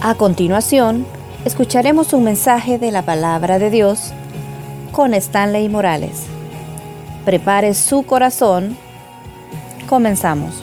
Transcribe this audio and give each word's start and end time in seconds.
A 0.00 0.14
continuación, 0.14 1.04
escucharemos 1.44 2.12
un 2.12 2.22
mensaje 2.22 2.78
de 2.78 2.92
la 2.92 3.02
palabra 3.02 3.58
de 3.58 3.68
Dios 3.68 4.12
con 4.92 5.12
Stanley 5.12 5.68
Morales. 5.68 6.26
Prepare 7.24 7.74
su 7.74 8.06
corazón. 8.06 8.76
Comenzamos. 9.88 10.62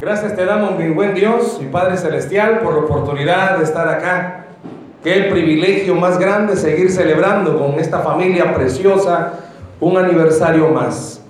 Gracias 0.00 0.34
te 0.34 0.44
damos, 0.44 0.76
mi 0.80 0.88
buen 0.88 1.14
Dios 1.14 1.60
y 1.62 1.66
Padre 1.66 1.96
Celestial, 1.96 2.58
por 2.58 2.74
la 2.74 2.80
oportunidad 2.80 3.58
de 3.58 3.64
estar 3.64 3.86
acá. 3.86 4.46
Qué 5.04 5.28
privilegio 5.30 5.94
más 5.94 6.18
grande 6.18 6.56
seguir 6.56 6.90
celebrando 6.90 7.56
con 7.56 7.78
esta 7.78 8.00
familia 8.00 8.52
preciosa 8.52 9.34
un 9.78 9.96
aniversario 9.96 10.70
más. 10.70 11.20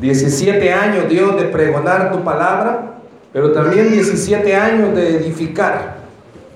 17 0.00 0.72
años, 0.72 1.08
Dios, 1.08 1.36
de 1.36 1.44
pregonar 1.44 2.10
tu 2.10 2.24
palabra, 2.24 2.95
pero 3.36 3.52
también 3.52 3.92
17 3.92 4.56
años 4.56 4.94
de 4.94 5.18
edificar, 5.18 5.96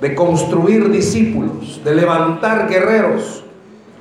de 0.01 0.15
construir 0.15 0.91
discípulos, 0.91 1.79
de 1.85 1.95
levantar 1.95 2.71
guerreros. 2.71 3.45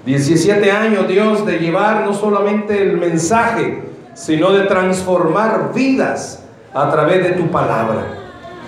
17 0.05 0.71
años, 0.71 1.05
Dios, 1.09 1.45
de 1.45 1.59
llevar 1.59 2.05
no 2.05 2.13
solamente 2.13 2.81
el 2.81 2.95
mensaje, 2.95 3.83
sino 4.13 4.53
de 4.53 4.63
transformar 4.63 5.73
vidas 5.75 6.41
a 6.73 6.89
través 6.89 7.21
de 7.21 7.31
tu 7.33 7.51
palabra. 7.51 8.13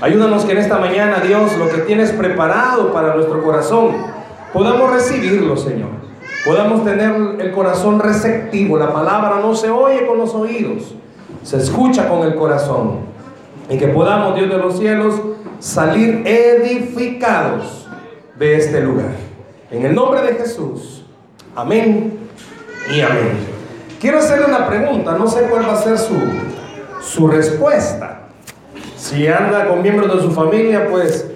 Ayúdanos 0.02 0.44
que 0.44 0.52
en 0.52 0.58
esta 0.58 0.78
mañana, 0.78 1.22
Dios, 1.26 1.55
lo 1.58 1.70
que 1.70 1.78
tienes 1.84 2.12
preparado 2.12 2.91
para 2.91 3.16
nuestro 3.16 3.41
corazón, 3.41 3.96
podamos 4.52 4.91
recibirlo, 4.91 5.55
Señor 5.55 6.02
podamos 6.44 6.84
tener 6.84 7.40
el 7.40 7.52
corazón 7.52 8.00
receptivo. 8.00 8.76
La 8.76 8.91
palabra 8.91 9.40
no 9.41 9.54
se 9.54 9.70
oye 9.70 10.08
con 10.08 10.18
los 10.18 10.34
oídos, 10.34 10.96
se 11.44 11.58
escucha 11.58 12.10
con 12.10 12.24
el 12.24 12.34
corazón. 12.34 13.11
Y 13.70 13.78
que 13.78 13.88
podamos, 13.88 14.36
Dios 14.36 14.50
de 14.50 14.58
los 14.58 14.78
cielos, 14.78 15.16
salir 15.60 16.24
edificados 16.26 17.88
de 18.38 18.58
este 18.58 18.82
lugar. 18.82 19.12
En 19.70 19.85
el 19.85 19.96
nombre 19.96 20.22
de 20.22 20.34
Jesús. 20.34 21.05
Amén 21.55 22.20
y 22.94 23.02
amén. 23.02 23.38
Quiero 24.00 24.20
hacerle 24.20 24.46
una 24.46 24.68
pregunta, 24.68 25.13
no 25.18 25.27
sé 25.27 25.44
cuál 25.44 25.68
va 25.68 25.74
a 25.74 25.82
ser 25.82 25.98
su, 25.98 26.16
su 27.02 27.27
respuesta. 27.27 28.24
Si 28.98 29.27
anda 29.27 29.68
con 29.68 29.82
miembros 29.82 30.13
de 30.16 30.22
su 30.22 30.32
familia, 30.32 30.88
pues 30.90 31.28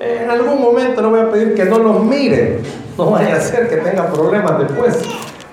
en 0.00 0.30
algún 0.30 0.60
momento 0.60 1.02
le 1.02 1.08
voy 1.08 1.20
a 1.20 1.30
pedir 1.30 1.54
que 1.54 1.64
no 1.64 1.78
los 1.78 2.02
mire 2.04 2.60
no 2.96 3.10
vaya 3.10 3.36
a 3.36 3.40
ser 3.40 3.68
que 3.68 3.76
tenga 3.78 4.06
problemas 4.06 4.58
después 4.58 5.02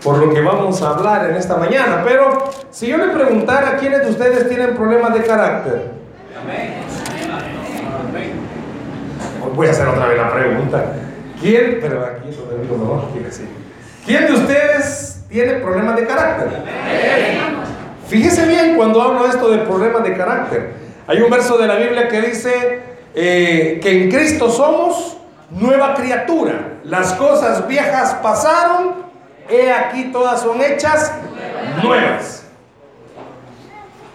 por 0.04 0.18
lo 0.18 0.34
que 0.34 0.42
vamos 0.42 0.82
a 0.82 0.92
hablar 0.92 1.30
en 1.30 1.36
esta 1.36 1.58
mañana. 1.58 2.04
Pero 2.06 2.50
si 2.72 2.88
yo 2.88 2.98
le 2.98 3.08
preguntara 3.08 3.78
quiénes 3.78 4.04
de 4.04 4.10
ustedes 4.10 4.50
tienen 4.50 4.76
problemas 4.76 5.14
de 5.14 5.24
carácter. 5.24 6.01
Voy 9.56 9.68
a 9.68 9.72
hacer 9.72 9.88
otra 9.88 10.08
vez 10.08 10.18
la 10.18 10.32
pregunta. 10.32 10.84
¿Quién, 11.40 11.80
pero 11.82 12.06
aquí 12.06 12.30
decir. 13.20 13.48
¿Quién 14.06 14.28
de 14.28 14.34
ustedes 14.34 15.24
tiene 15.30 15.54
problemas 15.56 15.96
de 15.96 16.06
carácter? 16.06 16.50
Fíjese 18.08 18.48
bien 18.48 18.76
cuando 18.76 19.02
hablo 19.02 19.28
esto 19.28 19.50
de 19.50 19.60
problemas 19.60 20.04
de 20.04 20.16
carácter. 20.16 20.74
Hay 21.08 21.22
un 21.22 21.30
verso 21.30 21.58
de 21.58 21.68
la 21.68 21.76
Biblia 21.76 22.08
que 22.08 22.22
dice 22.22 22.80
eh, 23.16 23.80
que 23.82 24.04
en 24.04 24.12
Cristo 24.12 24.50
somos 24.50 25.18
nueva 25.50 25.94
criatura. 25.96 26.80
Las 26.84 27.14
cosas 27.14 27.68
viejas 27.68 28.16
pasaron, 28.22 28.96
he 29.50 29.72
aquí 29.72 30.12
todas 30.12 30.42
son 30.42 30.62
hechas 30.62 31.14
nuevas. 31.84 32.41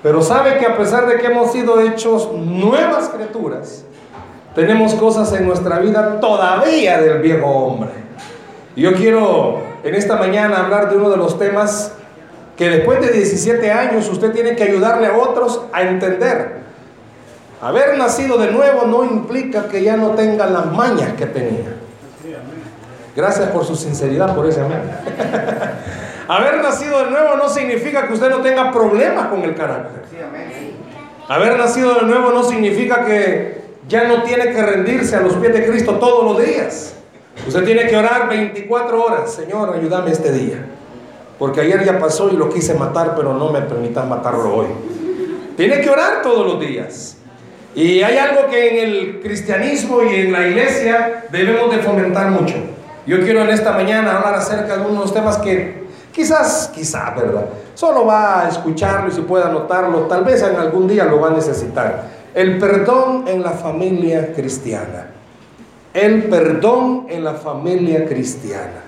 Pero 0.07 0.23
sabe 0.23 0.59
que 0.59 0.67
a 0.67 0.77
pesar 0.77 1.09
de 1.09 1.17
que 1.17 1.27
hemos 1.27 1.51
sido 1.51 1.81
hechos 1.81 2.31
nuevas 2.33 3.09
criaturas, 3.09 3.85
tenemos 4.55 4.95
cosas 4.95 5.33
en 5.33 5.49
nuestra 5.49 5.81
vida 5.81 6.21
todavía 6.21 7.01
del 7.01 7.19
viejo 7.19 7.49
hombre. 7.49 7.91
Yo 8.77 8.93
quiero 8.93 9.63
en 9.83 9.97
esta 9.97 10.15
mañana 10.15 10.59
hablar 10.59 10.91
de 10.91 10.97
uno 10.97 11.11
de 11.11 11.17
los 11.17 11.37
temas 11.41 11.91
que 12.57 12.71
después 12.71 13.01
de 13.01 13.11
17 13.11 13.73
años 13.73 14.09
usted 14.09 14.31
tiene 14.31 14.55
que 14.55 14.63
ayudarle 14.63 15.09
a 15.09 15.17
otros 15.19 15.63
a 15.73 15.83
entender 15.83 16.61
Haber 17.61 17.99
nacido 17.99 18.39
de 18.39 18.53
nuevo 18.53 18.87
no 18.87 19.03
implica 19.03 19.67
que 19.67 19.83
ya 19.83 19.97
no 19.97 20.11
tenga 20.11 20.47
las 20.47 20.67
mañas 20.67 21.15
que 21.15 21.27
tenía. 21.27 21.75
Gracias 23.17 23.49
por 23.49 23.65
su 23.65 23.75
sinceridad, 23.75 24.37
por 24.37 24.47
ese 24.47 24.61
amén. 24.61 24.83
Haber 26.29 26.63
nacido 26.63 27.05
de 27.05 27.11
nuevo 27.11 27.37
no 27.37 27.49
significa 27.49 28.07
que 28.07 28.15
usted 28.15 28.31
no 28.31 28.41
tenga 28.41 28.73
problemas 28.73 29.29
con 29.29 29.43
el 29.43 29.55
carácter. 29.55 30.03
Haber 31.29 31.59
nacido 31.59 31.95
de 31.95 32.03
nuevo 32.03 32.33
no 32.33 32.43
significa 32.43 33.05
que 33.05 33.63
ya 33.89 34.05
no 34.05 34.23
tiene 34.23 34.51
que 34.53 34.63
rendirse 34.63 35.17
a 35.17 35.21
los 35.21 35.35
pies 35.35 35.53
de 35.53 35.67
Cristo 35.67 35.95
todos 35.95 36.25
los 36.25 36.45
días. 36.45 36.95
Usted 37.47 37.65
tiene 37.65 37.87
que 37.87 37.97
orar 37.97 38.29
24 38.29 39.05
horas. 39.05 39.33
Señor, 39.33 39.75
ayúdame 39.75 40.11
este 40.11 40.33
día. 40.33 40.67
Porque 41.39 41.61
ayer 41.61 41.85
ya 41.85 41.99
pasó 41.99 42.31
y 42.31 42.37
lo 42.37 42.49
quise 42.49 42.75
matar, 42.75 43.15
pero 43.15 43.35
no 43.35 43.51
me 43.51 43.61
permitan 43.61 44.09
matarlo 44.09 44.55
hoy. 44.55 44.67
Tiene 45.57 45.81
que 45.81 45.91
orar 45.91 46.23
todos 46.23 46.47
los 46.47 46.61
días. 46.61 47.19
Y 47.75 48.03
hay 48.03 48.17
algo 48.17 48.49
que 48.49 48.71
en 48.71 48.89
el 48.89 49.21
cristianismo 49.21 50.03
y 50.03 50.15
en 50.15 50.33
la 50.33 50.49
iglesia 50.49 51.27
debemos 51.31 51.71
de 51.71 51.83
fomentar 51.83 52.31
mucho. 52.31 52.55
Yo 53.07 53.21
quiero 53.21 53.43
en 53.43 53.51
esta 53.51 53.73
mañana 53.73 54.17
hablar 54.17 54.35
acerca 54.35 54.79
de 54.79 54.87
unos 54.87 55.13
temas 55.13 55.37
que 55.39 55.86
quizás, 56.17 56.71
quizás, 56.75 57.15
¿verdad? 57.15 57.45
Solo 57.75 58.07
va 58.07 58.47
a 58.47 58.49
escucharlo 58.49 59.11
y 59.11 59.13
si 59.13 59.21
puede 59.21 59.45
anotarlo, 59.45 60.07
tal 60.07 60.25
vez 60.25 60.43
en 60.43 60.57
algún 60.57 60.89
día 60.89 61.05
lo 61.05 61.21
va 61.21 61.29
a 61.29 61.33
necesitar. 61.33 62.05
El 62.35 62.59
perdón 62.59 63.25
en 63.29 63.43
la 63.43 63.51
familia 63.51 64.33
cristiana. 64.33 65.09
El 65.93 66.25
perdón 66.25 67.07
en 67.11 67.23
la 67.23 67.35
familia 67.35 68.07
cristiana. 68.07 68.83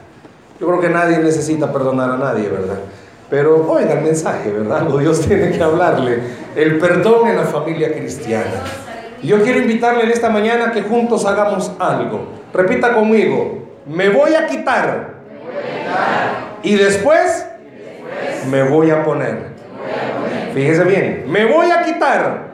Yo 0.58 0.66
creo 0.68 0.80
que 0.80 0.88
nadie 0.88 1.18
necesita 1.18 1.70
perdonar 1.70 2.12
a 2.12 2.16
nadie, 2.16 2.48
¿verdad? 2.48 2.78
Pero 3.28 3.70
oiga 3.70 3.92
el 3.92 4.04
mensaje, 4.04 4.50
¿verdad? 4.50 4.84
Dios 4.98 5.20
tiene 5.20 5.50
que 5.50 5.62
hablarle. 5.62 6.20
El 6.56 6.78
perdón 6.78 7.28
en 7.28 7.36
la 7.36 7.44
familia 7.44 7.92
cristiana. 7.92 8.62
yo 9.22 9.42
quiero 9.42 9.58
invitarle 9.58 10.04
en 10.04 10.12
esta 10.12 10.30
mañana 10.30 10.72
que 10.72 10.80
juntos 10.80 11.26
hagamos 11.26 11.72
algo. 11.78 12.20
Repita 12.54 12.94
conmigo, 12.94 13.58
me 13.86 14.08
voy 14.08 14.34
a 14.34 14.46
quitar. 14.46 15.18
Y 16.62 16.74
después, 16.76 17.46
me 18.50 18.62
voy 18.62 18.90
a 18.90 19.04
poner. 19.04 19.48
Fíjese 20.54 20.84
bien, 20.84 21.24
me 21.28 21.44
voy 21.46 21.70
a 21.70 21.82
quitar. 21.82 22.48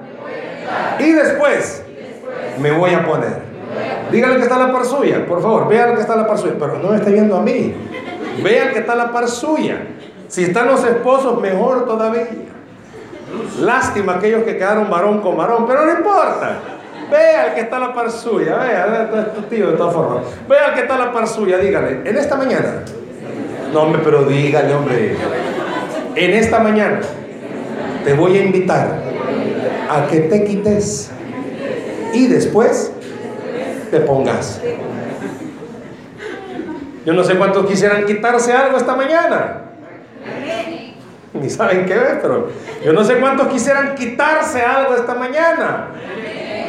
Y 0.98 1.12
después, 1.12 1.82
me 2.60 2.70
voy 2.70 2.94
a 2.94 3.04
poner. 3.04 3.44
Dígale 4.10 4.37
que 4.37 4.43
está 4.43 4.59
la 4.59 4.72
par 4.72 4.84
suya, 4.84 5.26
por 5.26 5.43
favor, 5.43 5.69
vean 5.69 5.94
que 5.94 6.00
está 6.00 6.14
la 6.14 6.26
par 6.26 6.38
suya, 6.38 6.54
pero 6.59 6.78
no 6.78 6.91
me 6.91 6.97
esté 6.97 7.10
viendo 7.10 7.37
a 7.37 7.41
mí. 7.41 7.75
Vean 8.43 8.72
que 8.72 8.81
está 8.81 8.94
la 8.94 9.10
par 9.10 9.26
suya. 9.28 9.78
Si 10.28 10.44
están 10.44 10.66
los 10.66 10.84
esposos, 10.84 11.41
mejor 11.41 11.87
todavía. 11.87 12.28
Lástima 13.60 14.16
aquellos 14.16 14.44
que 14.44 14.56
quedaron 14.56 14.91
varón 14.91 15.20
con 15.20 15.37
varón, 15.37 15.66
pero 15.66 15.87
no 15.87 15.93
importa. 15.93 16.59
Vea 17.10 17.54
que 17.54 17.60
está 17.62 17.78
la 17.78 17.93
par 17.93 18.10
suya, 18.10 18.56
vea, 18.56 19.32
tío 19.50 19.70
de 19.70 19.76
todas 19.76 19.94
formas. 19.94 20.25
Que 20.75 20.81
está 20.81 20.98
la 20.98 21.12
par 21.12 21.26
suya, 21.26 21.59
dígale, 21.59 22.00
en 22.04 22.16
esta 22.16 22.37
mañana. 22.37 22.82
No, 23.74 23.82
hombre, 23.82 24.00
pero 24.04 24.24
dígale, 24.24 24.72
hombre. 24.72 25.16
En 26.14 26.30
esta 26.30 26.60
mañana 26.60 27.00
te 28.04 28.14
voy 28.14 28.38
a 28.38 28.44
invitar 28.44 29.02
a 29.90 30.06
que 30.06 30.20
te 30.20 30.44
quites 30.44 31.10
y 32.12 32.28
después 32.28 32.92
te 33.90 33.98
pongas. 34.00 34.62
Yo 37.04 37.12
no 37.12 37.24
sé 37.24 37.34
cuántos 37.34 37.66
quisieran 37.66 38.06
quitarse 38.06 38.52
algo 38.52 38.76
esta 38.76 38.94
mañana 38.94 39.64
ni 41.34 41.50
saben 41.50 41.84
qué 41.84 41.94
es, 41.94 42.18
pero 42.22 42.48
yo 42.84 42.92
no 42.92 43.04
sé 43.04 43.16
cuántos 43.16 43.48
quisieran 43.48 43.94
quitarse 43.96 44.62
algo 44.62 44.94
esta 44.94 45.14
mañana. 45.14 45.88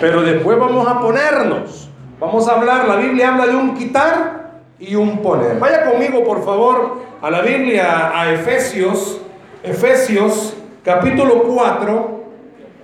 Pero 0.01 0.23
después 0.23 0.57
vamos 0.59 0.87
a 0.87 0.99
ponernos. 0.99 1.89
Vamos 2.19 2.47
a 2.47 2.53
hablar, 2.53 2.87
la 2.87 2.95
Biblia 2.95 3.33
habla 3.33 3.45
de 3.45 3.55
un 3.55 3.75
quitar 3.75 4.44
y 4.79 4.95
un 4.95 5.21
poner. 5.21 5.59
Vaya 5.59 5.85
conmigo, 5.89 6.23
por 6.23 6.43
favor, 6.43 7.01
a 7.21 7.29
la 7.29 7.41
Biblia, 7.41 8.11
a 8.13 8.31
Efesios, 8.33 9.21
Efesios 9.63 10.53
capítulo 10.83 11.43
4, 11.43 12.23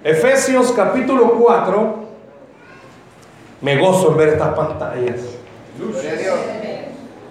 Efesios 0.04 0.72
capítulo 0.72 1.34
4. 1.34 2.02
Me 3.62 3.78
gozo 3.78 4.12
en 4.12 4.18
ver 4.18 4.30
estas 4.30 4.56
pantallas. 4.56 5.20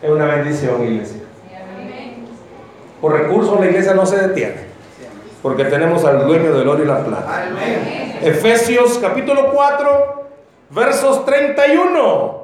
Es 0.03 0.11
una 0.11 0.27
bendición, 0.27 0.85
iglesia. 0.85 1.21
Por 3.01 3.13
recursos 3.13 3.59
la 3.59 3.67
iglesia 3.67 3.95
no 3.95 4.07
se 4.07 4.29
detiene. 4.29 4.71
Porque 5.43 5.65
tenemos 5.65 6.05
al 6.05 6.27
dueño 6.27 6.53
del 6.53 6.69
oro 6.69 6.83
y 6.83 6.87
la 6.87 7.03
plata. 7.03 7.49
Efesios 8.23 8.99
capítulo 8.99 9.51
4, 9.53 10.25
versos 10.71 11.25
31. 11.25 12.40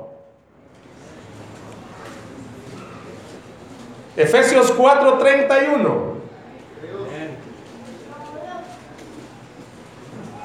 Efesios 4.16 4.72
4, 4.72 5.18
31. 5.18 6.16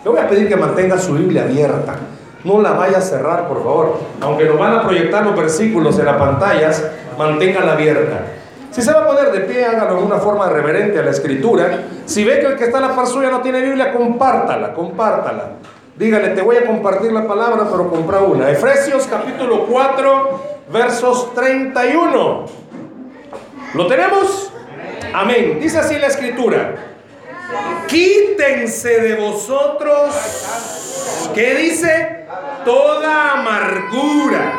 Le 0.03 0.09
voy 0.09 0.19
a 0.19 0.27
pedir 0.27 0.50
que 0.50 0.56
mantenga 0.57 0.97
su 0.97 1.13
Biblia 1.13 1.44
abierta. 1.44 1.95
No 2.44 2.59
la 2.59 2.71
vaya 2.71 2.97
a 2.97 3.01
cerrar, 3.01 3.47
por 3.47 3.63
favor. 3.63 4.00
Aunque 4.19 4.45
nos 4.45 4.57
van 4.57 4.73
a 4.73 4.81
proyectar 4.83 5.23
los 5.25 5.35
versículos 5.38 5.97
en 6.00 6.06
las 6.06 6.18
pantallas, 6.18 6.83
manténgala 7.18 7.73
abierta. 7.73 8.25
Si 8.71 8.81
se 8.81 8.91
va 8.91 9.01
a 9.01 9.07
poner 9.07 9.31
de 9.31 9.41
pie, 9.41 9.65
hágalo 9.65 10.00
en 10.00 10.06
una 10.06 10.17
forma 10.17 10.50
reverente 10.50 11.00
a 11.00 11.03
la 11.03 11.12
escritura. 11.12 11.83
Si 12.06 12.24
ve 12.24 12.39
que 12.39 12.47
el 12.47 12.56
que 12.56 12.65
está 12.65 12.79
en 12.79 12.88
la 12.88 12.95
par 12.95 13.06
suya 13.06 13.29
no 13.29 13.41
tiene 13.41 13.62
Biblia, 13.62 13.94
compártala, 13.94 14.74
compártala. 14.74 15.51
Dígale, 15.95 16.29
te 16.29 16.41
voy 16.41 16.57
a 16.57 16.65
compartir 16.65 17.12
la 17.12 17.27
palabra, 17.27 17.67
pero 17.69 17.89
compra 17.89 18.19
una. 18.21 18.50
Efesios 18.50 19.07
capítulo 19.07 19.65
4, 19.67 20.41
versos 20.71 21.33
31. 21.35 22.60
¿Lo 23.73 23.88
tenemos? 23.88 24.51
Amén. 25.13 25.59
Dice 25.59 25.79
así 25.79 25.97
la 25.97 26.07
escritura. 26.07 26.75
Quítense 27.88 29.01
de 29.01 29.15
vosotros, 29.15 30.15
¿qué 31.33 31.56
dice? 31.56 32.25
Toda 32.63 33.33
amargura, 33.33 34.53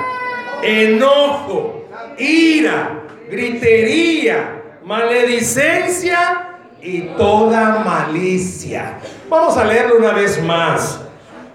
enojo, 0.62 1.86
ira, 2.18 3.00
gritería, 3.30 4.62
maledicencia 4.84 6.58
y 6.82 7.00
toda 7.16 7.82
malicia. 7.84 8.98
Vamos 9.28 9.56
a 9.56 9.64
leerlo 9.64 9.96
una 9.96 10.12
vez 10.12 10.42
más. 10.42 11.00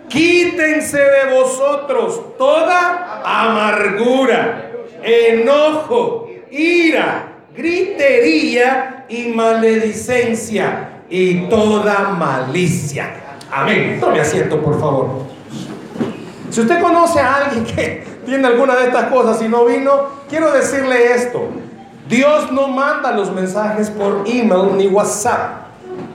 Quítense 0.10 0.98
de 0.98 1.33
vosotros 1.36 2.38
toda 2.38 3.21
amargura, 3.24 4.71
enojo, 5.03 6.30
ira, 6.50 7.37
gritería 7.57 9.06
y 9.09 9.30
maledicencia 9.30 10.89
y 11.09 11.48
toda 11.50 12.09
malicia. 12.09 13.09
Amén. 13.51 13.98
Tome 14.00 14.19
asiento, 14.19 14.62
por 14.62 14.80
favor. 14.80 15.25
Si 16.51 16.62
usted 16.62 16.81
conoce 16.81 17.19
a 17.19 17.36
alguien 17.36 17.65
que 17.65 18.04
tiene 18.25 18.48
alguna 18.48 18.75
de 18.75 18.86
estas 18.86 19.06
cosas 19.06 19.42
y 19.42 19.50
no 19.50 19.65
vino, 19.65 20.07
quiero 20.30 20.51
decirle 20.51 21.13
esto. 21.13 21.50
Dios 22.07 22.51
no 22.51 22.68
manda 22.68 23.12
los 23.12 23.31
mensajes 23.33 23.89
por 23.89 24.24
email 24.27 24.77
ni 24.77 24.88
WhatsApp. 24.88 25.65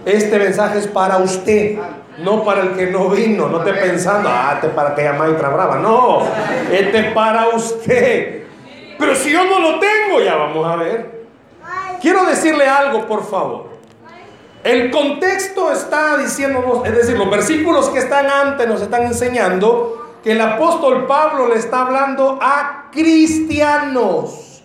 Este 0.06 0.38
mensaje 0.38 0.79
es 0.79 0.87
para 0.87 1.19
usted, 1.19 1.77
no 2.19 2.45
para 2.45 2.62
el 2.62 2.71
que 2.71 2.87
no 2.87 3.09
vino. 3.09 3.49
No 3.49 3.59
esté 3.59 3.75
pensando, 3.75 4.29
ah, 4.33 4.53
este 4.55 4.69
para 4.69 4.95
que 4.95 5.03
llama 5.03 5.29
y 5.29 5.33
brava. 5.33 5.77
No, 5.79 6.23
este 6.71 6.99
es 6.99 7.12
para 7.12 7.49
usted. 7.49 8.45
Pero 8.99 9.15
si 9.15 9.33
yo 9.33 9.45
no 9.45 9.59
lo 9.59 9.81
tengo, 9.81 10.21
ya 10.25 10.37
vamos 10.37 10.67
a 10.67 10.77
ver. 10.77 11.12
Quiero 12.02 12.25
decirle 12.26 12.69
algo, 12.69 13.06
por 13.06 13.25
favor. 13.25 13.66
El 14.64 14.90
contexto 14.90 15.70
está 15.72 16.16
diciéndonos, 16.16 16.84
es 16.84 16.96
decir, 16.96 17.16
los 17.16 17.31
versículos 17.31 17.88
que 17.90 18.00
están 18.00 18.26
antes 18.26 18.66
nos 18.69 18.82
están 18.82 19.04
enseñando 19.04 20.16
que 20.22 20.32
el 20.32 20.40
apóstol 20.40 21.06
Pablo 21.06 21.49
le 21.49 21.56
está 21.56 21.82
hablando 21.82 22.38
a 22.43 22.90
cristianos, 22.93 24.62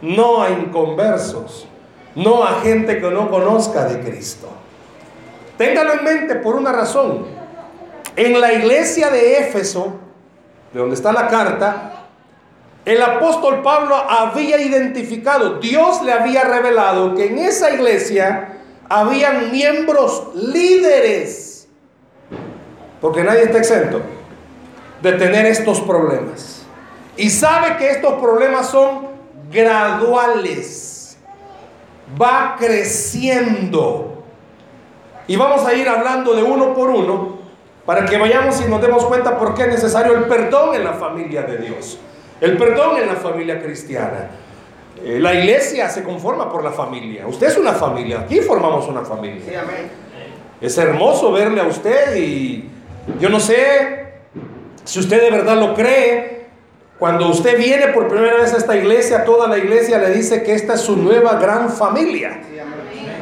no 0.00 0.42
a 0.42 0.50
inconversos, 0.50 1.66
no 2.14 2.44
a 2.44 2.60
gente 2.62 2.98
que 2.98 3.10
no 3.10 3.30
conozca 3.30 3.84
de 3.84 4.00
Cristo. 4.00 4.48
Téngalo 5.58 5.94
en 5.94 6.04
mente 6.04 6.34
por 6.36 6.56
una 6.56 6.72
razón. 6.72 7.26
En 8.16 8.40
la 8.40 8.52
iglesia 8.52 9.10
de 9.10 9.38
Éfeso, 9.38 9.94
de 10.72 10.80
donde 10.80 10.96
está 10.96 11.12
la 11.12 11.28
carta, 11.28 12.03
el 12.84 13.02
apóstol 13.02 13.62
Pablo 13.62 13.96
había 13.96 14.60
identificado, 14.60 15.58
Dios 15.58 16.02
le 16.02 16.12
había 16.12 16.44
revelado 16.44 17.14
que 17.14 17.26
en 17.26 17.38
esa 17.38 17.70
iglesia 17.70 18.58
habían 18.88 19.50
miembros 19.50 20.28
líderes, 20.34 21.66
porque 23.00 23.24
nadie 23.24 23.44
está 23.44 23.58
exento 23.58 24.02
de 25.00 25.12
tener 25.12 25.46
estos 25.46 25.80
problemas. 25.80 26.62
Y 27.16 27.30
sabe 27.30 27.76
que 27.76 27.90
estos 27.90 28.14
problemas 28.14 28.68
son 28.68 29.08
graduales, 29.50 31.16
va 32.20 32.56
creciendo. 32.58 34.24
Y 35.26 35.36
vamos 35.36 35.64
a 35.66 35.72
ir 35.72 35.88
hablando 35.88 36.34
de 36.34 36.42
uno 36.42 36.74
por 36.74 36.90
uno 36.90 37.38
para 37.86 38.04
que 38.04 38.18
vayamos 38.18 38.60
y 38.60 38.68
nos 38.68 38.80
demos 38.82 39.04
cuenta 39.04 39.38
por 39.38 39.54
qué 39.54 39.62
es 39.62 39.68
necesario 39.68 40.14
el 40.14 40.24
perdón 40.24 40.74
en 40.74 40.84
la 40.84 40.94
familia 40.94 41.42
de 41.42 41.58
Dios. 41.58 41.98
El 42.44 42.58
perdón 42.58 42.98
en 42.98 43.06
la 43.06 43.16
familia 43.16 43.62
cristiana. 43.62 44.28
Eh, 45.02 45.18
la 45.18 45.32
iglesia 45.32 45.88
se 45.88 46.02
conforma 46.02 46.52
por 46.52 46.62
la 46.62 46.72
familia. 46.72 47.26
Usted 47.26 47.46
es 47.46 47.56
una 47.56 47.72
familia. 47.72 48.20
Aquí 48.20 48.40
formamos 48.40 48.86
una 48.86 49.00
familia. 49.00 49.64
Es 50.60 50.76
hermoso 50.76 51.32
verle 51.32 51.62
a 51.62 51.64
usted 51.64 52.14
y 52.16 52.68
yo 53.18 53.30
no 53.30 53.40
sé 53.40 54.12
si 54.84 55.00
usted 55.00 55.22
de 55.22 55.30
verdad 55.30 55.56
lo 55.56 55.72
cree. 55.72 56.44
Cuando 56.98 57.30
usted 57.30 57.56
viene 57.56 57.88
por 57.88 58.08
primera 58.08 58.36
vez 58.36 58.52
a 58.52 58.58
esta 58.58 58.76
iglesia, 58.76 59.24
toda 59.24 59.48
la 59.48 59.56
iglesia 59.56 59.96
le 59.98 60.10
dice 60.10 60.42
que 60.42 60.52
esta 60.52 60.74
es 60.74 60.82
su 60.82 60.96
nueva 60.96 61.36
gran 61.36 61.70
familia. 61.70 62.42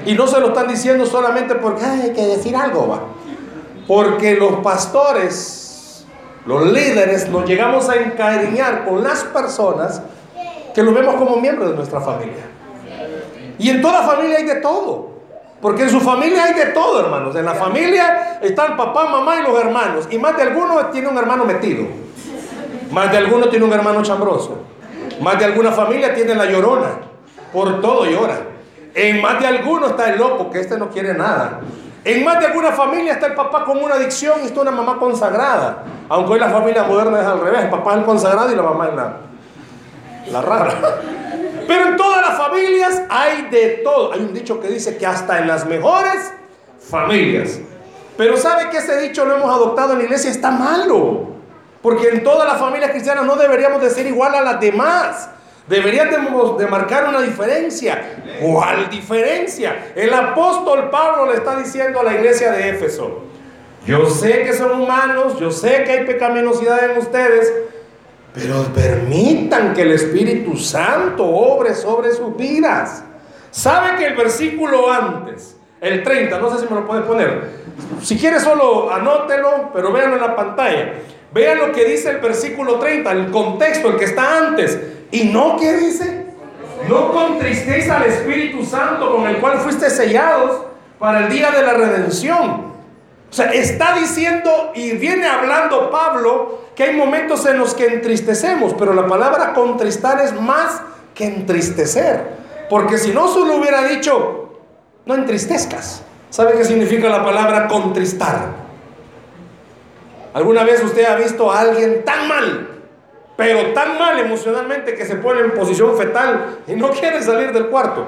Y 0.05 0.15
no 0.15 0.27
se 0.27 0.41
lo 0.41 0.49
están 0.49 0.67
diciendo 0.67 1.07
solamente 1.07 1.55
porque 1.55 1.85
hay 1.85 2.13
que 2.13 2.27
decir 2.27 2.57
algo, 2.57 2.89
va. 2.89 3.05
Porque 3.87 4.35
los 4.35 4.57
pastores 4.65 5.62
los 6.45 6.73
líderes 6.73 7.29
nos 7.29 7.49
llegamos 7.49 7.89
a 7.89 7.97
encariñar 7.97 8.85
con 8.85 9.03
las 9.03 9.25
personas 9.25 10.03
que 10.75 10.83
los 10.83 10.95
vemos 10.95 11.15
como 11.17 11.37
miembros 11.37 11.71
de 11.71 11.77
nuestra 11.77 12.01
familia. 12.01 12.45
Y 13.59 13.71
en 13.71 13.81
toda 13.81 14.03
familia 14.03 14.39
hay 14.39 14.45
de 14.45 14.57
todo. 14.57 15.13
Porque 15.61 15.85
en 15.85 15.91
su 15.91 16.01
familia 16.01 16.45
hay 16.47 16.55
de 16.55 16.67
todo, 16.67 16.99
hermanos. 16.99 17.37
En 17.37 17.45
la 17.45 17.55
familia 17.55 18.41
está 18.43 18.67
el 18.67 18.75
papá, 18.75 19.09
mamá 19.09 19.37
y 19.39 19.43
los 19.45 19.57
hermanos. 19.61 20.09
Y 20.11 20.19
más 20.19 20.37
de 20.37 20.43
alguno 20.43 20.87
tiene 20.87 21.07
un 21.07 21.17
hermano 21.17 21.45
metido. 21.45 21.87
Más 22.91 23.13
de 23.13 23.19
alguno 23.19 23.49
tiene 23.49 23.65
un 23.65 23.73
hermano 23.73 24.03
chambroso. 24.03 24.59
Más 25.21 25.39
de 25.39 25.45
alguna 25.45 25.71
familia 25.71 26.13
tiene 26.13 26.35
la 26.35 26.47
llorona. 26.47 26.89
Por 27.53 27.81
todo 27.81 28.05
llora. 28.07 28.41
En 28.95 29.23
más 29.23 29.39
de 29.39 29.47
alguno 29.47 29.87
está 29.87 30.13
el 30.13 30.19
loco, 30.19 30.51
que 30.51 30.59
este 30.59 30.77
no 30.77 30.91
quiere 30.91 31.15
nada. 31.15 31.61
En 32.05 32.25
más 32.25 32.41
de 32.41 32.47
alguna 32.47 32.73
familia 32.73 33.13
está 33.13 33.27
el 33.27 33.35
papá 33.35 33.65
con 33.65 33.83
una 33.83 33.95
adicción 33.95 34.41
y 34.43 34.47
está 34.47 34.61
una 34.61 34.73
mamá 34.73 34.99
consagrada. 34.99 35.85
Aunque 36.09 36.33
hoy 36.33 36.41
la 36.41 36.51
familia 36.51 36.83
moderna 36.83 37.21
es 37.21 37.27
al 37.27 37.41
revés. 37.41 37.63
El 37.63 37.71
papá 37.71 37.93
es 37.93 37.99
el 37.99 38.05
consagrado 38.05 38.53
y 38.53 38.57
la 38.57 38.63
mamá 38.63 38.89
es 38.89 38.95
la, 38.95 39.17
la 40.33 40.43
rara. 40.43 40.75
Pero 41.67 41.89
en 41.89 41.97
todas 41.97 42.21
las 42.23 42.37
familias 42.37 43.03
hay 43.09 43.43
de 43.51 43.81
todo. 43.85 44.13
Hay 44.13 44.21
un 44.21 44.35
dicho 44.35 44.61
que 44.61 44.69
dice 44.69 44.97
que 44.97 45.07
hasta 45.07 45.39
en 45.39 45.47
las 45.47 45.65
mejores 45.65 46.33
familias. 46.81 47.61
Pero 48.17 48.37
sabe 48.37 48.69
que 48.71 48.79
ese 48.79 48.99
dicho 49.01 49.25
lo 49.25 49.37
hemos 49.37 49.51
adoptado 49.51 49.93
en 49.93 49.99
la 49.99 50.05
iglesia 50.05 50.31
está 50.31 50.51
malo. 50.51 51.29
Porque 51.81 52.09
en 52.09 52.25
todas 52.25 52.49
las 52.49 52.59
familias 52.61 52.91
cristianas 52.91 53.25
no 53.25 53.37
deberíamos 53.37 53.81
de 53.81 53.91
ser 53.91 54.07
igual 54.07 54.35
a 54.35 54.41
las 54.41 54.61
demás. 54.61 55.29
Deberíamos 55.69 56.59
de 56.59 56.67
marcar 56.67 57.09
una 57.09 57.23
diferencia. 57.23 58.03
¿Cuál 58.41 58.91
diferencia? 58.91 59.93
El 59.95 60.13
apóstol 60.13 60.91
Pablo 60.91 61.31
le 61.31 61.39
está 61.39 61.57
diciendo 61.57 62.01
a 62.01 62.03
la 62.03 62.15
iglesia 62.15 62.53
de 62.53 62.71
Éfeso, 62.71 63.23
yo 63.87 64.09
sé 64.09 64.43
que 64.43 64.53
son 64.53 64.81
humanos, 64.81 65.39
yo 65.41 65.51
sé 65.51 65.85
que 65.85 65.93
hay 65.93 66.07
pecaminosidad 66.07 66.91
en 66.91 66.99
ustedes, 66.99 67.53
pero 68.33 68.65
permitan 68.75 69.75
que 69.75 69.83
el 69.83 69.93
Espíritu 69.93 70.57
Santo 70.57 71.25
obre 71.25 71.75
sobre 71.75 72.13
sus 72.13 72.37
vidas. 72.37 73.05
¿Sabe 73.51 73.97
que 73.99 74.07
el 74.07 74.17
versículo 74.17 74.91
antes, 74.91 75.57
el 75.81 76.03
30, 76.03 76.39
no 76.39 76.51
sé 76.51 76.65
si 76.65 76.73
me 76.73 76.81
lo 76.81 76.87
puede 76.87 77.03
poner, 77.03 77.63
si 78.03 78.17
quiere 78.17 78.41
solo 78.41 78.93
anótelo, 78.93 79.71
pero 79.73 79.93
véanlo 79.93 80.17
en 80.17 80.23
la 80.23 80.37
pantalla. 80.37 80.95
Vean 81.33 81.59
lo 81.59 81.73
que 81.73 81.85
dice 81.85 82.11
el 82.11 82.19
versículo 82.19 82.79
30, 82.79 83.11
el 83.11 83.31
contexto, 83.31 83.89
el 83.91 83.97
que 83.97 84.05
está 84.05 84.39
antes. 84.39 84.79
¿Y 85.11 85.25
no 85.25 85.57
qué 85.57 85.77
dice? 85.77 86.27
No 86.89 87.13
contristéis 87.13 87.89
al 87.89 88.05
Espíritu 88.05 88.65
Santo 88.65 89.15
con 89.15 89.27
el 89.27 89.39
cual 89.39 89.59
fuiste 89.59 89.89
sellados 89.89 90.63
para 90.99 91.27
el 91.27 91.33
día 91.33 91.51
de 91.51 91.63
la 91.63 91.73
redención. 91.73 92.73
O 93.31 93.35
sea, 93.35 93.51
está 93.53 93.95
diciendo 93.95 94.73
y 94.75 94.93
viene 94.93 95.27
hablando 95.27 95.91
Pablo 95.91 96.61
que 96.75 96.85
hay 96.85 96.97
momentos 96.97 97.47
en 97.47 97.59
los 97.59 97.75
que 97.75 97.87
entristecemos, 97.87 98.75
pero 98.79 98.93
la 98.93 99.07
palabra 99.07 99.55
contristar 99.55 100.21
es 100.21 100.39
más 100.39 100.83
que 101.15 101.25
entristecer. 101.25 102.43
Porque 102.69 102.99
si 102.99 103.11
no, 103.11 103.29
solo 103.29 103.57
hubiera 103.57 103.85
dicho, 103.85 104.59
no 105.07 105.15
entristezcas. 105.15 106.03
¿Sabe 106.29 106.53
qué 106.59 106.65
significa 106.65 107.09
la 107.09 107.25
palabra 107.25 107.69
contristar? 107.69 108.62
¿Alguna 110.35 110.65
vez 110.65 110.83
usted 110.83 111.05
ha 111.05 111.17
visto 111.17 111.51
a 111.51 111.61
alguien 111.61 112.05
tan 112.05 112.29
mal 112.29 112.73
pero 113.37 113.73
tan 113.73 113.99
mal 113.99 114.19
emocionalmente 114.19 114.95
que 114.95 115.05
se 115.05 115.17
pone 115.17 115.41
en 115.41 115.53
posición 115.53 115.97
fetal 115.97 116.59
y 116.67 116.75
no 116.75 116.91
quiere 116.91 117.23
salir 117.23 117.53
del 117.53 117.67
cuarto. 117.67 118.07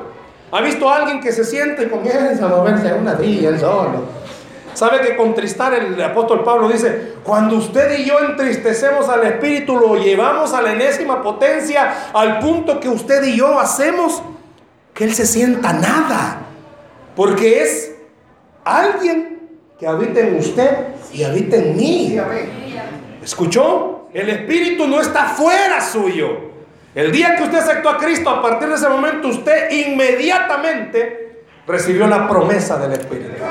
¿Ha 0.52 0.60
visto 0.60 0.88
a 0.88 0.96
alguien 0.96 1.20
que 1.20 1.32
se 1.32 1.44
siente 1.44 1.84
y 1.84 1.86
comienza 1.86 2.44
a 2.44 2.48
moverse 2.48 2.92
una 2.92 3.14
día 3.14 3.48
el 3.48 3.58
solo? 3.58 4.04
¿Sabe 4.74 5.00
que 5.00 5.16
contristar 5.16 5.72
el 5.74 6.00
apóstol 6.02 6.44
Pablo 6.44 6.68
dice, 6.68 7.14
cuando 7.22 7.56
usted 7.56 7.98
y 7.98 8.04
yo 8.04 8.18
entristecemos 8.20 9.08
al 9.08 9.24
Espíritu, 9.24 9.76
lo 9.76 9.96
llevamos 9.96 10.52
a 10.52 10.60
la 10.62 10.72
enésima 10.72 11.22
potencia, 11.22 12.10
al 12.12 12.40
punto 12.40 12.80
que 12.80 12.88
usted 12.88 13.22
y 13.24 13.36
yo 13.36 13.58
hacemos 13.58 14.22
que 14.92 15.04
Él 15.04 15.14
se 15.14 15.26
sienta 15.26 15.72
nada? 15.72 16.42
Porque 17.16 17.62
es 17.62 17.94
alguien 18.64 19.48
que 19.78 19.86
habita 19.86 20.20
en 20.20 20.38
usted 20.38 20.93
y 21.14 21.22
habita 21.22 21.56
en 21.56 21.76
mí. 21.76 22.16
¿Escuchó? 23.22 24.08
El 24.12 24.28
Espíritu 24.28 24.86
no 24.86 25.00
está 25.00 25.24
fuera 25.24 25.80
suyo. 25.80 26.52
El 26.94 27.10
día 27.10 27.36
que 27.36 27.44
usted 27.44 27.58
aceptó 27.58 27.88
a 27.88 27.98
Cristo, 27.98 28.30
a 28.30 28.42
partir 28.42 28.68
de 28.68 28.74
ese 28.74 28.88
momento 28.88 29.28
usted 29.28 29.70
inmediatamente 29.70 31.44
recibió 31.66 32.06
la 32.06 32.28
promesa 32.28 32.78
del 32.78 32.92
Espíritu. 32.92 33.42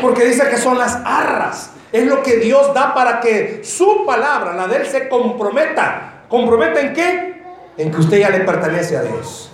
Porque 0.00 0.24
dice 0.24 0.48
que 0.48 0.56
son 0.56 0.78
las 0.78 0.96
arras. 1.04 1.72
Es 1.92 2.06
lo 2.06 2.22
que 2.22 2.36
Dios 2.36 2.74
da 2.74 2.94
para 2.94 3.20
que 3.20 3.62
su 3.64 4.04
palabra, 4.04 4.52
la 4.54 4.66
de 4.66 4.76
Él, 4.78 4.86
se 4.86 5.08
comprometa. 5.08 6.24
¿Comprometa 6.28 6.80
en 6.80 6.92
qué? 6.92 7.42
En 7.78 7.90
que 7.90 7.98
usted 7.98 8.18
ya 8.18 8.30
le 8.30 8.40
pertenece 8.40 8.96
a 8.96 9.02
Dios. 9.02 9.50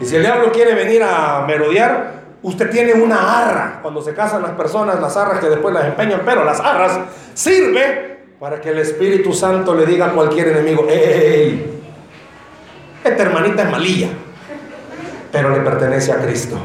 Y 0.00 0.04
si 0.04 0.16
el 0.16 0.22
diablo 0.22 0.52
quiere 0.52 0.74
venir 0.74 1.02
a 1.02 1.44
merodear, 1.46 2.15
usted 2.46 2.70
tiene 2.70 2.92
una 2.94 3.40
arra. 3.40 3.80
Cuando 3.82 4.00
se 4.00 4.14
casan 4.14 4.42
las 4.42 4.52
personas, 4.52 5.00
las 5.00 5.16
arras 5.16 5.40
que 5.40 5.48
después 5.48 5.74
las 5.74 5.86
empeñan, 5.86 6.22
pero 6.24 6.44
las 6.44 6.60
arras 6.60 7.00
sirve 7.34 8.18
para 8.38 8.60
que 8.60 8.70
el 8.70 8.78
Espíritu 8.78 9.32
Santo 9.32 9.74
le 9.74 9.84
diga 9.84 10.06
a 10.06 10.12
cualquier 10.12 10.48
enemigo, 10.48 10.86
¡Ey! 10.88 11.82
Esta 13.02 13.22
hermanita 13.22 13.62
es 13.62 13.70
malilla, 13.70 14.08
pero 15.32 15.50
le 15.50 15.60
pertenece 15.60 16.12
a 16.12 16.18
Cristo. 16.18 16.56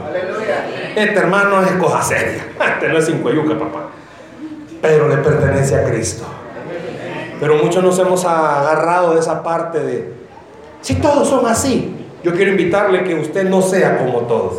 Este 0.95 1.17
hermano 1.17 1.63
es 1.63 1.71
cosa 1.73 2.01
seria. 2.01 2.45
Este 2.73 2.87
no 2.89 2.97
es 2.99 3.05
cinco 3.05 3.31
yuca, 3.31 3.57
papá. 3.57 3.89
Pero 4.81 5.07
le 5.07 5.17
pertenece 5.17 5.75
a 5.75 5.83
Cristo. 5.83 6.25
Pero 7.39 7.55
muchos 7.55 7.83
nos 7.83 7.97
hemos 7.97 8.23
agarrado 8.25 9.15
de 9.15 9.19
esa 9.19 9.41
parte 9.41 9.79
de, 9.79 10.13
si 10.81 10.95
todos 10.95 11.27
son 11.27 11.47
así, 11.47 12.00
yo 12.23 12.33
quiero 12.33 12.51
invitarle 12.51 13.03
que 13.03 13.15
usted 13.15 13.43
no 13.45 13.61
sea 13.61 13.97
como 13.97 14.21
todos. 14.21 14.57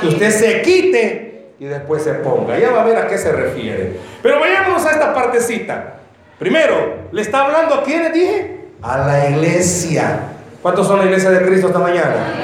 Que 0.00 0.06
usted 0.06 0.30
se 0.30 0.62
quite 0.62 1.52
y 1.58 1.64
después 1.66 2.02
se 2.02 2.14
ponga. 2.14 2.58
Ya 2.58 2.70
va 2.70 2.82
a 2.82 2.84
ver 2.84 2.96
a 2.96 3.06
qué 3.06 3.18
se 3.18 3.32
refiere. 3.32 3.98
Pero 4.22 4.40
vayamos 4.40 4.84
a 4.86 4.90
esta 4.90 5.14
partecita. 5.14 5.94
Primero, 6.38 6.94
¿le 7.12 7.22
está 7.22 7.44
hablando 7.44 7.74
a 7.74 7.82
quién 7.82 8.12
dije? 8.12 8.60
A 8.82 8.98
la 8.98 9.28
iglesia. 9.28 10.20
¿Cuántos 10.62 10.86
son 10.86 10.98
la 10.98 11.04
iglesia 11.06 11.30
de 11.30 11.46
Cristo 11.46 11.68
esta 11.68 11.78
mañana? 11.78 12.34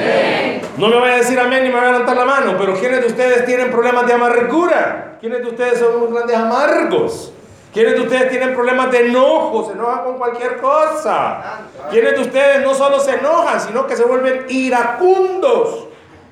No 0.76 0.88
me 0.88 0.96
vaya 0.96 1.14
a 1.14 1.18
decir 1.18 1.38
amén 1.38 1.64
ni 1.64 1.70
me 1.70 1.76
va 1.76 1.82
a 1.82 1.92
levantar 1.92 2.16
la 2.16 2.25
mano, 2.26 2.56
pero 2.58 2.75
¿quiénes 2.75 3.00
de 3.00 3.06
ustedes 3.06 3.46
tienen 3.46 3.70
problemas 3.70 4.06
de 4.06 4.12
amargura? 4.12 5.16
¿Quiénes 5.20 5.40
de 5.40 5.48
ustedes 5.48 5.78
son 5.78 5.96
unos 5.96 6.12
grandes 6.12 6.36
amargos? 6.36 7.32
¿Quiénes 7.76 7.92
de 7.92 8.00
ustedes 8.00 8.30
tienen 8.30 8.54
problemas 8.54 8.90
de 8.90 9.09
enojo? 9.09 9.66
Se 9.66 9.73
enojan 9.73 10.02
con 10.02 10.16
cualquier 10.16 10.56
cosa. 10.62 11.59
¿Quiénes 11.90 12.14
de 12.14 12.23
ustedes 12.23 12.62
no 12.64 12.73
solo 12.73 12.99
se 12.99 13.16
enojan, 13.16 13.61
sino 13.61 13.87
que 13.87 13.95
se 13.95 14.04
vuelven 14.06 14.47
iracundos? 14.49 15.87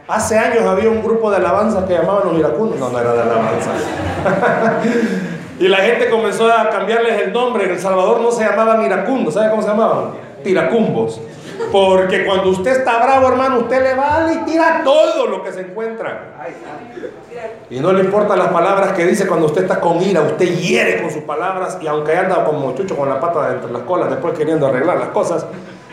Hace 0.09 0.39
años 0.39 0.63
había 0.63 0.89
un 0.89 1.03
grupo 1.03 1.31
de 1.31 1.37
alabanza 1.37 1.87
que 1.87 1.93
llamaban 1.93 2.29
los 2.31 2.39
iracundos. 2.39 2.79
No, 2.79 2.89
no 2.89 2.99
era 2.99 3.13
de 3.13 3.21
alabanza. 3.21 3.73
y 5.61 5.69
la 5.69 5.77
gente 5.77 6.09
comenzó 6.09 6.51
a 6.51 6.71
cambiarles 6.71 7.21
el 7.21 7.35
nombre. 7.35 7.65
En 7.67 7.73
El 7.73 7.79
Salvador 7.79 8.23
no 8.23 8.31
se 8.31 8.43
llamaban 8.43 8.83
iracundos. 8.83 9.35
¿Sabe 9.35 9.51
cómo 9.51 9.61
se 9.61 9.69
llamaban? 9.69 10.13
Tiracumbos. 10.43 11.21
Porque 11.71 12.25
cuando 12.25 12.51
usted 12.51 12.79
está 12.79 13.03
bravo, 13.03 13.29
hermano, 13.29 13.61
usted 13.61 13.83
le 13.83 13.95
vale 13.95 14.35
y 14.35 14.39
tira 14.45 14.83
todo 14.85 15.27
lo 15.27 15.43
que 15.43 15.53
se 15.53 15.61
encuentra. 15.61 16.35
Y 17.71 17.81
no 17.81 17.93
le 17.93 18.05
importan 18.05 18.39
las 18.39 18.49
palabras 18.49 18.93
que 18.93 19.07
dice 19.07 19.27
cuando 19.27 19.47
usted 19.47 19.63
está 19.63 19.81
con 19.81 20.01
ira, 20.03 20.23
usted 20.23 20.47
hiere 20.47 21.03
con 21.03 21.11
sus 21.11 21.23
palabras 21.23 21.79
y 21.81 21.87
aunque 21.87 22.17
anda 22.17 22.45
como 22.45 22.75
chucho 22.75 22.97
con 22.97 23.09
la 23.09 23.19
pata 23.21 23.53
entre 23.53 23.73
las 23.73 23.83
colas, 23.83 24.11
después 24.11 24.37
queriendo 24.37 24.67
arreglar 24.67 24.99
las 24.99 25.09
cosas, 25.09 25.47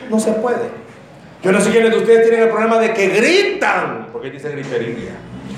no 0.09 0.19
se 0.19 0.33
puede. 0.33 0.81
Yo 1.41 1.51
no 1.51 1.59
sé 1.59 1.71
quiénes 1.71 1.91
de 1.91 1.97
ustedes 1.97 2.27
tienen 2.27 2.43
el 2.43 2.49
problema 2.49 2.77
de 2.77 2.93
que 2.93 3.07
gritan, 3.07 4.07
porque 4.11 4.29
dice 4.29 4.49
gritería. 4.49 5.13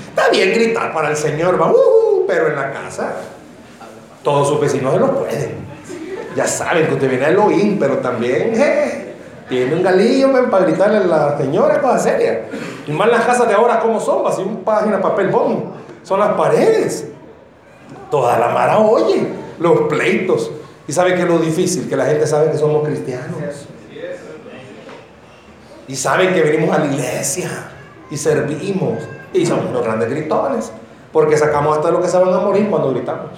Está 0.08 0.30
bien 0.30 0.52
gritar 0.54 0.92
para 0.94 1.10
el 1.10 1.16
Señor, 1.16 1.60
va, 1.60 1.70
uh, 1.70 2.24
pero 2.26 2.48
en 2.48 2.56
la 2.56 2.72
casa 2.72 3.16
todos 4.22 4.48
sus 4.48 4.60
vecinos 4.60 4.94
se 4.94 5.00
lo 5.00 5.18
pueden. 5.18 5.64
Ya 6.34 6.46
saben 6.46 6.86
que 6.86 6.94
usted 6.94 7.10
viene 7.10 7.26
a 7.26 7.28
Elohim, 7.28 7.78
pero 7.78 7.98
también 7.98 8.54
tiene 9.48 9.74
un 9.74 9.82
galillo 9.82 10.30
para 10.50 10.64
gritarle 10.64 10.98
a 10.98 11.00
la 11.00 11.38
señora, 11.38 11.80
cosa 11.80 11.98
seria. 11.98 12.46
Y 12.86 12.92
más 12.92 13.08
las 13.08 13.24
casas 13.24 13.48
de 13.48 13.54
ahora, 13.54 13.80
¿cómo 13.80 14.00
son? 14.00 14.26
Así 14.26 14.42
un 14.42 14.64
página, 14.64 15.00
papel, 15.00 15.28
bom. 15.28 15.72
Son 16.02 16.20
las 16.20 16.32
paredes. 16.34 17.08
Toda 18.10 18.38
la 18.38 18.48
mara 18.48 18.78
oye 18.78 19.26
los 19.58 19.82
pleitos. 19.82 20.50
Y 20.86 20.92
sabe 20.92 21.14
que 21.14 21.22
es 21.22 21.28
lo 21.28 21.38
difícil, 21.38 21.88
que 21.88 21.96
la 21.96 22.06
gente 22.06 22.26
sabe 22.26 22.50
que 22.50 22.58
somos 22.58 22.86
cristianos. 22.86 23.38
Y 25.86 25.96
saben 25.96 26.32
que 26.32 26.42
venimos 26.42 26.74
a 26.74 26.78
la 26.78 26.86
iglesia 26.86 27.50
y 28.10 28.16
servimos. 28.16 29.02
Y 29.32 29.44
somos 29.44 29.72
los 29.72 29.82
grandes 29.82 30.10
gritones. 30.10 30.72
Porque 31.12 31.36
sacamos 31.36 31.76
hasta 31.76 31.90
lo 31.90 32.00
que 32.00 32.08
se 32.08 32.18
van 32.18 32.32
a 32.32 32.38
morir 32.38 32.68
cuando 32.68 32.90
gritamos. 32.92 33.30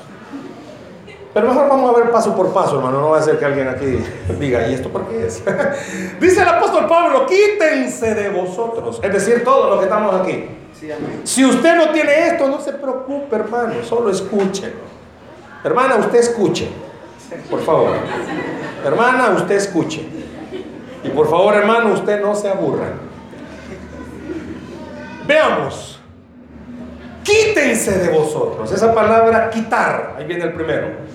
Pero 1.37 1.49
mejor 1.49 1.69
vamos 1.69 1.95
a 1.95 1.99
ver 2.01 2.11
paso 2.11 2.35
por 2.35 2.51
paso, 2.55 2.77
hermano. 2.77 2.99
No 2.99 3.11
va 3.11 3.19
a 3.19 3.23
ser 3.23 3.39
que 3.39 3.45
alguien 3.45 3.69
aquí 3.69 3.99
diga, 4.41 4.67
¿y 4.69 4.73
esto 4.73 4.89
por 4.89 5.07
qué 5.07 5.27
es? 5.27 5.43
Dice 6.19 6.41
el 6.41 6.49
apóstol 6.49 6.87
Pablo, 6.87 7.27
quítense 7.27 8.15
de 8.15 8.31
vosotros. 8.31 8.99
Es 9.03 9.13
decir, 9.13 9.45
todos 9.45 9.69
los 9.69 9.79
que 9.79 9.85
estamos 9.85 10.15
aquí. 10.19 10.49
si 11.25 11.45
usted 11.45 11.77
no 11.77 11.91
tiene 11.91 12.29
esto, 12.29 12.49
no 12.49 12.59
se 12.59 12.73
preocupe, 12.73 13.37
hermano. 13.37 13.75
Solo 13.85 14.09
escúchelo. 14.09 14.77
Hermana, 15.63 15.97
usted 15.97 16.21
escuche. 16.21 16.71
Por 17.51 17.61
favor. 17.61 17.91
Hermana, 18.83 19.35
usted 19.37 19.57
escuche. 19.57 20.07
Y 21.05 21.11
por 21.11 21.29
favor, 21.29 21.55
hermano, 21.55 21.93
usted 21.93 22.19
no 22.19 22.35
se 22.35 22.49
aburra. 22.49 22.95
Veamos. 25.27 26.01
Quítense 27.23 27.99
de 27.99 28.09
vosotros. 28.17 28.73
Esa 28.73 28.95
palabra 28.95 29.51
quitar. 29.51 30.15
Ahí 30.17 30.25
viene 30.25 30.45
el 30.45 30.55
primero. 30.55 31.06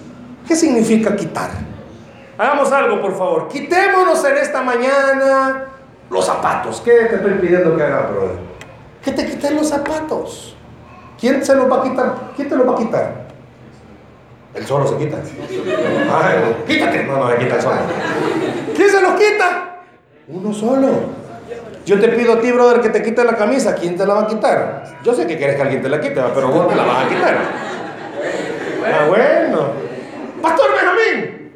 ¿Qué 0.52 0.58
significa 0.58 1.16
quitar? 1.16 1.50
Hagamos 2.38 2.70
algo, 2.74 3.02
por 3.02 3.18
favor. 3.18 3.48
Quitémonos 3.48 4.22
en 4.26 4.36
esta 4.36 4.62
mañana 4.62 5.68
los 6.10 6.26
zapatos. 6.26 6.82
¿Qué 6.82 6.92
te 6.92 7.16
estoy 7.16 7.36
pidiendo 7.36 7.78
que 7.78 7.82
haga, 7.82 8.08
brother? 8.08 8.36
Que 9.02 9.14
te 9.14 9.28
quiten 9.28 9.56
los 9.56 9.70
zapatos. 9.70 10.58
¿Quién 11.18 11.46
se 11.46 11.56
los 11.56 11.72
va 11.72 11.78
a 11.78 11.84
quitar? 11.84 12.16
¿Quién 12.36 12.50
te 12.50 12.58
los 12.58 12.68
va 12.68 12.74
a 12.74 12.76
quitar? 12.76 13.14
El 14.54 14.66
solo 14.66 14.86
se 14.90 14.98
quita. 14.98 15.20
Ay, 16.22 16.56
quítate. 16.68 17.04
No, 17.06 17.16
no, 17.16 17.26
me 17.28 17.38
quita 17.38 17.56
el 17.56 17.62
solo. 17.62 17.78
¿Quién 18.76 18.90
se 18.90 19.02
los 19.02 19.14
quita? 19.14 19.78
Uno 20.28 20.54
solo. 20.54 20.88
Yo 21.86 21.98
te 21.98 22.10
pido 22.10 22.34
a 22.34 22.42
ti, 22.42 22.52
brother, 22.52 22.82
que 22.82 22.90
te 22.90 23.02
quite 23.02 23.24
la 23.24 23.38
camisa. 23.38 23.74
¿Quién 23.74 23.96
te 23.96 24.06
la 24.06 24.16
va 24.16 24.22
a 24.24 24.28
quitar? 24.28 24.84
Yo 25.02 25.14
sé 25.14 25.26
que 25.26 25.38
quieres 25.38 25.56
que 25.56 25.62
alguien 25.62 25.82
te 25.82 25.88
la 25.88 26.02
quite, 26.02 26.22
pero 26.36 26.50
vos 26.50 26.68
te 26.68 26.76
la 26.76 26.84
vas 26.84 27.06
a 27.06 27.08
quitar. 27.08 27.38
Ah, 28.86 29.06
bueno. 29.08 29.81
Pastor 30.42 30.68
Benjamín. 30.72 31.52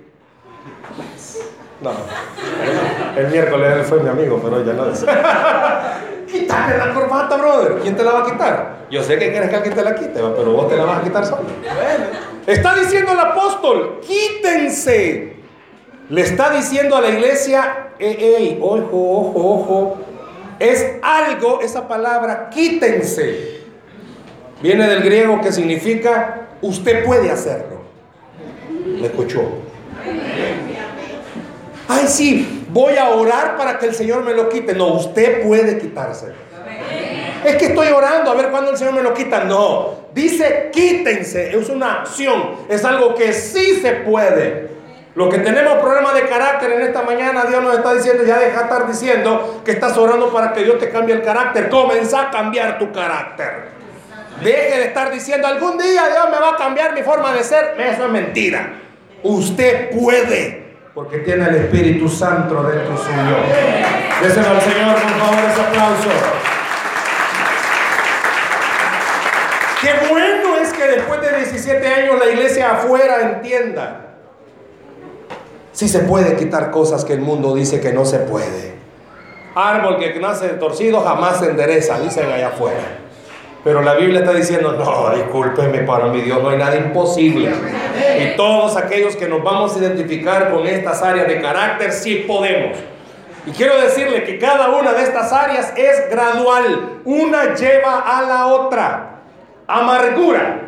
No, 1.81 1.91
el 3.17 3.27
miércoles 3.27 3.73
él 3.75 3.83
fue 3.83 3.99
mi 3.99 4.09
amigo, 4.09 4.39
pero 4.43 4.63
ya 4.63 4.73
no 4.73 4.89
es. 4.91 5.05
Quítale 6.31 6.77
la 6.77 6.93
corbata, 6.93 7.37
brother. 7.37 7.79
¿Quién 7.81 7.95
te 7.95 8.03
la 8.03 8.11
va 8.11 8.21
a 8.21 8.25
quitar? 8.31 8.75
Yo 8.89 9.03
sé 9.03 9.17
que 9.17 9.31
quieres 9.31 9.49
que 9.49 9.55
alguien 9.55 9.75
te 9.75 9.83
la 9.83 9.93
quite, 9.95 10.13
pero 10.13 10.51
vos 10.53 10.69
te 10.69 10.75
la 10.77 10.85
vas 10.85 10.99
a 10.99 11.03
quitar 11.03 11.25
solo. 11.25 11.43
Está 12.47 12.75
diciendo 12.75 13.11
el 13.11 13.19
apóstol, 13.19 13.99
quítense. 14.05 15.35
Le 16.09 16.21
está 16.21 16.51
diciendo 16.51 16.95
a 16.95 17.01
la 17.01 17.09
iglesia, 17.09 17.89
ey, 17.99 18.59
ojo, 18.61 18.89
ojo, 18.93 19.33
ojo. 19.35 19.97
Es 20.59 20.85
algo, 21.01 21.59
esa 21.61 21.87
palabra, 21.87 22.49
quítense. 22.49 23.61
Viene 24.61 24.87
del 24.87 25.03
griego 25.03 25.41
que 25.41 25.51
significa, 25.51 26.47
usted 26.61 27.03
puede 27.03 27.29
hacerlo. 27.31 27.74
¿Me 29.05 29.11
escuchó? 29.11 29.41
Ay, 31.87 32.07
sí, 32.07 32.65
voy 32.69 32.97
a 32.97 33.09
orar 33.09 33.55
para 33.55 33.77
que 33.77 33.85
el 33.85 33.93
Señor 33.93 34.23
me 34.23 34.33
lo 34.33 34.49
quite. 34.49 34.73
No, 34.73 34.93
usted 34.93 35.43
puede 35.45 35.77
quitarse. 35.77 36.33
Es 37.45 37.55
que 37.57 37.65
estoy 37.65 37.89
orando 37.89 38.31
a 38.31 38.33
ver 38.33 38.49
cuándo 38.49 38.71
el 38.71 38.77
Señor 38.77 38.95
me 38.95 39.03
lo 39.03 39.13
quita. 39.13 39.43
No, 39.43 40.07
dice 40.11 40.71
quítense. 40.73 41.55
Es 41.55 41.69
una 41.69 42.01
acción. 42.01 42.55
Es 42.67 42.83
algo 42.83 43.13
que 43.13 43.31
sí 43.31 43.75
se 43.75 43.91
puede. 43.91 44.69
Lo 45.13 45.29
que 45.29 45.37
tenemos 45.37 45.77
problemas 45.77 46.15
de 46.15 46.25
carácter 46.25 46.71
en 46.71 46.81
esta 46.81 47.03
mañana, 47.03 47.45
Dios 47.45 47.61
nos 47.61 47.77
está 47.77 47.93
diciendo, 47.93 48.23
ya 48.25 48.39
deja 48.39 48.57
de 48.57 48.63
estar 48.63 48.87
diciendo 48.87 49.61
que 49.63 49.73
estás 49.73 49.95
orando 49.97 50.33
para 50.33 50.51
que 50.51 50.63
Dios 50.63 50.79
te 50.79 50.89
cambie 50.89 51.13
el 51.13 51.21
carácter. 51.21 51.69
Comienza 51.69 52.21
a 52.21 52.31
cambiar 52.31 52.79
tu 52.79 52.91
carácter. 52.91 53.75
Deje 54.43 54.79
de 54.79 54.85
estar 54.85 55.11
diciendo, 55.11 55.47
algún 55.47 55.77
día 55.77 56.07
Dios 56.07 56.25
me 56.31 56.39
va 56.39 56.55
a 56.55 56.55
cambiar 56.55 56.95
mi 56.95 57.03
forma 57.03 57.31
de 57.33 57.43
ser. 57.43 57.75
Eso 57.79 58.05
es 58.05 58.11
mentira. 58.11 58.81
Usted 59.27 59.89
puede, 59.89 60.75
porque 60.93 61.17
tiene 61.17 61.49
el 61.49 61.55
Espíritu 61.55 62.07
Santo 62.07 62.61
dentro 62.61 62.95
suyo. 62.95 63.37
Déselo 64.21 64.49
al 64.49 64.61
Señor, 64.61 64.93
por 64.93 65.11
favor, 65.19 65.49
ese 65.51 65.61
aplauso. 65.61 66.09
Qué 69.81 70.07
bueno 70.11 70.57
es 70.61 70.71
que 70.73 70.87
después 70.87 71.21
de 71.21 71.37
17 71.37 71.87
años 71.87 72.19
la 72.19 72.31
iglesia 72.31 72.73
afuera 72.73 73.21
entienda. 73.21 74.17
Si 75.71 75.89
se 75.89 76.01
puede 76.01 76.35
quitar 76.35 76.69
cosas 76.69 77.03
que 77.03 77.13
el 77.13 77.21
mundo 77.21 77.55
dice 77.55 77.81
que 77.81 77.93
no 77.93 78.05
se 78.05 78.19
puede. 78.19 78.75
Árbol 79.55 79.97
que 79.97 80.19
nace 80.19 80.49
torcido 80.49 81.01
jamás 81.01 81.39
se 81.39 81.49
endereza, 81.49 81.97
dicen 81.99 82.31
allá 82.31 82.49
afuera. 82.49 83.04
Pero 83.65 83.81
la 83.81 83.95
Biblia 83.95 84.19
está 84.19 84.31
diciendo, 84.31 84.73
no, 84.73 85.09
discúlpeme, 85.15 85.79
para 85.79 86.05
mi 86.05 86.21
Dios 86.21 86.39
no 86.39 86.49
hay 86.49 86.57
nada 86.57 86.75
imposible. 86.75 87.51
Y 88.19 88.37
todos 88.37 88.77
aquellos 88.77 89.15
que 89.15 89.27
nos 89.27 89.43
vamos 89.43 89.75
a 89.75 89.79
identificar 89.79 90.51
con 90.51 90.67
estas 90.67 91.01
áreas 91.01 91.27
de 91.27 91.41
carácter, 91.41 91.91
sí 91.91 92.25
podemos. 92.27 92.77
Y 93.47 93.49
quiero 93.49 93.81
decirle 93.81 94.23
que 94.23 94.37
cada 94.37 94.69
una 94.69 94.93
de 94.93 95.01
estas 95.01 95.33
áreas 95.33 95.73
es 95.75 96.11
gradual. 96.11 96.99
Una 97.05 97.55
lleva 97.55 98.01
a 98.01 98.21
la 98.21 98.45
otra. 98.45 99.21
Amargura. 99.65 100.61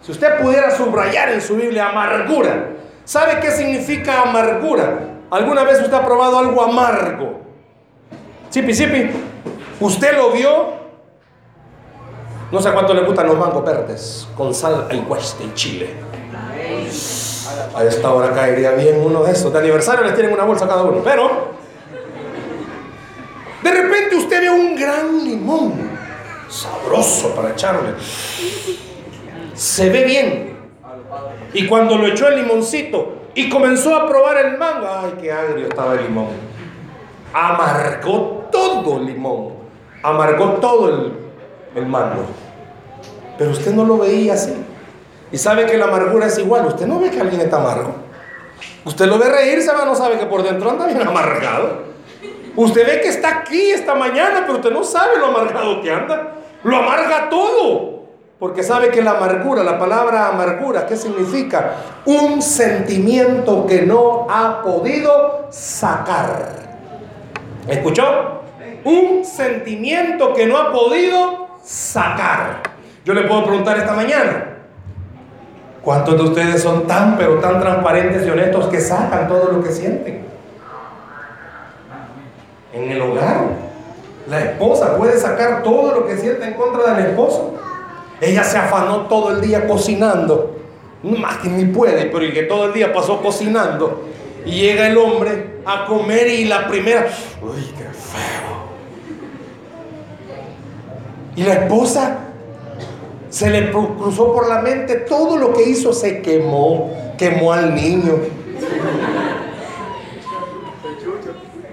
Si 0.00 0.12
usted 0.12 0.40
pudiera 0.40 0.70
subrayar 0.70 1.28
en 1.32 1.42
su 1.42 1.56
Biblia 1.56 1.90
amargura, 1.90 2.70
¿sabe 3.04 3.40
qué 3.42 3.50
significa 3.50 4.22
amargura? 4.22 5.00
¿Alguna 5.30 5.64
vez 5.64 5.82
usted 5.82 5.92
ha 5.92 6.02
probado 6.02 6.38
algo 6.38 6.62
amargo? 6.62 7.42
Chipi, 8.48 8.72
chipi. 8.72 9.10
¿Usted 9.80 10.16
lo 10.16 10.30
vio? 10.30 10.81
No 12.52 12.60
sé 12.60 12.70
cuánto 12.70 12.92
le 12.92 13.02
gustan 13.02 13.26
los 13.28 13.38
mangos 13.38 13.64
verdes 13.64 14.28
con 14.36 14.52
sal 14.52 14.86
al 14.90 15.04
cueste 15.04 15.42
y 15.42 15.54
chile. 15.54 15.94
A 17.74 17.82
esta 17.82 18.12
hora 18.12 18.30
caería 18.34 18.72
bien 18.72 19.00
uno 19.02 19.24
de 19.24 19.32
esos. 19.32 19.50
De 19.50 19.58
aniversario 19.58 20.04
les 20.04 20.14
tienen 20.14 20.34
una 20.34 20.44
bolsa 20.44 20.68
cada 20.68 20.82
uno. 20.82 21.00
Pero 21.02 21.30
de 23.62 23.70
repente 23.70 24.16
usted 24.16 24.42
ve 24.42 24.50
un 24.50 24.76
gran 24.76 25.24
limón, 25.24 25.92
sabroso 26.50 27.34
para 27.34 27.52
echarle. 27.52 27.94
Se 29.54 29.88
ve 29.88 30.04
bien. 30.04 30.56
Y 31.54 31.66
cuando 31.66 31.96
lo 31.96 32.06
echó 32.06 32.28
el 32.28 32.36
limoncito 32.36 33.14
y 33.34 33.48
comenzó 33.48 33.96
a 33.96 34.06
probar 34.06 34.36
el 34.44 34.58
mango, 34.58 34.88
ay, 34.90 35.14
qué 35.22 35.32
agrio 35.32 35.68
estaba 35.68 35.94
el 35.94 36.02
limón. 36.02 36.28
Amargó 37.32 38.46
todo 38.52 38.98
el 38.98 39.06
limón. 39.06 39.54
Amargó 40.02 40.54
todo 40.54 40.88
el, 40.90 41.21
el 41.74 41.86
mango. 41.86 42.24
Pero 43.38 43.50
usted 43.50 43.72
no 43.72 43.84
lo 43.84 43.98
veía 43.98 44.34
así. 44.34 44.54
Y 45.30 45.38
sabe 45.38 45.66
que 45.66 45.76
la 45.76 45.86
amargura 45.86 46.26
es 46.26 46.38
igual. 46.38 46.66
Usted 46.66 46.86
no 46.86 47.00
ve 47.00 47.10
que 47.10 47.20
alguien 47.20 47.40
está 47.40 47.56
amargo. 47.56 47.94
Usted 48.84 49.06
lo 49.06 49.18
ve 49.18 49.28
reírse, 49.28 49.70
pero 49.72 49.86
no 49.86 49.94
sabe 49.94 50.18
que 50.18 50.26
por 50.26 50.42
dentro 50.42 50.70
anda 50.70 50.86
bien 50.86 51.00
amargado. 51.00 51.92
Usted 52.54 52.86
ve 52.86 53.00
que 53.00 53.08
está 53.08 53.38
aquí 53.38 53.70
esta 53.70 53.94
mañana, 53.94 54.42
pero 54.42 54.54
usted 54.54 54.70
no 54.70 54.84
sabe 54.84 55.18
lo 55.18 55.26
amargado 55.26 55.80
que 55.80 55.90
anda. 55.90 56.34
Lo 56.62 56.76
amarga 56.76 57.30
todo. 57.30 58.02
Porque 58.38 58.62
sabe 58.62 58.90
que 58.90 59.00
la 59.02 59.12
amargura, 59.12 59.62
la 59.62 59.78
palabra 59.78 60.28
amargura, 60.28 60.84
¿qué 60.86 60.96
significa? 60.96 61.76
Un 62.04 62.42
sentimiento 62.42 63.66
que 63.66 63.82
no 63.82 64.26
ha 64.28 64.62
podido 64.62 65.46
sacar. 65.50 66.78
¿Escuchó? 67.68 68.42
Un 68.84 69.24
sentimiento 69.24 70.34
que 70.34 70.46
no 70.46 70.58
ha 70.58 70.72
podido 70.72 71.51
sacar. 71.62 72.62
Yo 73.04 73.14
le 73.14 73.22
puedo 73.22 73.44
preguntar 73.44 73.78
esta 73.78 73.94
mañana, 73.94 74.58
¿cuántos 75.82 76.16
de 76.16 76.22
ustedes 76.22 76.62
son 76.62 76.86
tan, 76.86 77.16
pero 77.16 77.38
tan 77.38 77.60
transparentes 77.60 78.26
y 78.26 78.30
honestos 78.30 78.66
que 78.68 78.80
sacan 78.80 79.28
todo 79.28 79.52
lo 79.52 79.62
que 79.62 79.72
sienten? 79.72 80.32
en 82.72 82.90
el 82.90 83.00
hogar. 83.00 83.44
La 84.28 84.40
esposa 84.40 84.96
puede 84.96 85.18
sacar 85.18 85.62
todo 85.62 85.92
lo 85.92 86.06
que 86.06 86.16
siente 86.16 86.44
en 86.44 86.54
contra 86.54 86.94
del 86.94 87.06
esposo. 87.06 87.54
Ella 88.20 88.44
se 88.44 88.58
afanó 88.58 89.06
todo 89.06 89.32
el 89.32 89.40
día 89.40 89.66
cocinando. 89.66 90.58
Más 91.02 91.38
que 91.38 91.48
ni 91.48 91.64
puede, 91.66 92.06
pero 92.06 92.24
y 92.24 92.32
que 92.32 92.44
todo 92.44 92.66
el 92.66 92.72
día 92.72 92.92
pasó 92.92 93.20
cocinando. 93.20 94.04
Y 94.44 94.52
llega 94.52 94.86
el 94.86 94.96
hombre 94.96 95.58
a 95.64 95.86
comer 95.86 96.28
y 96.28 96.44
la 96.44 96.68
primera, 96.68 97.08
uy, 97.42 97.72
qué 97.76 97.84
feo. 97.84 98.41
Y 101.34 101.42
la 101.42 101.54
esposa 101.54 102.18
se 103.30 103.50
le 103.50 103.70
cruzó 103.70 104.32
por 104.32 104.48
la 104.48 104.60
mente 104.60 104.96
todo 104.96 105.38
lo 105.38 105.54
que 105.54 105.62
hizo, 105.62 105.92
se 105.92 106.20
quemó, 106.20 106.90
quemó 107.16 107.52
al 107.52 107.74
niño, 107.74 108.18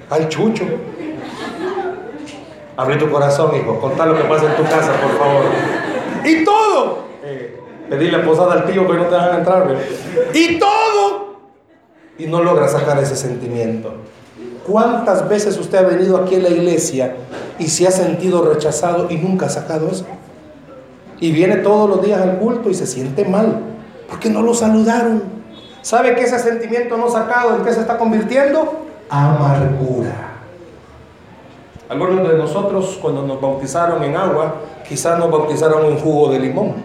al 0.09 0.29
chucho. 0.29 0.63
Abre 2.77 2.95
tu 2.95 3.11
corazón, 3.11 3.53
hijo. 3.57 3.77
Contá 3.79 4.05
lo 4.05 4.15
que 4.15 4.23
pasa 4.23 4.45
en 4.45 4.55
tu 4.55 4.63
casa, 4.63 4.93
por 5.01 5.17
favor. 5.17 5.43
Y 6.23 6.45
todo. 6.45 6.99
Eh, 7.23 7.59
pedirle 7.89 8.19
posada 8.19 8.53
al 8.53 8.65
tío 8.65 8.87
que 8.87 8.93
no 8.93 9.05
te 9.07 9.15
a 9.15 9.37
entrar. 9.37 9.75
Y 10.33 10.57
todo. 10.57 11.35
Y 12.17 12.25
no 12.27 12.41
logra 12.41 12.69
sacar 12.69 12.97
ese 12.99 13.17
sentimiento. 13.17 13.95
¿Cuántas 14.69 15.27
veces 15.27 15.57
usted 15.57 15.79
ha 15.79 15.81
venido 15.81 16.17
aquí 16.17 16.35
a 16.35 16.39
la 16.39 16.49
iglesia 16.49 17.15
y 17.57 17.67
se 17.67 17.87
ha 17.87 17.91
sentido 17.91 18.43
rechazado 18.43 19.09
y 19.09 19.15
nunca 19.15 19.47
ha 19.47 19.49
sacado 19.49 19.89
eso? 19.89 20.05
Y 21.19 21.31
viene 21.31 21.57
todos 21.57 21.89
los 21.89 22.05
días 22.05 22.21
al 22.21 22.37
culto 22.37 22.69
y 22.69 22.75
se 22.75 22.85
siente 22.85 23.25
mal. 23.25 23.61
Porque 24.07 24.29
no 24.29 24.41
lo 24.43 24.53
saludaron. 24.53 25.23
¿Sabe 25.81 26.13
que 26.13 26.21
ese 26.21 26.37
sentimiento 26.37 26.97
no 26.97 27.09
sacado 27.09 27.55
en 27.55 27.63
qué 27.63 27.73
se 27.73 27.81
está 27.81 27.97
convirtiendo? 27.97 28.85
amargura. 29.09 30.13
Algunos 31.89 32.29
de 32.29 32.37
nosotros 32.37 32.99
cuando 33.01 33.23
nos 33.23 33.41
bautizaron 33.41 34.03
en 34.03 34.15
agua, 34.15 34.55
quizás 34.87 35.17
nos 35.17 35.31
bautizaron 35.31 35.85
en 35.85 35.97
jugo 35.97 36.31
de 36.31 36.39
limón, 36.39 36.75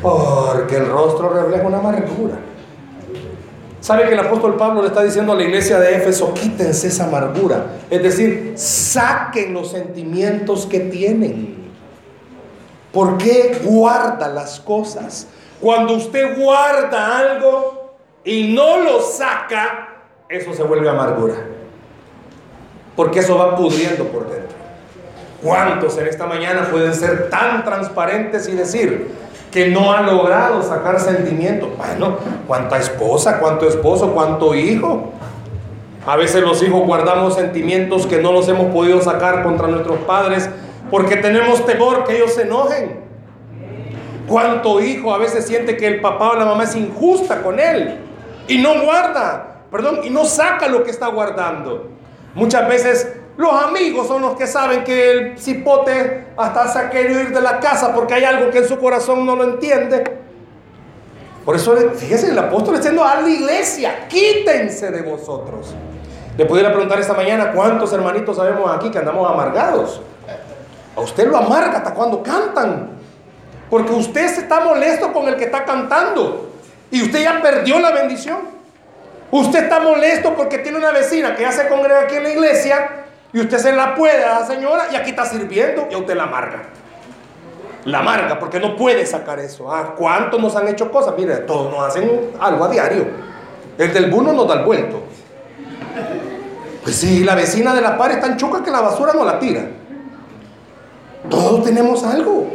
porque 0.00 0.76
el 0.76 0.88
rostro 0.88 1.30
refleja 1.30 1.66
una 1.66 1.78
amargura. 1.78 2.36
¿Sabe 3.84 4.06
que 4.06 4.14
el 4.14 4.20
apóstol 4.20 4.56
Pablo 4.56 4.80
le 4.80 4.88
está 4.88 5.02
diciendo 5.02 5.32
a 5.32 5.36
la 5.36 5.42
iglesia 5.42 5.78
de 5.78 5.96
Éfeso, 5.96 6.32
quítense 6.32 6.88
esa 6.88 7.04
amargura? 7.04 7.66
Es 7.90 8.02
decir, 8.02 8.54
saquen 8.56 9.52
los 9.52 9.72
sentimientos 9.72 10.64
que 10.64 10.80
tienen. 10.80 11.70
¿Por 12.94 13.18
qué 13.18 13.60
guarda 13.62 14.28
las 14.28 14.58
cosas? 14.58 15.26
Cuando 15.60 15.96
usted 15.96 16.34
guarda 16.34 17.18
algo 17.18 17.98
y 18.24 18.54
no 18.54 18.78
lo 18.78 19.02
saca, 19.02 20.06
eso 20.30 20.54
se 20.54 20.62
vuelve 20.62 20.88
amargura. 20.88 21.34
Porque 22.96 23.18
eso 23.18 23.36
va 23.36 23.54
pudriendo 23.54 24.04
por 24.04 24.30
dentro. 24.30 24.56
¿Cuántos 25.42 25.98
en 25.98 26.06
esta 26.06 26.24
mañana 26.24 26.70
pueden 26.70 26.94
ser 26.94 27.28
tan 27.28 27.62
transparentes 27.64 28.48
y 28.48 28.52
decir 28.52 29.23
que 29.54 29.68
no 29.68 29.90
han 29.90 30.04
logrado 30.04 30.62
sacar 30.62 31.00
sentimientos? 31.00 31.70
Bueno, 31.78 32.18
cuánta 32.46 32.76
esposa, 32.76 33.38
cuánto 33.38 33.66
esposo, 33.66 34.12
cuánto 34.12 34.54
hijo. 34.54 35.12
A 36.06 36.16
veces 36.16 36.42
los 36.42 36.62
hijos 36.62 36.82
guardamos 36.84 37.36
sentimientos 37.36 38.06
que 38.06 38.20
no 38.20 38.32
los 38.32 38.46
hemos 38.48 38.66
podido 38.74 39.00
sacar 39.00 39.42
contra 39.42 39.68
nuestros 39.68 40.00
padres 40.00 40.50
porque 40.90 41.16
tenemos 41.16 41.64
temor 41.64 42.04
que 42.04 42.16
ellos 42.16 42.34
se 42.34 42.42
enojen. 42.42 43.00
¿Cuánto 44.28 44.82
hijo 44.82 45.14
a 45.14 45.18
veces 45.18 45.46
siente 45.46 45.78
que 45.78 45.86
el 45.86 46.02
papá 46.02 46.32
o 46.32 46.34
la 46.34 46.44
mamá 46.44 46.64
es 46.64 46.76
injusta 46.76 47.40
con 47.40 47.58
él 47.58 48.00
y 48.46 48.58
no 48.58 48.82
guarda 48.82 49.54
perdón, 49.74 50.02
y 50.04 50.10
no 50.10 50.24
saca 50.24 50.68
lo 50.68 50.84
que 50.84 50.92
está 50.92 51.08
guardando. 51.08 51.88
Muchas 52.36 52.68
veces 52.68 53.12
los 53.36 53.52
amigos 53.52 54.06
son 54.06 54.22
los 54.22 54.36
que 54.36 54.46
saben 54.46 54.84
que 54.84 55.10
el 55.10 55.38
cipote 55.38 56.28
hasta 56.36 56.68
se 56.68 56.78
ha 56.78 56.90
querido 56.90 57.20
ir 57.20 57.34
de 57.34 57.40
la 57.40 57.58
casa 57.58 57.92
porque 57.92 58.14
hay 58.14 58.24
algo 58.24 58.50
que 58.50 58.58
en 58.58 58.68
su 58.68 58.78
corazón 58.78 59.26
no 59.26 59.34
lo 59.34 59.44
entiende. 59.44 60.04
Por 61.44 61.56
eso, 61.56 61.76
fíjese, 61.94 62.30
el 62.30 62.38
apóstol 62.38 62.76
está 62.76 62.90
diciendo 62.90 63.04
a 63.04 63.20
la 63.20 63.28
iglesia, 63.28 64.06
quítense 64.08 64.90
de 64.90 65.02
vosotros. 65.02 65.74
Le 66.38 66.46
pudiera 66.46 66.70
preguntar 66.70 66.98
esta 67.00 67.14
mañana 67.14 67.52
cuántos 67.52 67.92
hermanitos 67.92 68.36
sabemos 68.36 68.70
aquí 68.74 68.90
que 68.90 68.98
andamos 68.98 69.28
amargados. 69.30 70.00
A 70.96 71.00
usted 71.00 71.28
lo 71.28 71.36
amarga 71.36 71.78
hasta 71.78 71.92
cuando 71.92 72.22
cantan. 72.22 72.90
Porque 73.68 73.92
usted 73.92 74.28
se 74.28 74.42
está 74.42 74.60
molesto 74.60 75.12
con 75.12 75.26
el 75.26 75.36
que 75.36 75.44
está 75.44 75.64
cantando. 75.64 76.50
Y 76.90 77.02
usted 77.02 77.22
ya 77.24 77.42
perdió 77.42 77.80
la 77.80 77.90
bendición. 77.90 78.38
Usted 79.30 79.64
está 79.64 79.80
molesto 79.80 80.34
porque 80.34 80.58
tiene 80.58 80.78
una 80.78 80.92
vecina 80.92 81.34
que 81.34 81.42
ya 81.42 81.52
se 81.52 81.68
congrega 81.68 82.02
aquí 82.02 82.16
en 82.16 82.22
la 82.22 82.30
iglesia 82.30 83.03
y 83.34 83.40
usted 83.40 83.58
se 83.58 83.72
la 83.72 83.96
puede 83.96 84.24
a 84.24 84.40
la 84.40 84.46
señora 84.46 84.86
y 84.92 84.94
aquí 84.94 85.10
está 85.10 85.26
sirviendo 85.26 85.88
y 85.90 85.94
a 85.94 85.98
usted 85.98 86.14
la 86.14 86.22
amarga. 86.22 86.62
La 87.84 87.98
amarga 87.98 88.38
porque 88.38 88.60
no 88.60 88.76
puede 88.76 89.04
sacar 89.04 89.40
eso. 89.40 89.70
Ah, 89.74 89.96
¿cuántos 89.98 90.40
nos 90.40 90.54
han 90.54 90.68
hecho 90.68 90.90
cosas? 90.90 91.14
Mire, 91.18 91.38
todos 91.38 91.68
nos 91.68 91.84
hacen 91.84 92.30
algo 92.40 92.64
a 92.64 92.68
diario. 92.68 93.08
El 93.76 93.92
del 93.92 94.08
buno 94.08 94.32
nos 94.32 94.46
da 94.46 94.54
el 94.54 94.64
vuelto. 94.64 95.02
Pues 96.84 96.94
sí, 96.94 97.24
la 97.24 97.34
vecina 97.34 97.74
de 97.74 97.80
la 97.80 97.98
par 97.98 98.12
es 98.12 98.20
tan 98.20 98.36
chuca 98.36 98.62
que 98.62 98.70
la 98.70 98.80
basura 98.80 99.12
no 99.12 99.24
la 99.24 99.40
tira. 99.40 99.66
Todos 101.28 101.64
tenemos 101.64 102.04
algo. 102.04 102.54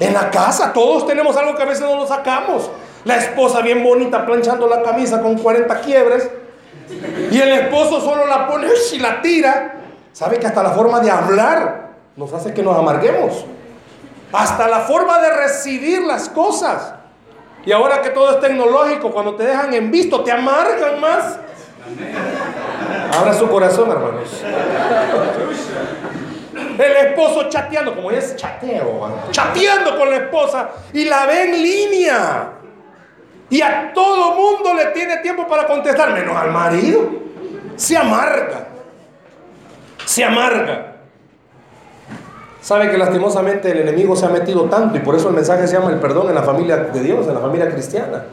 En 0.00 0.12
la 0.12 0.28
casa, 0.32 0.72
todos 0.72 1.06
tenemos 1.06 1.36
algo 1.36 1.54
que 1.54 1.62
a 1.62 1.66
veces 1.66 1.82
no 1.82 1.94
lo 1.94 2.06
sacamos. 2.06 2.68
La 3.04 3.16
esposa 3.16 3.60
bien 3.60 3.84
bonita 3.84 4.26
planchando 4.26 4.66
la 4.66 4.82
camisa 4.82 5.22
con 5.22 5.38
40 5.38 5.80
quiebres. 5.82 6.28
Y 7.30 7.38
el 7.38 7.48
esposo 7.50 8.00
solo 8.00 8.26
la 8.26 8.48
pone 8.48 8.66
y 8.92 8.98
la 8.98 9.22
tira. 9.22 9.74
¿Sabe 10.16 10.38
que 10.38 10.46
hasta 10.46 10.62
la 10.62 10.70
forma 10.70 11.00
de 11.00 11.10
hablar 11.10 11.90
nos 12.16 12.32
hace 12.32 12.54
que 12.54 12.62
nos 12.62 12.74
amarguemos? 12.74 13.44
Hasta 14.32 14.66
la 14.66 14.80
forma 14.80 15.18
de 15.18 15.28
recibir 15.28 16.00
las 16.00 16.30
cosas. 16.30 16.94
Y 17.66 17.72
ahora 17.72 18.00
que 18.00 18.08
todo 18.08 18.30
es 18.30 18.40
tecnológico, 18.40 19.10
cuando 19.10 19.34
te 19.34 19.44
dejan 19.44 19.74
en 19.74 19.90
visto, 19.90 20.24
te 20.24 20.32
amargan 20.32 21.02
más. 21.02 21.38
Abra 23.14 23.34
su 23.34 23.46
corazón, 23.46 23.90
hermanos. 23.90 24.42
El 26.78 26.96
esposo 27.08 27.50
chateando, 27.50 27.94
como 27.94 28.10
es 28.10 28.36
chateo, 28.36 29.20
chateando 29.32 29.98
con 29.98 30.08
la 30.08 30.16
esposa 30.16 30.70
y 30.94 31.04
la 31.04 31.26
ve 31.26 31.42
en 31.42 31.62
línea. 31.62 32.52
Y 33.50 33.60
a 33.60 33.92
todo 33.92 34.34
mundo 34.34 34.72
le 34.72 34.86
tiene 34.92 35.18
tiempo 35.18 35.46
para 35.46 35.66
contestar, 35.66 36.14
menos 36.14 36.34
al 36.34 36.52
marido. 36.52 37.06
Se 37.76 37.98
amarga. 37.98 38.75
Se 40.06 40.24
amarga. 40.24 40.94
Sabe 42.62 42.90
que 42.90 42.96
lastimosamente 42.96 43.70
el 43.70 43.80
enemigo 43.80 44.16
se 44.16 44.26
ha 44.26 44.28
metido 44.28 44.64
tanto 44.64 44.96
y 44.96 45.00
por 45.00 45.14
eso 45.14 45.28
el 45.28 45.34
mensaje 45.34 45.66
se 45.68 45.74
llama 45.74 45.90
el 45.90 46.00
perdón 46.00 46.28
en 46.28 46.34
la 46.34 46.42
familia 46.42 46.76
de 46.76 47.00
Dios, 47.00 47.26
en 47.28 47.34
la 47.34 47.40
familia 47.40 47.68
cristiana. 47.68 48.24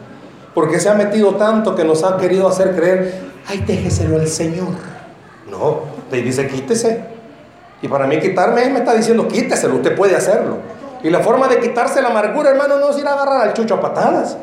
Porque 0.54 0.80
se 0.80 0.88
ha 0.88 0.94
metido 0.94 1.34
tanto 1.34 1.74
que 1.74 1.84
nos 1.84 2.02
ha 2.04 2.16
querido 2.16 2.48
hacer 2.48 2.74
creer, 2.74 3.20
ay, 3.48 3.62
déjeselo 3.66 4.16
al 4.16 4.26
Señor. 4.28 4.74
No, 5.50 5.82
te 6.10 6.22
dice 6.22 6.48
quítese. 6.48 7.04
Y 7.82 7.88
para 7.88 8.06
mí 8.06 8.18
quitarme, 8.18 8.68
me 8.70 8.78
está 8.78 8.94
diciendo 8.94 9.28
quíteselo, 9.28 9.76
usted 9.76 9.94
puede 9.94 10.16
hacerlo. 10.16 10.58
Y 11.02 11.10
la 11.10 11.20
forma 11.20 11.48
de 11.48 11.60
quitarse 11.60 12.00
la 12.00 12.08
amargura, 12.08 12.50
hermano, 12.50 12.78
no 12.78 12.90
es 12.90 12.98
ir 12.98 13.06
a 13.06 13.12
agarrar 13.12 13.42
al 13.42 13.52
chucho 13.52 13.74
a 13.74 13.80
patadas. 13.80 14.38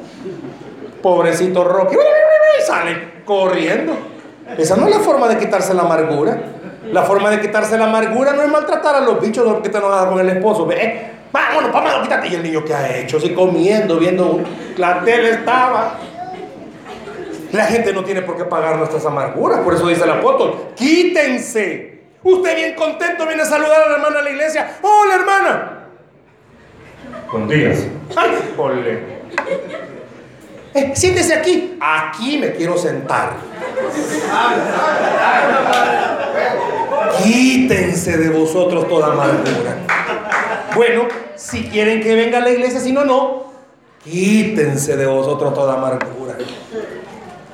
Pobrecito 1.01 1.63
Rocky, 1.63 1.95
sale 2.65 3.23
corriendo. 3.25 3.93
Esa 4.57 4.75
no 4.75 4.85
es 4.87 4.95
la 4.95 4.99
forma 4.99 5.27
de 5.27 5.37
quitarse 5.37 5.73
la 5.73 5.81
amargura. 5.81 6.39
La 6.85 7.03
forma 7.03 7.29
de 7.29 7.39
quitarse 7.39 7.77
la 7.77 7.85
amargura 7.85 8.33
no 8.33 8.41
es 8.41 8.49
maltratar 8.49 8.95
a 8.95 9.01
los 9.01 9.21
bichos 9.21 9.61
que 9.61 9.69
te 9.69 9.77
enojadas 9.77 10.07
con 10.07 10.19
el 10.19 10.29
esposo. 10.29 10.65
Ve, 10.65 11.11
vámonos, 11.31 11.71
vámonos, 11.71 12.01
quítate. 12.01 12.27
Y 12.29 12.35
el 12.35 12.43
niño 12.43 12.65
que 12.65 12.73
ha 12.73 12.97
hecho, 12.97 13.17
así 13.17 13.33
comiendo, 13.33 13.97
viendo 13.97 14.41
la 14.77 15.01
tele 15.03 15.31
estaba. 15.31 15.97
La 17.51 17.65
gente 17.65 17.93
no 17.93 18.03
tiene 18.03 18.21
por 18.21 18.37
qué 18.37 18.45
pagar 18.45 18.77
nuestras 18.77 19.05
amarguras. 19.05 19.59
Por 19.59 19.73
eso 19.73 19.87
dice 19.87 20.03
el 20.03 20.11
apóstol, 20.11 20.69
quítense. 20.75 22.01
Usted 22.23 22.55
bien 22.55 22.75
contento 22.75 23.25
viene 23.27 23.43
a 23.43 23.45
saludar 23.45 23.83
a 23.83 23.89
la 23.89 23.95
hermana 23.95 24.17
de 24.17 24.23
la 24.23 24.29
iglesia. 24.31 24.77
Hola 24.81 25.15
hermana. 25.15 25.77
Con 27.29 27.47
días. 27.47 27.87
Ay, 28.15 28.53
ole. 28.57 29.21
Eh, 30.73 30.91
siéntese 30.95 31.33
aquí. 31.33 31.77
Aquí 31.79 32.37
me 32.37 32.53
quiero 32.53 32.77
sentar. 32.77 33.33
Quítense 37.23 38.17
de 38.17 38.29
vosotros 38.29 38.87
toda 38.87 39.11
amargura. 39.11 39.75
Bueno, 40.75 41.07
si 41.35 41.63
quieren 41.65 42.01
que 42.01 42.15
venga 42.15 42.37
a 42.37 42.41
la 42.41 42.51
iglesia, 42.51 42.79
si 42.79 42.91
no, 42.91 43.03
no. 43.03 43.51
Quítense 44.03 44.95
de 44.95 45.05
vosotros 45.05 45.53
toda 45.53 45.73
amargura. 45.73 46.35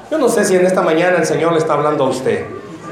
Yo 0.10 0.18
no 0.18 0.30
sé 0.30 0.46
si 0.46 0.56
en 0.56 0.66
esta 0.66 0.82
mañana 0.82 1.18
el 1.18 1.26
Señor 1.26 1.52
le 1.54 1.58
está 1.58 1.74
hablando 1.74 2.06
a 2.06 2.10
usted. 2.10 2.46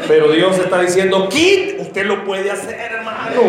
Pero 0.07 0.31
Dios 0.31 0.57
está 0.57 0.81
diciendo, 0.81 1.29
Kit, 1.29 1.79
usted 1.79 2.05
lo 2.05 2.25
puede 2.25 2.51
hacer, 2.51 2.75
hermano. 2.75 3.41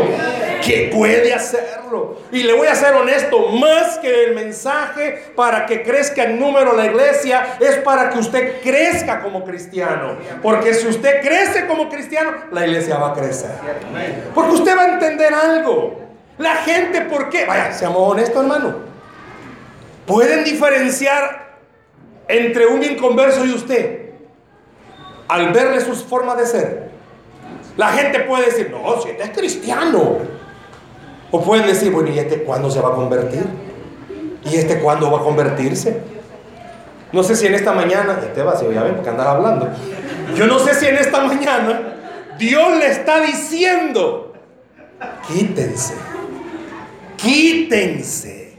Que 0.66 0.90
puede 0.92 1.32
hacerlo. 1.32 2.16
Y 2.32 2.42
le 2.42 2.52
voy 2.52 2.66
a 2.66 2.74
ser 2.74 2.94
honesto, 2.94 3.50
más 3.50 3.98
que 3.98 4.24
el 4.24 4.34
mensaje 4.34 5.32
para 5.36 5.64
que 5.64 5.82
crezca 5.82 6.24
en 6.24 6.40
número 6.40 6.74
la 6.74 6.86
iglesia, 6.86 7.56
es 7.60 7.76
para 7.76 8.10
que 8.10 8.18
usted 8.18 8.60
crezca 8.62 9.20
como 9.20 9.44
cristiano. 9.44 10.16
Porque 10.42 10.74
si 10.74 10.88
usted 10.88 11.20
crece 11.20 11.66
como 11.66 11.88
cristiano, 11.88 12.32
la 12.50 12.66
iglesia 12.66 12.98
va 12.98 13.10
a 13.10 13.14
crecer. 13.14 13.52
Porque 14.34 14.52
usted 14.54 14.76
va 14.76 14.82
a 14.82 14.88
entender 14.94 15.32
algo. 15.32 16.00
La 16.38 16.56
gente, 16.56 17.02
¿por 17.02 17.30
qué? 17.30 17.46
Vaya, 17.46 17.72
seamos 17.72 18.12
honestos, 18.12 18.42
hermano. 18.42 18.76
Pueden 20.04 20.44
diferenciar 20.44 21.56
entre 22.28 22.66
un 22.66 22.82
inconverso 22.82 23.44
y 23.44 23.52
usted 23.52 24.06
al 25.28 25.52
verle 25.52 25.80
sus 25.80 26.02
formas 26.04 26.38
de 26.38 26.46
ser. 26.46 26.90
La 27.76 27.88
gente 27.88 28.20
puede 28.20 28.46
decir, 28.46 28.70
no, 28.70 29.00
si 29.00 29.10
este 29.10 29.22
es 29.22 29.30
cristiano. 29.30 30.18
O 31.30 31.42
pueden 31.42 31.66
decir, 31.66 31.92
bueno, 31.92 32.10
¿y 32.10 32.18
este 32.18 32.42
cuándo 32.42 32.70
se 32.70 32.80
va 32.80 32.90
a 32.90 32.92
convertir? 32.92 33.44
¿Y 34.44 34.56
este 34.56 34.78
cuándo 34.78 35.10
va 35.10 35.18
a 35.18 35.22
convertirse? 35.22 36.00
No 37.12 37.22
sé 37.22 37.36
si 37.36 37.46
en 37.46 37.54
esta 37.54 37.72
mañana, 37.72 38.18
este 38.22 38.42
va, 38.42 38.54
ya 38.60 38.82
ven, 38.82 38.94
porque 38.94 39.10
andas 39.10 39.26
hablando. 39.26 39.68
Yo 40.34 40.46
no 40.46 40.58
sé 40.58 40.74
si 40.74 40.86
en 40.86 40.96
esta 40.96 41.20
mañana 41.20 41.94
Dios 42.38 42.78
le 42.78 42.88
está 42.88 43.20
diciendo, 43.20 44.34
quítense, 45.26 45.94
quítense. 47.16 48.58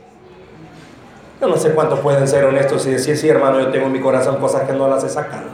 Yo 1.40 1.48
no 1.48 1.58
sé 1.58 1.72
cuántos 1.72 2.00
pueden 2.00 2.28
ser 2.28 2.46
honestos 2.46 2.88
y 2.88 2.92
decir, 2.92 3.16
sí, 3.18 3.30
hermano, 3.30 3.60
yo 3.60 3.70
tengo 3.70 3.86
en 3.86 3.92
mi 3.92 4.00
corazón 4.00 4.38
cosas 4.38 4.64
que 4.64 4.74
no 4.74 4.88
las 4.88 5.04
he 5.04 5.10
sacado. 5.10 5.50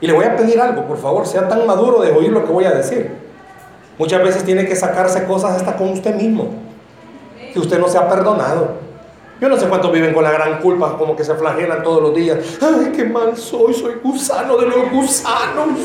Y 0.00 0.06
le 0.06 0.12
voy 0.12 0.24
a 0.24 0.36
pedir 0.36 0.60
algo, 0.60 0.86
por 0.86 0.98
favor, 0.98 1.26
sea 1.26 1.48
tan 1.48 1.66
maduro 1.66 2.00
de 2.00 2.12
oír 2.12 2.30
lo 2.30 2.44
que 2.44 2.52
voy 2.52 2.64
a 2.64 2.70
decir. 2.70 3.23
Muchas 3.98 4.22
veces 4.22 4.44
tiene 4.44 4.66
que 4.66 4.74
sacarse 4.74 5.24
cosas 5.24 5.56
hasta 5.56 5.76
con 5.76 5.90
usted 5.90 6.14
mismo, 6.14 6.48
que 7.52 7.58
usted 7.58 7.78
no 7.78 7.88
se 7.88 7.98
ha 7.98 8.08
perdonado. 8.08 8.84
Yo 9.40 9.48
no 9.48 9.56
sé 9.56 9.66
cuántos 9.68 9.92
viven 9.92 10.14
con 10.14 10.24
la 10.24 10.30
gran 10.30 10.60
culpa, 10.60 10.96
como 10.96 11.16
que 11.16 11.24
se 11.24 11.34
flagelan 11.34 11.82
todos 11.82 12.02
los 12.02 12.14
días. 12.14 12.38
Ay, 12.60 12.92
qué 12.94 13.04
mal 13.04 13.36
soy, 13.36 13.74
soy 13.74 13.94
gusano 14.02 14.56
de 14.56 14.66
los 14.66 14.90
gusanos. 14.90 15.78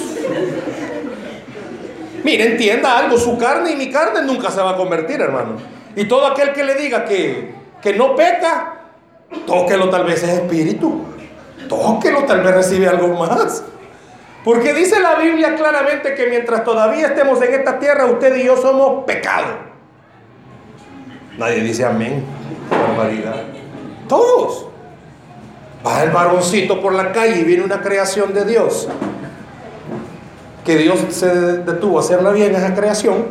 Mire, 2.23 2.51
entienda 2.51 2.97
algo, 2.97 3.17
su 3.17 3.37
carne 3.37 3.71
y 3.71 3.75
mi 3.75 3.91
carne 3.91 4.21
nunca 4.21 4.51
se 4.51 4.61
va 4.61 4.71
a 4.71 4.75
convertir, 4.75 5.21
hermano. 5.21 5.53
Y 5.95 6.05
todo 6.05 6.27
aquel 6.27 6.53
que 6.53 6.63
le 6.63 6.75
diga 6.75 7.05
que, 7.05 7.53
que 7.81 7.93
no 7.93 8.15
peca, 8.15 8.81
tóquelo 9.45 9.89
tal 9.89 10.05
vez 10.05 10.23
es 10.23 10.29
espíritu. 10.29 11.03
Tóquelo, 11.67 12.23
tal 12.25 12.41
vez 12.41 12.55
recibe 12.55 12.87
algo 12.87 13.09
más. 13.09 13.63
Porque 14.43 14.73
dice 14.73 14.99
la 14.99 15.15
Biblia 15.15 15.55
claramente 15.55 16.15
que 16.15 16.27
mientras 16.27 16.63
todavía 16.63 17.07
estemos 17.07 17.41
en 17.41 17.53
esta 17.53 17.77
tierra, 17.77 18.05
usted 18.05 18.35
y 18.37 18.45
yo 18.45 18.55
somos 18.55 19.03
pecado. 19.05 19.47
Nadie 21.37 21.61
dice 21.61 21.85
amén. 21.85 22.23
Barbaridad. 22.69 23.43
Todos. 24.07 24.67
Va 25.85 26.03
el 26.03 26.11
varoncito 26.11 26.81
por 26.81 26.93
la 26.93 27.11
calle 27.11 27.39
y 27.39 27.43
viene 27.43 27.63
una 27.63 27.81
creación 27.81 28.33
de 28.33 28.45
Dios. 28.45 28.87
Que 30.65 30.75
Dios 30.75 30.99
se 31.09 31.27
detuvo 31.27 31.97
a 31.97 32.01
hacerla 32.01 32.31
bien 32.31 32.53
esa 32.53 32.73
creación. 32.73 33.25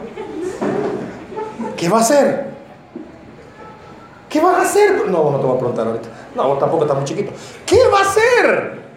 ¿Qué 1.77 1.89
va 1.89 1.99
a 1.99 2.01
hacer? 2.01 2.49
¿Qué 4.29 4.41
va 4.41 4.59
a 4.59 4.63
hacer? 4.63 5.07
No, 5.09 5.31
no 5.31 5.39
te 5.39 5.47
voy 5.47 5.57
a 5.57 5.59
preguntar 5.59 5.87
ahorita. 5.87 6.09
No, 6.35 6.53
tampoco 6.55 6.85
está 6.85 6.95
muy 6.95 7.05
chiquito. 7.05 7.33
¿Qué 7.65 7.79
va 7.93 7.99
a 7.99 8.03
hacer? 8.03 8.88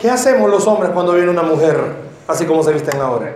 ¿Qué 0.00 0.08
hacemos 0.08 0.48
los 0.48 0.66
hombres 0.66 0.92
cuando 0.92 1.12
viene 1.12 1.30
una 1.30 1.42
mujer 1.42 1.76
así 2.28 2.46
como 2.46 2.62
se 2.62 2.72
visten 2.72 3.00
ahora? 3.00 3.32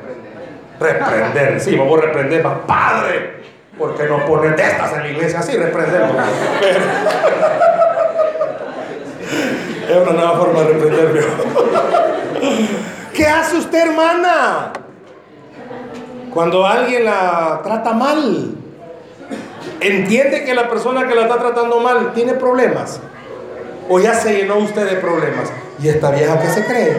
Reprender. 0.78 1.60
Sí, 1.60 1.76
vamos 1.76 1.98
a 1.98 2.02
reprender. 2.02 2.42
Padre, 2.66 3.42
¿por 3.76 3.96
qué 3.96 4.04
no 4.04 4.24
ponen 4.26 4.54
estas 4.54 4.92
en 4.92 5.00
la 5.00 5.08
iglesia? 5.08 5.40
Así 5.40 5.56
reprendemos. 5.56 6.12
es 9.90 9.96
una 9.96 10.12
nueva 10.12 10.38
forma 10.38 10.60
de 10.60 10.68
reprender. 10.68 11.24
¿Qué 13.12 13.26
hace 13.26 13.56
usted, 13.56 13.88
hermana? 13.88 14.72
Cuando 16.32 16.64
alguien 16.64 17.04
la 17.04 17.60
trata 17.62 17.92
mal, 17.92 18.54
entiende 19.80 20.44
que 20.44 20.54
la 20.54 20.68
persona 20.68 21.08
que 21.08 21.14
la 21.14 21.22
está 21.22 21.38
tratando 21.38 21.80
mal 21.80 22.12
tiene 22.14 22.34
problemas. 22.34 23.00
O 23.88 23.98
ya 23.98 24.14
se 24.14 24.32
llenó 24.32 24.58
usted 24.58 24.88
de 24.88 24.96
problemas. 24.96 25.52
¿Y 25.82 25.88
esta 25.88 26.10
vieja 26.10 26.40
qué 26.40 26.48
se 26.48 26.64
cree? 26.64 26.96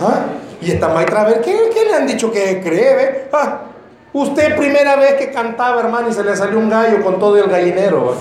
¿Ah? 0.00 0.26
¿Y 0.60 0.70
esta 0.70 0.88
maestra, 0.88 1.22
a 1.22 1.24
ver, 1.24 1.40
¿qué, 1.40 1.54
le 1.88 1.94
han 1.94 2.06
dicho 2.06 2.30
que 2.30 2.60
cree? 2.60 3.28
¿Ah? 3.32 3.62
Usted 4.12 4.54
primera 4.56 4.96
vez 4.96 5.14
que 5.14 5.30
cantaba, 5.30 5.80
hermano, 5.80 6.10
y 6.10 6.12
se 6.12 6.22
le 6.22 6.36
salió 6.36 6.58
un 6.58 6.68
gallo 6.68 7.02
con 7.02 7.18
todo 7.18 7.38
el 7.42 7.50
gallinero. 7.50 8.14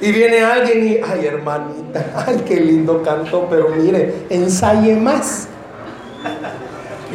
Y 0.00 0.10
viene 0.10 0.42
alguien 0.42 0.86
y, 0.86 1.00
ay 1.08 1.26
hermanita, 1.26 2.04
ay 2.26 2.42
qué 2.46 2.56
lindo 2.56 3.02
canto, 3.02 3.46
pero 3.48 3.68
mire, 3.68 4.26
ensaye 4.28 4.96
más. 4.96 5.46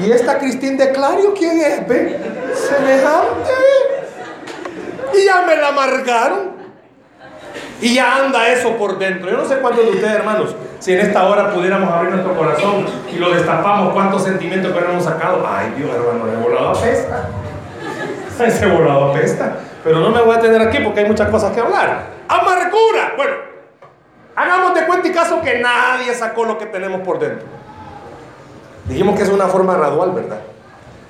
Y 0.02 0.12
esta 0.12 0.39
Cristín 0.39 0.78
de 0.78 0.92
Clario, 0.92 1.34
¿quién 1.34 1.60
es? 1.60 1.88
¿Ve? 1.88 2.18
Semejante. 2.56 3.52
Y 5.13 5.26
ya 5.26 5.42
me 5.46 5.58
la 5.58 5.68
amargaron. 5.68 6.59
Y 7.82 7.96
ya 7.96 8.18
anda 8.18 8.50
eso 8.50 8.76
por 8.76 8.98
dentro. 8.98 9.32
Yo 9.32 9.38
no 9.38 9.46
sé 9.46 9.58
cuántos 9.60 9.86
de 9.86 9.92
ustedes, 9.92 10.13
hermanos, 10.13 10.56
si 10.80 10.94
en 10.94 11.00
esta 11.00 11.28
hora 11.28 11.54
pudiéramos 11.54 11.89
abrir 11.89 12.12
nuestro 12.12 12.36
corazón 12.36 12.86
y 13.12 13.18
lo 13.18 13.32
destapamos, 13.32 13.94
cuántos 13.94 14.24
sentimientos 14.24 14.74
hemos 14.76 15.04
sacado. 15.04 15.46
Ay, 15.48 15.74
Dios, 15.78 15.89
hermano, 15.94 16.32
he 16.32 16.36
volado 16.38 16.70
apesta. 16.70 17.30
Ese 18.39 18.65
volado 18.68 19.12
apesta. 19.12 19.58
Pero 19.84 20.00
no 20.00 20.10
me 20.10 20.22
voy 20.22 20.36
a 20.36 20.39
tener 20.39 20.62
aquí 20.62 20.80
porque 20.84 21.02
hay 21.02 21.08
muchas 21.08 21.30
cosas 21.30 21.54
que 21.54 21.62
hablar. 21.62 22.08
Amargura. 22.28 23.13
Bueno, 23.15 23.34
hagamos 24.36 24.74
de 24.74 24.86
cuenta 24.86 25.08
y 25.08 25.12
caso 25.12 25.42
que 25.42 25.60
nadie 25.60 26.13
sacó 26.13 26.46
lo 26.46 26.58
que 26.58 26.65
tenemos 26.65 27.02
por 27.02 27.20
dentro. 27.20 27.48
Dijimos 28.86 29.15
que 29.15 29.24
es 29.24 29.30
una 29.30 29.48
forma 29.48 29.76
gradual, 29.76 30.12
¿verdad? 30.12 30.39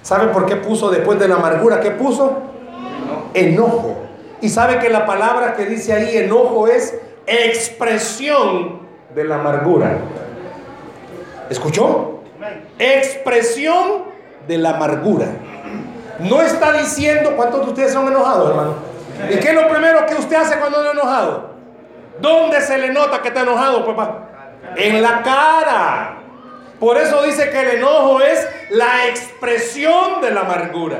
¿Sabe 0.01 0.27
por 0.27 0.45
qué 0.45 0.55
puso 0.55 0.89
después 0.89 1.19
de 1.19 1.27
la 1.27 1.35
amargura? 1.35 1.79
¿Qué 1.79 1.91
puso? 1.91 2.37
Enojo. 3.33 4.08
Y 4.41 4.49
sabe 4.49 4.79
que 4.79 4.89
la 4.89 5.05
palabra 5.05 5.53
que 5.53 5.65
dice 5.65 5.93
ahí 5.93 6.17
enojo 6.17 6.67
es 6.67 6.95
expresión 7.25 8.79
de 9.13 9.23
la 9.23 9.35
amargura. 9.35 9.97
¿Escuchó? 11.49 12.21
Expresión 12.77 14.03
de 14.47 14.57
la 14.57 14.71
amargura. 14.71 15.27
No 16.19 16.41
está 16.41 16.73
diciendo 16.73 17.33
cuántos 17.35 17.65
de 17.65 17.67
ustedes 17.71 17.93
son 17.93 18.07
enojados, 18.07 18.49
hermano. 18.49 18.75
¿Y 19.29 19.37
qué 19.37 19.49
es 19.49 19.55
lo 19.55 19.67
primero 19.67 20.05
que 20.05 20.15
usted 20.15 20.35
hace 20.35 20.57
cuando 20.59 20.79
está 20.79 20.91
enojado? 20.91 21.49
¿Dónde 22.21 22.61
se 22.61 22.77
le 22.77 22.89
nota 22.89 23.21
que 23.21 23.29
está 23.29 23.41
enojado, 23.41 23.85
papá? 23.85 24.29
En 24.75 25.01
la 25.01 25.21
cara. 25.21 26.15
Por 26.79 26.97
eso 26.97 27.23
dice 27.23 27.49
que 27.49 27.59
el 27.59 27.69
enojo 27.77 28.21
es 28.21 28.47
la 28.69 29.07
expresión 29.07 30.21
de 30.21 30.31
la 30.31 30.41
amargura. 30.41 30.99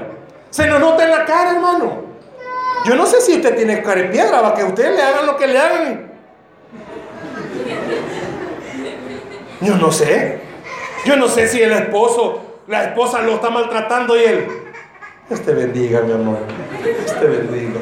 Se 0.49 0.67
nos 0.67 0.79
nota 0.79 1.03
en 1.03 1.11
la 1.11 1.25
cara, 1.25 1.51
hermano. 1.51 2.08
Yo 2.89 2.95
no 2.95 3.05
sé 3.05 3.21
si 3.21 3.33
usted 3.33 3.55
tiene 3.55 3.83
cara 3.83 4.01
de 4.01 4.07
piedra, 4.07 4.41
para 4.41 4.55
que 4.55 4.63
ustedes 4.63 4.95
le 4.95 5.01
hagan 5.03 5.27
lo 5.27 5.37
que 5.37 5.45
le 5.45 5.59
hagan. 5.59 6.11
Yo 9.61 9.75
no 9.75 9.91
sé. 9.91 10.39
Yo 11.05 11.15
no 11.15 11.27
sé 11.27 11.47
si 11.47 11.61
el 11.61 11.71
esposo, 11.71 12.41
la 12.67 12.85
esposa 12.85 13.21
lo 13.21 13.35
está 13.35 13.51
maltratando 13.51 14.17
y 14.17 14.23
él. 14.23 14.47
Este 15.29 15.53
bendiga, 15.53 16.01
mi 16.01 16.13
amor. 16.13 16.39
Este 17.05 17.27
bendiga. 17.27 17.79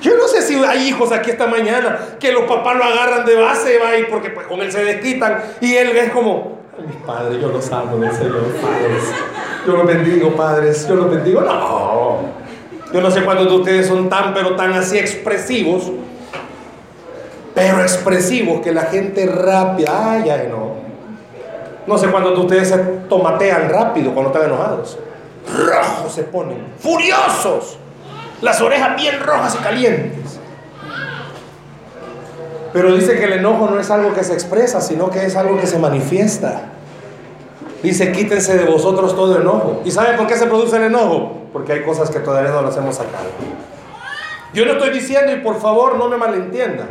Yo 0.00 0.16
no 0.16 0.26
sé 0.26 0.42
si 0.42 0.56
hay 0.64 0.88
hijos 0.88 1.12
aquí 1.12 1.30
esta 1.30 1.46
mañana 1.46 2.16
que 2.18 2.32
los 2.32 2.42
papás 2.42 2.76
lo 2.76 2.82
agarran 2.82 3.24
de 3.24 3.36
base, 3.36 3.78
va, 3.78 3.96
y 3.96 4.06
porque 4.06 4.30
pues, 4.30 4.48
con 4.48 4.60
él 4.60 4.72
se 4.72 4.82
desquitan 4.82 5.44
y 5.60 5.76
él 5.76 5.96
es 5.96 6.10
como, 6.10 6.58
mis 6.84 6.96
padres, 7.06 7.40
yo 7.40 7.50
los 7.50 7.70
amo 7.70 7.98
del 7.98 8.10
Señor, 8.10 8.42
padres. 8.60 9.04
Yo 9.64 9.76
los 9.76 9.86
bendigo, 9.86 10.34
padres. 10.34 10.88
Yo 10.88 10.96
los 10.96 11.08
bendigo. 11.08 11.40
No. 11.40 12.43
Yo 12.94 13.00
no 13.00 13.10
sé 13.10 13.24
cuántos 13.24 13.48
de 13.48 13.56
ustedes 13.56 13.88
son 13.88 14.08
tan, 14.08 14.32
pero 14.32 14.54
tan 14.54 14.72
así 14.72 14.96
expresivos. 14.96 15.90
Pero 17.52 17.80
expresivos 17.82 18.60
que 18.60 18.70
la 18.70 18.82
gente 18.82 19.26
rápida. 19.26 20.12
Ay, 20.12 20.30
ay, 20.30 20.46
no. 20.48 20.74
No 21.88 21.98
sé 21.98 22.06
cuántos 22.06 22.34
de 22.34 22.40
ustedes 22.40 22.68
se 22.68 22.78
tomatean 23.08 23.68
rápido 23.68 24.14
cuando 24.14 24.32
están 24.32 24.48
enojados. 24.48 24.96
Rojos 25.52 26.12
se 26.12 26.22
ponen. 26.22 26.58
Furiosos. 26.78 27.78
Las 28.40 28.60
orejas 28.60 28.94
bien 28.94 29.18
rojas 29.18 29.56
y 29.56 29.64
calientes. 29.64 30.38
Pero 32.72 32.94
dice 32.94 33.16
que 33.16 33.24
el 33.24 33.32
enojo 33.32 33.68
no 33.70 33.80
es 33.80 33.90
algo 33.90 34.14
que 34.14 34.22
se 34.22 34.34
expresa, 34.34 34.80
sino 34.80 35.10
que 35.10 35.26
es 35.26 35.34
algo 35.34 35.58
que 35.58 35.66
se 35.66 35.80
manifiesta. 35.80 36.73
Dice, 37.84 38.12
quítense 38.12 38.56
de 38.56 38.64
vosotros 38.64 39.14
todo 39.14 39.38
enojo. 39.38 39.82
¿Y 39.84 39.90
saben 39.90 40.16
por 40.16 40.26
qué 40.26 40.36
se 40.36 40.46
produce 40.46 40.74
el 40.78 40.84
enojo? 40.84 41.42
Porque 41.52 41.74
hay 41.74 41.82
cosas 41.82 42.10
que 42.10 42.18
todavía 42.18 42.50
no 42.50 42.62
las 42.62 42.74
hemos 42.78 42.96
sacado. 42.96 43.26
Yo 44.54 44.64
no 44.64 44.72
estoy 44.72 44.88
diciendo, 44.88 45.30
y 45.30 45.40
por 45.40 45.60
favor 45.60 45.98
no 45.98 46.08
me 46.08 46.16
malentiendan, 46.16 46.88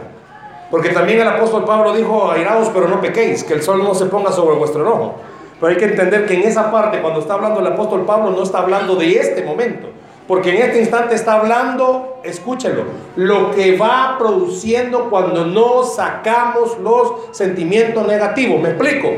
porque 0.70 0.90
también 0.90 1.20
el 1.20 1.28
apóstol 1.28 1.66
Pablo 1.66 1.94
dijo, 1.94 2.30
airaos 2.30 2.70
pero 2.72 2.88
no 2.88 3.02
pequéis, 3.02 3.44
que 3.44 3.56
el 3.56 3.64
sol 3.64 3.84
no 3.84 3.96
se 3.96 4.06
ponga 4.06 4.32
sobre 4.32 4.56
vuestro 4.56 4.84
enojo. 4.84 5.16
Pero 5.60 5.72
hay 5.72 5.80
que 5.80 5.86
entender 5.86 6.28
que 6.28 6.36
en 6.36 6.44
esa 6.44 6.70
parte, 6.70 7.02
cuando 7.02 7.22
está 7.22 7.34
hablando 7.34 7.60
el 7.60 7.68
apóstol 7.68 8.06
Pablo, 8.06 8.30
no 8.30 8.44
está 8.44 8.60
hablando 8.60 8.96
de 8.96 9.14
este 9.14 9.42
momento. 9.42 9.88
Porque 10.28 10.52
en 10.52 10.62
este 10.62 10.80
instante 10.80 11.16
está 11.16 11.40
hablando, 11.40 12.20
escúchelo, 12.24 12.84
lo 13.16 13.50
que 13.50 13.78
va 13.78 14.16
produciendo 14.20 15.10
cuando 15.10 15.44
no 15.44 15.84
sacamos 15.84 16.78
los 16.78 17.14
sentimientos 17.32 18.06
negativos. 18.06 18.62
¿Me 18.62 18.70
explico? 18.70 19.10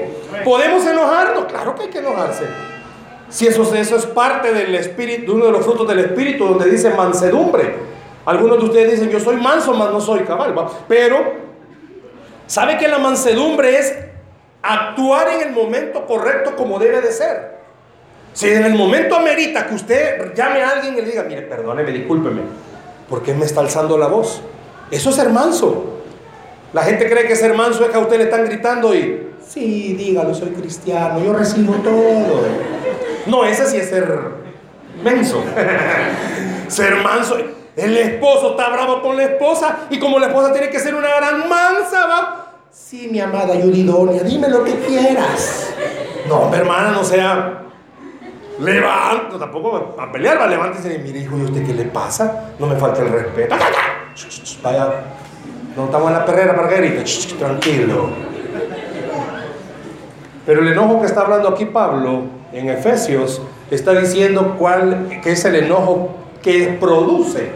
¿Podemos 0.44 0.86
enojarnos? 0.86 1.46
Claro 1.46 1.76
que 1.76 1.84
hay 1.84 1.90
que 1.90 2.00
enojarse. 2.00 2.46
Si 3.30 3.48
eso, 3.48 3.74
eso 3.74 3.96
es 3.96 4.06
parte 4.06 4.54
del 4.54 4.76
espíritu, 4.76 5.34
uno 5.34 5.46
de 5.46 5.52
los 5.52 5.66
frutos 5.66 5.88
del 5.88 6.00
espíritu, 6.00 6.46
donde 6.46 6.70
dice 6.70 6.92
mansedumbre. 6.92 7.76
Algunos 8.26 8.60
de 8.60 8.66
ustedes 8.66 8.92
dicen, 8.92 9.10
yo 9.10 9.20
soy 9.20 9.38
manso, 9.38 9.74
mas 9.74 9.92
no 9.92 10.00
soy 10.00 10.22
cabal. 10.22 10.54
Pero, 10.88 11.34
¿sabe 12.48 12.78
que 12.78 12.88
la 12.88 12.98
mansedumbre 12.98 13.78
es 13.78 13.96
actuar 14.62 15.30
en 15.30 15.48
el 15.48 15.54
momento 15.54 16.06
correcto 16.06 16.56
como 16.56 16.80
debe 16.80 17.02
de 17.02 17.12
ser? 17.12 17.56
Si 18.34 18.50
en 18.50 18.66
el 18.66 18.74
momento 18.74 19.16
amerita 19.16 19.66
que 19.66 19.76
usted 19.76 20.34
llame 20.36 20.62
a 20.62 20.72
alguien 20.72 20.96
y 20.96 21.02
le 21.02 21.08
diga, 21.08 21.24
mire, 21.24 21.44
perdóneme, 21.44 21.92
discúlpeme, 21.92 22.42
¿por 23.10 23.24
qué 23.24 23.34
me 23.34 23.46
está 23.46 23.62
alzando 23.62 23.98
la 23.98 24.08
voz? 24.08 24.42
Eso 24.92 25.10
es 25.10 25.16
ser 25.16 25.30
manso. 25.30 26.02
La 26.74 26.84
gente 26.84 27.10
cree 27.10 27.28
que 27.28 27.36
ser 27.36 27.54
manso 27.54 27.86
es 27.86 27.92
que 27.92 27.96
a 27.96 28.00
usted 28.00 28.18
le 28.18 28.24
están 28.26 28.44
gritando 28.46 28.94
y, 28.94 29.35
sí, 29.56 29.94
dígalo, 29.94 30.36
soy 30.36 30.50
cristiano, 30.50 31.24
yo 31.24 31.32
recibo 31.32 31.76
todo. 31.76 32.44
No, 33.26 33.46
ese 33.46 33.66
sí 33.66 33.78
es 33.78 33.90
ser 33.90 34.06
menso. 35.02 35.42
ser 36.68 36.98
manso. 36.98 37.38
El 37.76 37.98
esposo 37.98 38.52
está 38.52 38.70
bravo 38.70 39.02
con 39.02 39.16
la 39.16 39.24
esposa 39.24 39.88
y 39.90 39.98
como 39.98 40.20
la 40.20 40.28
esposa 40.28 40.52
tiene 40.52 40.70
que 40.70 40.80
ser 40.80 40.94
una 40.94 41.08
gran 41.16 41.48
mansa, 41.48 42.06
va. 42.06 42.52
Sí, 42.70 43.08
mi 43.10 43.22
amada 43.22 43.56
Yuridonia, 43.56 44.24
dime 44.24 44.50
lo 44.50 44.64
que 44.64 44.74
quieras. 44.74 45.74
No, 46.28 46.54
hermana, 46.54 46.92
no 46.92 47.04
sea 47.04 47.62
Levanta, 48.60 49.38
tampoco 49.38 49.96
a 50.00 50.12
pelear, 50.12 50.40
va, 50.40 50.48
levántese 50.48 50.98
mire, 51.00 51.20
hijo, 51.20 51.38
¿y 51.38 51.44
usted 51.44 51.66
qué 51.66 51.74
le 51.74 51.86
pasa? 51.86 52.54
No 52.58 52.68
me 52.68 52.76
falta 52.76 53.02
el 53.02 53.10
respeto. 53.10 53.56
Vaya, 54.64 54.90
no 55.76 55.86
estamos 55.86 56.08
en 56.08 56.14
la 56.14 56.26
perrera, 56.26 56.54
Margarita, 56.54 57.04
tranquilo. 57.38 58.35
Pero 60.46 60.62
el 60.62 60.68
enojo 60.68 61.02
que 61.02 61.08
está 61.08 61.22
hablando 61.22 61.50
aquí 61.50 61.66
Pablo 61.66 62.24
en 62.54 62.70
Efesios 62.70 63.42
está 63.72 63.94
diciendo 63.94 64.56
cuál 64.60 65.20
que 65.24 65.32
es 65.32 65.44
el 65.46 65.56
enojo 65.56 66.10
que 66.42 66.78
produce 66.80 67.52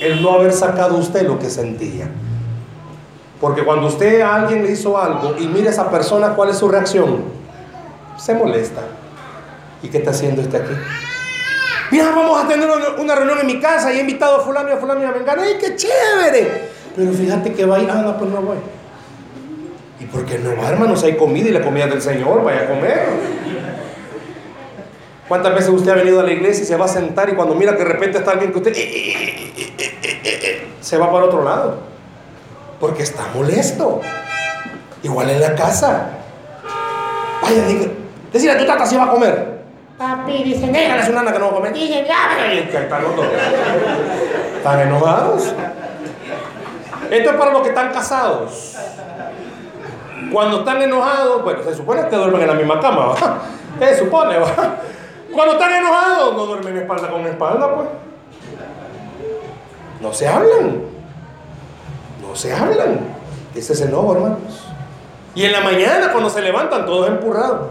el 0.00 0.22
no 0.22 0.32
haber 0.32 0.52
sacado 0.52 0.96
usted 0.96 1.26
lo 1.26 1.38
que 1.38 1.50
sentía. 1.50 2.08
Porque 3.40 3.62
cuando 3.64 3.86
usted 3.86 4.20
a 4.22 4.34
alguien 4.34 4.64
le 4.64 4.72
hizo 4.72 4.98
algo 4.98 5.34
y 5.38 5.46
mira 5.46 5.68
a 5.68 5.72
esa 5.72 5.90
persona, 5.90 6.34
¿cuál 6.34 6.50
es 6.50 6.56
su 6.56 6.68
reacción? 6.68 7.24
Se 8.16 8.34
molesta. 8.34 8.82
¿Y 9.82 9.88
qué 9.88 9.98
está 9.98 10.10
haciendo 10.10 10.42
este 10.42 10.58
aquí? 10.58 10.72
Mira, 11.90 12.10
vamos 12.14 12.42
a 12.42 12.46
tener 12.46 12.68
una 12.98 13.14
reunión 13.14 13.38
en 13.40 13.46
mi 13.46 13.60
casa 13.60 13.92
y 13.92 13.98
he 13.98 14.00
invitado 14.00 14.36
a 14.36 14.40
fulano 14.40 14.68
y 14.68 14.72
a 14.72 14.76
fulano 14.76 15.00
a. 15.00 15.42
¡Ay, 15.42 15.54
qué 15.58 15.74
chévere! 15.74 16.68
Pero 16.94 17.12
fíjate 17.12 17.52
que 17.52 17.64
va 17.64 17.76
a 17.76 17.80
ir, 17.80 17.90
ah, 17.90 18.02
no, 18.02 18.16
pues 18.16 18.30
no 18.30 18.42
voy. 18.42 18.56
¿Y 20.00 20.04
por 20.06 20.24
qué 20.24 20.38
no 20.38 20.56
va, 20.56 20.70
hermanos? 20.70 21.04
Hay 21.04 21.16
comida 21.16 21.50
y 21.50 21.52
la 21.52 21.60
comida 21.60 21.86
del 21.86 22.00
Señor, 22.00 22.42
vaya 22.42 22.62
a 22.62 22.68
comer. 22.68 23.06
¿Cuántas 25.28 25.54
veces 25.54 25.68
usted 25.68 25.92
ha 25.92 25.94
venido 25.94 26.20
a 26.20 26.22
la 26.24 26.32
iglesia 26.32 26.64
y 26.64 26.66
se 26.66 26.74
va 26.74 26.86
a 26.86 26.88
sentar 26.88 27.28
y 27.28 27.34
cuando 27.34 27.54
mira 27.54 27.76
que 27.76 27.84
de 27.84 27.90
repente 27.90 28.18
está 28.18 28.32
alguien 28.32 28.50
que 28.50 28.58
usted 28.58 28.74
se 30.80 30.96
va 30.96 31.12
para 31.12 31.26
otro 31.26 31.44
lado? 31.44 31.78
Porque 32.80 33.02
está 33.02 33.28
molesto. 33.34 34.00
Igual 35.02 35.30
en 35.30 35.40
la 35.40 35.54
casa. 35.54 36.08
Vaya, 37.42 37.66
diga, 37.66 37.86
decirle 38.32 38.56
a 38.56 38.58
tu 38.58 38.66
tata 38.66 38.86
si 38.86 38.96
va 38.96 39.04
a 39.04 39.10
comer. 39.10 39.60
Papi, 39.98 40.42
dicen, 40.42 40.72
déjale 40.72 41.02
a 41.02 41.06
su 41.06 41.12
nana 41.12 41.30
que 41.30 41.38
no 41.38 41.44
va 41.46 41.52
a 41.52 41.54
comer. 41.56 41.72
Dicen, 41.74 42.06
ya, 42.06 42.52
están 42.80 43.02
los 43.02 43.16
dos. 43.16 43.26
Están 44.56 44.80
enojados. 44.80 45.54
Esto 47.10 47.30
es 47.30 47.36
para 47.36 47.52
los 47.52 47.62
que 47.62 47.68
están 47.68 47.92
casados. 47.92 48.76
Cuando 50.32 50.58
están 50.60 50.82
enojados, 50.82 51.42
bueno, 51.42 51.62
se 51.62 51.74
supone 51.74 52.06
que 52.08 52.16
duermen 52.16 52.42
en 52.42 52.48
la 52.48 52.54
misma 52.54 52.80
cama, 52.80 53.06
¿va? 53.06 53.40
Se 53.78 53.98
supone, 53.98 54.38
¿va? 54.38 54.76
Cuando 55.32 55.54
están 55.54 55.72
enojados, 55.72 56.34
no 56.34 56.46
duermen 56.46 56.76
espalda 56.76 57.10
con 57.10 57.26
espalda, 57.26 57.74
pues. 57.74 57.88
No 60.00 60.12
se 60.12 60.28
hablan. 60.28 60.82
No 62.20 62.36
se 62.36 62.52
hablan. 62.52 63.00
Ese 63.54 63.72
es 63.72 63.80
enojo, 63.80 64.14
hermanos. 64.14 64.66
Y 65.34 65.44
en 65.44 65.52
la 65.52 65.60
mañana, 65.60 66.10
cuando 66.12 66.28
se 66.28 66.42
levantan, 66.42 66.84
todos 66.84 67.08
empurrados. 67.08 67.68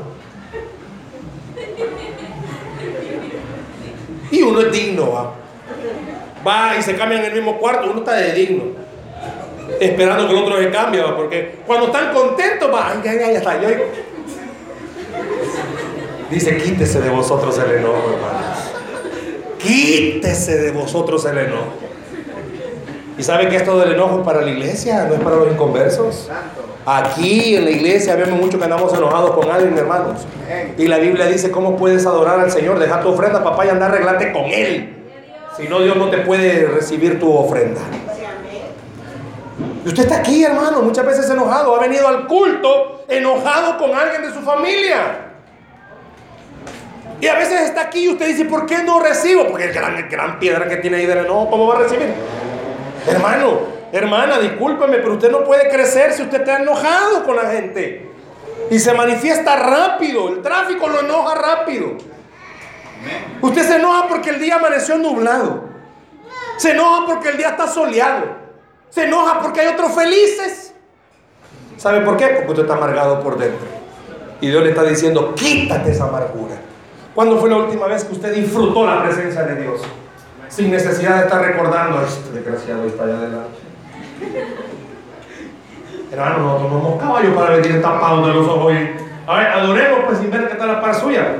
Y 4.31 4.41
uno 4.41 4.61
es 4.61 4.71
digno, 4.71 5.11
va. 5.11 5.31
Va 6.47 6.77
y 6.77 6.81
se 6.81 6.95
cambia 6.95 7.19
en 7.19 7.25
el 7.25 7.33
mismo 7.33 7.57
cuarto, 7.57 7.89
uno 7.89 7.99
está 7.99 8.13
de 8.13 8.31
digno. 8.33 8.63
Esperando 9.79 10.27
que 10.27 10.33
el 10.33 10.43
otro 10.43 10.57
se 10.57 10.69
cambie. 10.69 11.01
Porque 11.15 11.59
cuando 11.65 11.87
están 11.87 12.13
contentos, 12.13 12.69
ay, 12.73 13.01
ay, 13.05 13.19
ay, 13.25 13.35
está. 13.35 13.61
Yo... 13.61 13.69
Dice, 16.29 16.57
quítese 16.57 17.01
de 17.01 17.09
vosotros 17.09 17.57
el 17.57 17.77
enojo, 17.77 18.13
hermanos. 18.13 18.59
Quítese 19.57 20.57
de 20.59 20.71
vosotros 20.71 21.25
el 21.25 21.37
enojo. 21.37 21.73
¿Y 23.17 23.23
sabe 23.23 23.49
que 23.49 23.57
esto 23.57 23.77
del 23.79 23.93
enojo 23.93 24.19
es 24.19 24.25
para 24.25 24.41
la 24.41 24.49
iglesia? 24.49 25.05
No 25.05 25.15
es 25.15 25.19
para 25.19 25.35
los 25.35 25.51
inconversos. 25.51 26.29
Aquí 26.85 27.55
en 27.55 27.65
la 27.65 27.71
iglesia 27.71 28.15
vemos 28.15 28.39
mucho 28.39 28.57
que 28.57 28.63
andamos 28.63 28.93
enojados 28.93 29.31
con 29.31 29.51
alguien, 29.51 29.77
hermanos. 29.77 30.21
Y 30.77 30.87
la 30.87 30.97
Biblia 30.97 31.25
dice, 31.25 31.51
¿cómo 31.51 31.75
puedes 31.75 32.05
adorar 32.05 32.39
al 32.39 32.49
Señor? 32.49 32.79
Deja 32.79 33.01
tu 33.01 33.09
ofrenda, 33.09 33.43
papá, 33.43 33.65
y 33.65 33.69
anda 33.69 33.87
a 33.87 33.89
arreglarte 33.89 34.31
con 34.31 34.45
Él. 34.45 34.95
Si 35.57 35.67
no, 35.67 35.81
Dios 35.81 35.97
no 35.97 36.09
te 36.09 36.19
puede 36.19 36.65
recibir 36.67 37.19
tu 37.19 37.33
ofrenda. 37.33 37.81
Usted 39.89 40.03
está 40.03 40.17
aquí, 40.17 40.43
hermano, 40.43 40.83
muchas 40.83 41.03
veces 41.03 41.27
enojado. 41.31 41.75
Ha 41.75 41.79
venido 41.79 42.07
al 42.07 42.27
culto 42.27 43.05
enojado 43.07 43.79
con 43.79 43.95
alguien 43.95 44.21
de 44.21 44.31
su 44.31 44.39
familia. 44.41 45.31
Y 47.19 47.27
a 47.27 47.33
veces 47.33 47.61
está 47.61 47.81
aquí 47.81 48.03
y 48.03 48.09
usted 48.09 48.27
dice, 48.27 48.45
¿por 48.45 48.67
qué 48.67 48.83
no 48.83 48.99
recibo? 48.99 49.47
Porque 49.47 49.65
el 49.65 49.73
gran, 49.73 50.07
gran 50.07 50.37
piedra 50.37 50.69
que 50.69 50.77
tiene 50.77 50.97
ahí 50.97 51.07
del 51.07 51.25
enojo, 51.25 51.49
¿cómo 51.49 51.65
va 51.65 51.77
a 51.77 51.79
recibir? 51.79 52.13
Hermano, 53.07 53.79
Hermana, 53.91 54.37
discúlpeme, 54.37 54.97
pero 54.97 55.13
usted 55.13 55.31
no 55.31 55.43
puede 55.43 55.67
crecer 55.69 56.13
si 56.13 56.21
usted 56.21 56.41
está 56.41 56.59
enojado 56.59 57.23
con 57.23 57.35
la 57.35 57.49
gente. 57.49 58.11
Y 58.69 58.77
se 58.77 58.93
manifiesta 58.93 59.55
rápido. 59.55 60.29
El 60.29 60.43
tráfico 60.43 60.87
lo 60.87 60.99
enoja 60.99 61.33
rápido. 61.33 61.97
Usted 63.41 63.67
se 63.67 63.77
enoja 63.77 64.07
porque 64.07 64.29
el 64.29 64.39
día 64.39 64.57
amaneció 64.57 64.99
nublado. 64.99 65.63
Se 66.57 66.71
enoja 66.73 67.07
porque 67.07 67.29
el 67.29 67.37
día 67.37 67.49
está 67.49 67.67
soleado. 67.67 68.48
Se 68.89 69.03
enoja 69.03 69.39
porque 69.41 69.61
hay 69.61 69.67
otros 69.67 69.93
felices. 69.93 70.73
¿Sabe 71.77 72.01
por 72.01 72.17
qué? 72.17 72.27
Porque 72.27 72.49
usted 72.49 72.63
está 72.63 72.75
amargado 72.75 73.21
por 73.21 73.37
dentro. 73.37 73.67
Y 74.41 74.47
Dios 74.47 74.63
le 74.63 74.69
está 74.69 74.83
diciendo, 74.83 75.33
quítate 75.35 75.91
esa 75.91 76.05
amargura. 76.05 76.55
¿Cuándo 77.13 77.37
fue 77.37 77.49
la 77.49 77.57
última 77.57 77.87
vez 77.87 78.03
que 78.03 78.13
usted 78.13 78.33
disfrutó 78.33 78.85
la 78.85 79.03
presencia 79.03 79.43
de 79.43 79.61
Dios? 79.61 79.81
Sin 80.47 80.71
necesidad 80.71 81.17
de 81.17 81.23
estar 81.23 81.41
recordando, 81.41 82.01
este 82.01 82.31
desgraciado 82.31 82.85
está 82.85 83.03
allá 83.03 83.17
adelante. 83.17 83.59
Hermano, 86.11 86.37
no 86.39 86.55
tomamos 86.55 87.01
caballo 87.01 87.35
para 87.35 87.57
venir 87.57 87.81
tapados 87.81 88.27
de 88.27 88.33
los 88.33 88.47
ojos 88.47 88.73
a 89.29 89.37
ver, 89.37 89.47
adoremos 89.47 89.99
pues 90.07 90.17
sin 90.17 90.31
ver 90.31 90.47
que 90.47 90.53
está 90.53 90.65
la 90.65 90.81
par 90.81 90.95
suya. 90.95 91.35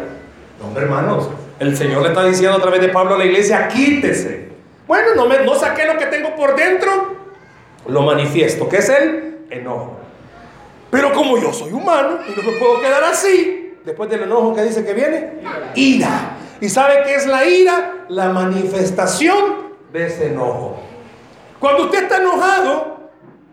No, 0.59 0.67
hombre, 0.67 0.83
hermanos, 0.83 1.27
el 1.59 1.75
Señor 1.75 2.03
le 2.03 2.09
está 2.09 2.23
diciendo 2.23 2.57
a 2.57 2.62
través 2.62 2.81
de 2.81 2.89
Pablo 2.89 3.15
a 3.15 3.17
la 3.17 3.25
iglesia, 3.25 3.67
quítese. 3.67 4.49
Bueno, 4.85 5.15
no, 5.15 5.25
me, 5.25 5.43
no 5.43 5.55
saqué 5.55 5.88
lo 5.88 5.97
que 5.97 6.05
tengo 6.05 6.35
por 6.35 6.55
dentro, 6.55 7.15
lo 7.89 8.02
manifiesto, 8.02 8.67
que 8.67 8.78
es 8.78 8.89
el 8.89 9.45
enojo. 9.49 9.97
Pero 10.89 11.13
como 11.13 11.38
yo 11.38 11.54
soy 11.54 11.71
humano 11.71 12.19
y 12.28 12.32
no 12.32 12.52
me 12.52 12.58
puedo 12.58 12.82
quedar 12.82 13.04
así, 13.04 13.75
después 13.86 14.10
del 14.10 14.23
enojo 14.23 14.56
que 14.56 14.63
dice 14.63 14.84
que 14.84 14.93
viene, 14.93 15.34
ira. 15.75 16.38
¿Y 16.62 16.69
sabe 16.69 17.04
qué 17.06 17.15
es 17.15 17.25
la 17.25 17.45
ira? 17.45 18.06
La 18.10 18.30
manifestación 18.30 19.69
de 19.93 20.08
ese 20.08 20.28
enojo. 20.28 20.80
Cuando 21.60 21.86
usted 21.86 22.04
está 22.04 22.17
enojado, 22.17 23.12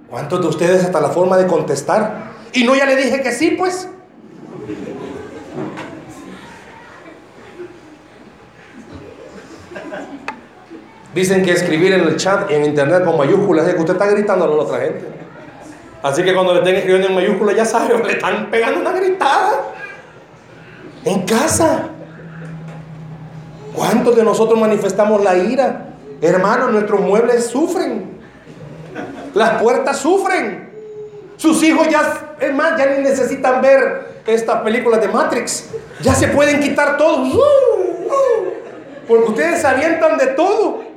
¿cuántos 0.09 0.41
de 0.41 0.47
ustedes 0.49 0.85
hasta 0.85 1.01
la 1.01 1.11
forma 1.11 1.37
de 1.37 1.47
contestar? 1.47 2.33
Y 2.53 2.65
no 2.65 2.75
ya 2.75 2.87
le 2.87 2.97
dije 2.97 3.23
que 3.23 3.33
sí, 3.33 3.53
pues. 3.53 3.89
Dicen 11.17 11.43
que 11.43 11.53
escribir 11.53 11.95
en 11.95 12.03
el 12.03 12.17
chat, 12.19 12.51
en 12.51 12.67
internet 12.67 13.03
con 13.03 13.17
mayúsculas, 13.17 13.67
es 13.67 13.73
que 13.73 13.81
usted 13.81 13.95
está 13.95 14.05
gritando 14.05 14.45
a 14.45 14.49
la 14.49 14.55
otra 14.55 14.81
gente. 14.81 15.07
Así 16.03 16.23
que 16.23 16.35
cuando 16.35 16.53
le 16.53 16.59
estén 16.59 16.77
escribiendo 16.77 17.09
en 17.09 17.15
mayúsculas, 17.15 17.57
ya 17.57 17.65
sabe, 17.65 17.97
le 18.07 18.13
están 18.13 18.51
pegando 18.51 18.81
una 18.81 18.93
gritada. 18.93 19.73
En 21.07 21.23
casa. 21.23 21.89
¿Cuántos 23.75 24.15
de 24.15 24.25
nosotros 24.25 24.61
manifestamos 24.61 25.25
la 25.25 25.39
ira? 25.39 25.87
Hermanos, 26.21 26.71
nuestros 26.73 27.01
muebles 27.01 27.47
sufren. 27.47 28.19
Las 29.33 29.63
puertas 29.63 29.97
sufren. 29.97 30.71
Sus 31.39 31.63
hijos 31.63 31.89
ya, 31.89 32.37
es 32.39 32.53
más, 32.53 32.79
ya 32.79 32.95
ni 32.95 33.03
necesitan 33.03 33.63
ver 33.63 34.21
estas 34.27 34.61
películas 34.61 35.01
de 35.01 35.09
Matrix. 35.09 35.71
Ya 36.03 36.15
se 36.15 36.29
pueden 36.29 36.61
quitar 36.61 36.99
todo. 36.99 37.25
Porque 39.09 39.31
ustedes 39.31 39.63
se 39.63 39.67
avientan 39.67 40.19
de 40.19 40.27
todo. 40.27 40.96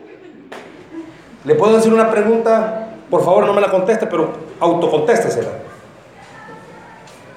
Le 1.46 1.56
puedo 1.56 1.76
decir 1.78 1.94
una 1.94 2.10
pregunta, 2.12 2.90
por 3.10 3.24
favor 3.24 3.46
no 3.46 3.54
me 3.54 3.62
la 3.62 3.72
conteste, 3.72 4.08
pero 4.08 4.32
autocontéstesela. 4.60 5.50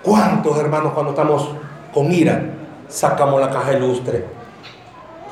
¿Cuántos 0.03 0.59
hermanos 0.59 0.93
cuando 0.93 1.13
estamos 1.13 1.51
con 1.95 2.11
ira 2.13 2.43
sacamos 2.89 3.41
la 3.41 3.51
caja 3.51 3.75
ilustre? 3.75 4.25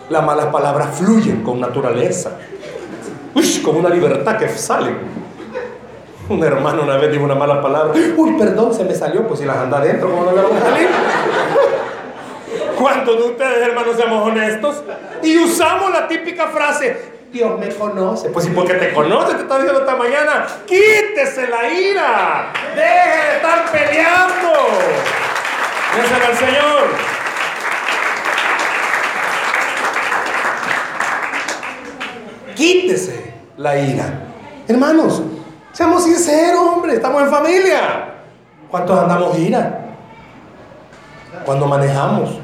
Las 0.08 0.24
malas 0.24 0.46
palabras 0.46 0.96
fluyen 0.96 1.42
con 1.42 1.60
naturaleza, 1.60 2.32
Uy, 3.34 3.62
con 3.62 3.76
una 3.76 3.88
libertad 3.88 4.36
que 4.36 4.48
sale. 4.48 4.94
Un 6.28 6.42
hermano 6.44 6.82
una 6.82 6.96
vez 6.96 7.10
dijo 7.10 7.24
una 7.24 7.34
mala 7.34 7.60
palabra, 7.60 7.92
uy, 8.16 8.32
perdón, 8.38 8.72
se 8.72 8.84
me 8.84 8.94
salió, 8.94 9.26
pues 9.26 9.40
si 9.40 9.46
las 9.46 9.56
anda 9.56 9.78
adentro, 9.78 10.10
¿cómo 10.10 10.24
no 10.24 10.32
le 10.32 10.42
van 10.42 10.56
a 10.56 10.60
salir? 10.60 10.88
¿Cuántos 12.78 13.16
de 13.16 13.22
ustedes, 13.24 13.68
hermanos, 13.68 13.96
seamos 13.96 14.28
honestos? 14.28 14.82
Y 15.22 15.38
usamos 15.38 15.90
la 15.92 16.06
típica 16.06 16.46
frase, 16.46 17.09
Dios 17.32 17.58
me 17.58 17.68
conoce. 17.68 18.30
Pues 18.30 18.44
si 18.44 18.50
porque 18.50 18.74
te 18.74 18.92
conoce, 18.92 19.34
te 19.34 19.42
está 19.42 19.56
diciendo 19.56 19.80
esta 19.80 19.96
mañana, 19.96 20.46
quítese 20.66 21.46
la 21.48 21.68
ira, 21.68 22.52
deje 22.74 23.26
de 23.26 23.36
estar 23.36 23.70
peleando. 23.70 24.50
Gracias 25.96 26.28
al 26.28 26.36
Señor. 26.36 26.88
Quítese 32.56 33.34
la 33.56 33.78
ira. 33.78 34.04
Hermanos, 34.66 35.22
seamos 35.72 36.04
sinceros, 36.04 36.60
hombre, 36.60 36.94
estamos 36.94 37.22
en 37.22 37.30
familia. 37.30 38.14
¿Cuántos 38.70 38.98
andamos 38.98 39.38
ira? 39.38 39.86
Cuando 41.44 41.66
manejamos. 41.66 42.40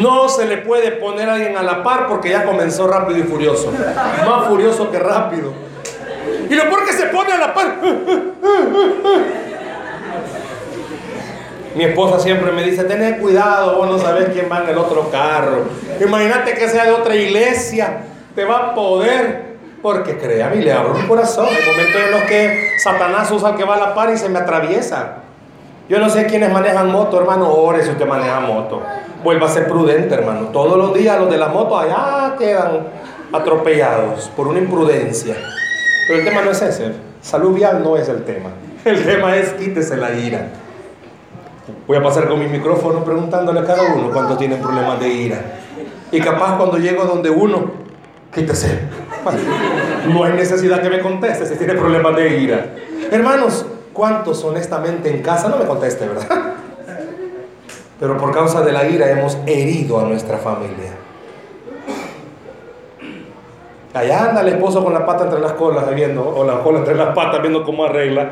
No 0.00 0.28
se 0.28 0.46
le 0.46 0.58
puede 0.58 0.92
poner 0.92 1.28
a 1.28 1.34
alguien 1.34 1.56
a 1.56 1.62
la 1.62 1.82
par 1.82 2.06
porque 2.06 2.30
ya 2.30 2.44
comenzó 2.44 2.86
rápido 2.86 3.18
y 3.18 3.22
furioso. 3.22 3.72
Más 3.72 4.48
furioso 4.48 4.90
que 4.90 4.98
rápido. 4.98 5.52
Y 6.48 6.54
lo 6.54 6.64
peor 6.64 6.84
que 6.84 6.92
se 6.92 7.06
pone 7.06 7.32
a 7.32 7.38
la 7.38 7.54
par. 7.54 7.76
Mi 11.74 11.84
esposa 11.84 12.20
siempre 12.20 12.52
me 12.52 12.62
dice, 12.62 12.84
tened 12.84 13.20
cuidado, 13.20 13.76
vos 13.76 13.88
no 13.88 13.98
sabes 13.98 14.28
quién 14.32 14.46
va 14.50 14.62
en 14.62 14.68
el 14.68 14.78
otro 14.78 15.10
carro. 15.10 15.64
Imagínate 16.00 16.54
que 16.54 16.68
sea 16.68 16.84
de 16.84 16.92
otra 16.92 17.16
iglesia, 17.16 18.04
te 18.34 18.44
va 18.44 18.58
a 18.58 18.74
poder. 18.74 19.54
Porque 19.82 20.16
créame, 20.16 20.56
le 20.56 20.72
abro 20.72 20.94
mi 20.94 21.06
corazón. 21.06 21.46
Hay 21.46 21.66
momentos 21.66 22.00
en 22.00 22.10
los 22.10 22.22
que 22.22 22.70
Satanás 22.78 23.30
usa 23.30 23.54
que 23.54 23.64
va 23.64 23.74
a 23.74 23.78
la 23.78 23.94
par 23.94 24.10
y 24.10 24.16
se 24.16 24.30
me 24.30 24.38
atraviesa. 24.38 25.23
Yo 25.88 25.98
no 25.98 26.08
sé 26.08 26.26
quiénes 26.26 26.50
manejan 26.50 26.90
moto, 26.90 27.20
hermano. 27.20 27.52
Ore 27.52 27.82
si 27.82 27.90
usted 27.90 28.06
maneja 28.06 28.40
moto. 28.40 28.82
Vuelva 29.22 29.46
a 29.46 29.50
ser 29.50 29.68
prudente, 29.68 30.14
hermano. 30.14 30.48
Todos 30.48 30.78
los 30.78 30.94
días 30.94 31.18
los 31.18 31.30
de 31.30 31.36
la 31.36 31.48
moto 31.48 31.78
allá 31.78 32.36
quedan 32.38 32.86
atropellados 33.32 34.30
por 34.34 34.48
una 34.48 34.60
imprudencia. 34.60 35.36
Pero 36.06 36.20
el 36.20 36.24
tema 36.24 36.42
no 36.42 36.50
es 36.52 36.62
ese. 36.62 36.92
Salud 37.20 37.54
vial 37.54 37.82
no 37.82 37.96
es 37.96 38.08
el 38.08 38.24
tema. 38.24 38.50
El 38.84 39.02
tema 39.02 39.34
es 39.36 39.54
quítese 39.54 39.96
la 39.96 40.12
ira. 40.12 40.48
Voy 41.86 41.96
a 41.96 42.02
pasar 42.02 42.28
con 42.28 42.38
mi 42.38 42.46
micrófono 42.46 43.02
preguntándole 43.02 43.60
a 43.60 43.64
cada 43.64 43.94
uno 43.94 44.10
cuántos 44.10 44.36
tienen 44.36 44.60
problemas 44.60 45.00
de 45.00 45.08
ira. 45.08 45.40
Y 46.12 46.20
capaz 46.20 46.58
cuando 46.58 46.76
llego 46.76 47.04
donde 47.04 47.30
uno, 47.30 47.72
quítese. 48.34 48.80
No 50.06 50.22
hay 50.22 50.34
necesidad 50.34 50.82
que 50.82 50.90
me 50.90 51.00
conteste 51.00 51.46
si 51.46 51.56
tiene 51.56 51.72
problemas 51.72 52.14
de 52.14 52.42
ira. 52.42 52.74
Hermanos, 53.10 53.64
¿cuántos 53.94 54.44
honestamente 54.44 55.08
en 55.08 55.22
casa? 55.22 55.48
No 55.48 55.56
me 55.56 55.64
conteste, 55.64 56.06
¿verdad? 56.06 56.26
Pero 57.98 58.18
por 58.18 58.32
causa 58.32 58.60
de 58.60 58.72
la 58.72 58.86
ira 58.86 59.10
hemos 59.10 59.38
herido 59.46 59.98
a 59.98 60.04
nuestra 60.04 60.36
familia. 60.36 60.92
Allá 63.94 64.30
anda 64.30 64.40
el 64.40 64.48
esposo 64.48 64.82
con 64.82 64.92
la 64.92 65.06
pata 65.06 65.24
entre 65.24 65.40
las 65.40 65.52
colas 65.52 65.94
viendo, 65.94 66.28
o 66.28 66.44
la 66.44 66.60
cola 66.62 66.80
entre 66.80 66.96
las 66.96 67.14
patas 67.14 67.40
viendo 67.40 67.64
cómo 67.64 67.84
arregla, 67.84 68.28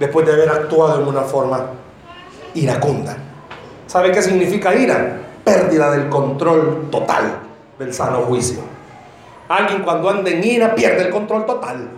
después 0.00 0.26
de 0.26 0.32
haber 0.32 0.50
actuado 0.50 1.00
en 1.00 1.08
una 1.08 1.22
forma 1.22 1.66
iracunda. 2.54 3.16
¿Sabe 3.86 4.10
qué 4.10 4.20
significa 4.20 4.74
ira? 4.74 5.20
Pérdida 5.44 5.92
del 5.92 6.08
control 6.08 6.88
total 6.90 7.38
del 7.78 7.94
sano 7.94 8.22
juicio. 8.22 8.60
Alguien 9.48 9.82
cuando 9.82 10.10
anda 10.10 10.30
en 10.30 10.44
ira 10.44 10.74
pierde 10.74 11.02
el 11.02 11.10
control 11.10 11.46
total. 11.46 11.88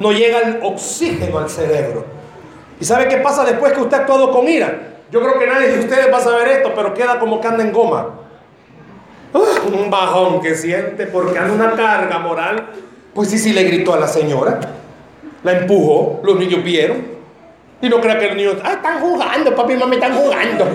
No 0.00 0.12
llega 0.12 0.40
el 0.40 0.60
oxígeno 0.62 1.38
al 1.38 1.48
cerebro. 1.48 2.19
¿Y 2.80 2.84
sabe 2.84 3.08
qué 3.08 3.18
pasa 3.18 3.44
después 3.44 3.74
que 3.74 3.80
usted 3.80 3.98
ha 3.98 4.00
actuado 4.00 4.32
con 4.32 4.48
ira? 4.48 4.90
Yo 5.12 5.20
creo 5.20 5.38
que 5.38 5.46
nadie 5.46 5.68
de 5.68 5.80
ustedes 5.80 6.12
va 6.12 6.16
a 6.16 6.22
saber 6.22 6.48
esto, 6.48 6.72
pero 6.74 6.94
queda 6.94 7.18
como 7.18 7.40
que 7.40 7.46
anda 7.46 7.62
en 7.62 7.72
goma. 7.72 8.08
un 9.32 9.90
bajón 9.90 10.40
que 10.40 10.54
siente 10.54 11.06
porque 11.06 11.38
anda 11.38 11.52
una 11.52 11.76
carga 11.76 12.18
moral. 12.18 12.70
Pues 13.12 13.28
sí, 13.28 13.38
sí 13.38 13.52
le 13.52 13.64
gritó 13.64 13.92
a 13.92 13.98
la 13.98 14.08
señora. 14.08 14.60
La 15.42 15.52
empujó, 15.58 16.20
los 16.24 16.38
niños 16.38 16.64
vieron. 16.64 17.20
Y 17.82 17.88
no 17.88 18.00
crea 18.00 18.18
que 18.18 18.28
los 18.28 18.36
niños, 18.36 18.56
ah, 18.62 18.74
están 18.74 19.00
jugando, 19.00 19.54
papi 19.54 19.72
y 19.72 19.76
mami 19.76 19.96
están 19.96 20.14
jugando. 20.14 20.66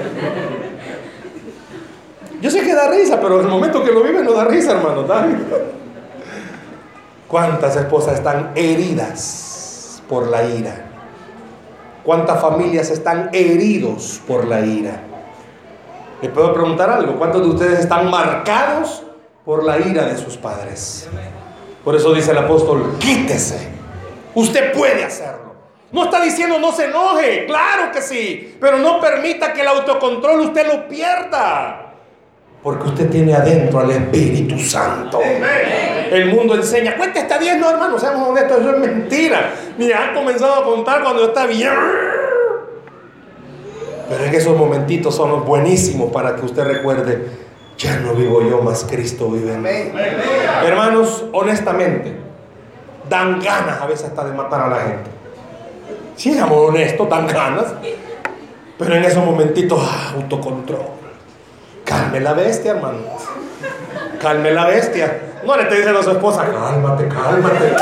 Yo 2.42 2.52
sé 2.52 2.62
que 2.62 2.74
da 2.74 2.90
risa, 2.90 3.20
pero 3.20 3.40
en 3.40 3.46
el 3.46 3.52
momento 3.52 3.84
que 3.84 3.92
lo 3.92 4.04
vive 4.04 4.24
no 4.24 4.34
da 4.34 4.46
risa, 4.46 4.72
hermano. 4.72 5.06
¿Cuántas 7.28 7.76
esposas 7.76 8.16
están 8.16 8.52
heridas 8.56 10.02
por 10.08 10.28
la 10.28 10.44
ira? 10.44 10.85
¿Cuántas 12.06 12.40
familias 12.40 12.92
están 12.92 13.32
heridos 13.34 14.22
por 14.28 14.46
la 14.46 14.62
ira? 14.64 15.02
¿Le 16.22 16.30
puedo 16.30 16.54
preguntar 16.54 16.88
algo? 16.88 17.16
¿Cuántos 17.18 17.42
de 17.42 17.50
ustedes 17.50 17.80
están 17.80 18.12
marcados 18.12 19.02
por 19.44 19.64
la 19.64 19.80
ira 19.80 20.06
de 20.06 20.16
sus 20.16 20.38
padres? 20.38 21.10
Por 21.84 21.96
eso 21.96 22.14
dice 22.14 22.30
el 22.30 22.38
apóstol, 22.38 22.96
quítese. 23.00 23.70
Usted 24.36 24.72
puede 24.74 25.04
hacerlo. 25.04 25.56
No 25.92 26.04
está 26.04 26.22
diciendo 26.22 26.60
no 26.60 26.72
se 26.72 26.86
enoje, 26.86 27.46
claro 27.48 27.92
que 27.92 28.02
sí, 28.02 28.56
pero 28.62 28.78
no 28.78 29.00
permita 29.00 29.52
que 29.52 29.62
el 29.62 29.68
autocontrol 29.68 30.42
usted 30.42 30.68
lo 30.68 30.88
pierda. 30.88 31.85
Porque 32.66 32.88
usted 32.88 33.12
tiene 33.12 33.36
adentro 33.36 33.80
al 33.80 33.92
Espíritu 33.92 34.58
Santo. 34.58 35.22
El 36.12 36.34
mundo 36.34 36.56
enseña, 36.56 36.98
cuente 36.98 37.20
hasta 37.20 37.38
10, 37.38 37.60
no 37.60 37.70
hermano, 37.70 38.00
seamos 38.00 38.28
honestos, 38.28 38.60
eso 38.60 38.72
es 38.72 38.80
mentira. 38.80 39.54
Mira, 39.78 40.06
han 40.06 40.16
comenzado 40.16 40.56
a 40.56 40.64
contar 40.64 41.04
cuando 41.04 41.26
está 41.26 41.46
bien. 41.46 41.76
Pero 44.10 44.24
en 44.24 44.34
esos 44.34 44.58
momentitos 44.58 45.14
son 45.14 45.46
buenísimos 45.46 46.12
para 46.12 46.36
que 46.36 46.44
usted 46.44 46.64
recuerde, 46.64 47.28
ya 47.78 48.00
no 48.00 48.14
vivo 48.14 48.42
yo, 48.42 48.64
más 48.64 48.84
Cristo 48.90 49.30
vive 49.30 49.54
en 49.54 49.62
mí. 49.62 49.92
Hermanos, 50.66 51.26
honestamente, 51.34 52.16
dan 53.08 53.40
ganas 53.42 53.80
a 53.80 53.86
veces 53.86 54.08
hasta 54.08 54.26
de 54.26 54.34
matar 54.34 54.62
a 54.62 54.70
la 54.70 54.78
gente. 54.78 55.12
Si 56.16 56.32
éramos 56.32 56.70
honestos, 56.70 57.08
dan 57.08 57.28
ganas. 57.28 57.76
Pero 58.80 58.96
en 58.96 59.06
esos 59.06 59.24
momentitos, 59.24 59.80
ah, 59.80 60.14
autocontrol. 60.16 60.95
Calme 61.86 62.20
la 62.20 62.34
bestia, 62.34 62.72
hermano. 62.72 62.98
Calme 64.20 64.52
la 64.52 64.66
bestia. 64.66 65.22
No 65.46 65.56
le 65.56 65.66
te 65.66 65.76
dicen 65.76 65.96
a 65.96 66.02
su 66.02 66.12
esposa, 66.12 66.46
cálmate, 66.46 67.08
cálmate. 67.08 67.76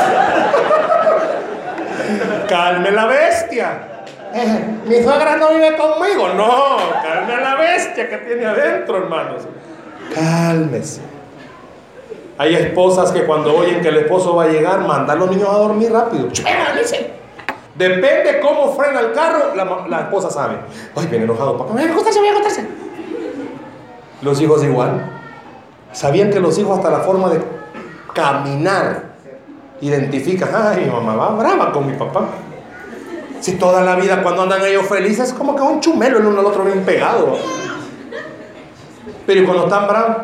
Calme 2.46 2.90
la 2.90 3.06
bestia. 3.06 3.88
Eh, 4.34 4.64
mi 4.86 5.02
suegra 5.02 5.36
no 5.36 5.48
vive 5.50 5.76
conmigo. 5.76 6.28
No, 6.34 6.76
calme 7.02 7.34
a 7.34 7.40
la 7.40 7.54
bestia 7.54 8.08
que 8.08 8.18
tiene 8.18 8.44
adentro, 8.44 8.98
hermanos. 8.98 9.42
Cálmese. 10.14 11.00
Hay 12.36 12.54
esposas 12.54 13.12
que 13.12 13.24
cuando 13.24 13.56
oyen 13.56 13.80
que 13.80 13.88
el 13.88 13.98
esposo 13.98 14.34
va 14.34 14.44
a 14.44 14.48
llegar, 14.48 14.80
mandan 14.80 15.16
a 15.16 15.20
los 15.20 15.30
niños 15.30 15.48
a 15.48 15.58
dormir 15.58 15.92
rápido. 15.92 16.28
Depende 17.74 18.40
cómo 18.40 18.74
frena 18.76 19.00
el 19.00 19.12
carro, 19.12 19.54
la, 19.88 20.00
esposa 20.00 20.30
sabe. 20.30 20.56
Ay, 20.94 21.06
viene 21.06 21.24
enojado, 21.24 21.56
papá, 21.56 21.72
voy 21.72 21.82
a 21.82 21.90
acostarse, 21.90 22.18
voy 22.18 22.28
a 22.28 22.32
acostarse. 22.32 22.83
Los 24.24 24.40
hijos 24.40 24.64
igual. 24.64 25.04
Sabían 25.92 26.30
que 26.30 26.40
los 26.40 26.58
hijos 26.58 26.78
hasta 26.78 26.90
la 26.90 27.00
forma 27.00 27.28
de 27.28 27.40
caminar 28.14 29.14
identifican, 29.80 30.48
ay, 30.52 30.86
mi 30.86 30.90
mamá 30.90 31.14
va 31.14 31.28
brava 31.30 31.72
con 31.72 31.86
mi 31.86 31.92
papá. 31.92 32.26
Si 33.40 33.56
toda 33.56 33.82
la 33.82 33.96
vida 33.96 34.22
cuando 34.22 34.42
andan 34.42 34.64
ellos 34.64 34.86
felices, 34.86 35.34
como 35.34 35.54
que 35.54 35.62
un 35.62 35.80
chumelo 35.80 36.18
el 36.18 36.26
uno 36.26 36.40
al 36.40 36.46
otro 36.46 36.64
bien 36.64 36.82
pegado. 36.84 37.36
Pero 39.26 39.44
cuando 39.44 39.64
están 39.64 39.86
bravos, 39.86 40.16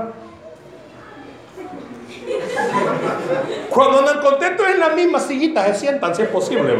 cuando 3.69 3.99
andan 3.99 4.21
contentos 4.21 4.67
en 4.67 4.81
la 4.81 4.89
misma 4.91 5.21
sillita 5.21 5.67
se 5.67 5.75
sientan, 5.75 6.15
si 6.15 6.23
es 6.23 6.29
posible. 6.29 6.75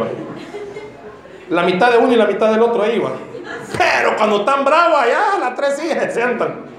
La 1.49 1.63
mitad 1.63 1.91
de 1.91 1.99
uno 1.99 2.11
y 2.11 2.15
la 2.15 2.25
mitad 2.25 2.51
del 2.51 2.61
otro 2.63 2.81
ahí 2.81 2.97
va. 2.97 3.11
Pero 3.77 4.15
cuando 4.17 4.39
están 4.39 4.65
bravos 4.65 4.99
allá, 4.99 5.37
las 5.39 5.55
tres 5.55 5.77
sillas 5.77 6.03
se 6.05 6.13
sientan. 6.13 6.71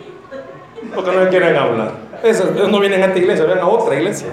Porque 0.94 1.12
no 1.12 1.28
quieren 1.28 1.56
hablar. 1.56 1.92
Esos, 2.22 2.50
no 2.52 2.78
vienen 2.80 3.02
a 3.02 3.06
esta 3.06 3.18
iglesia, 3.18 3.44
vienen 3.44 3.64
a 3.64 3.68
otra 3.68 3.96
iglesia. 3.96 4.28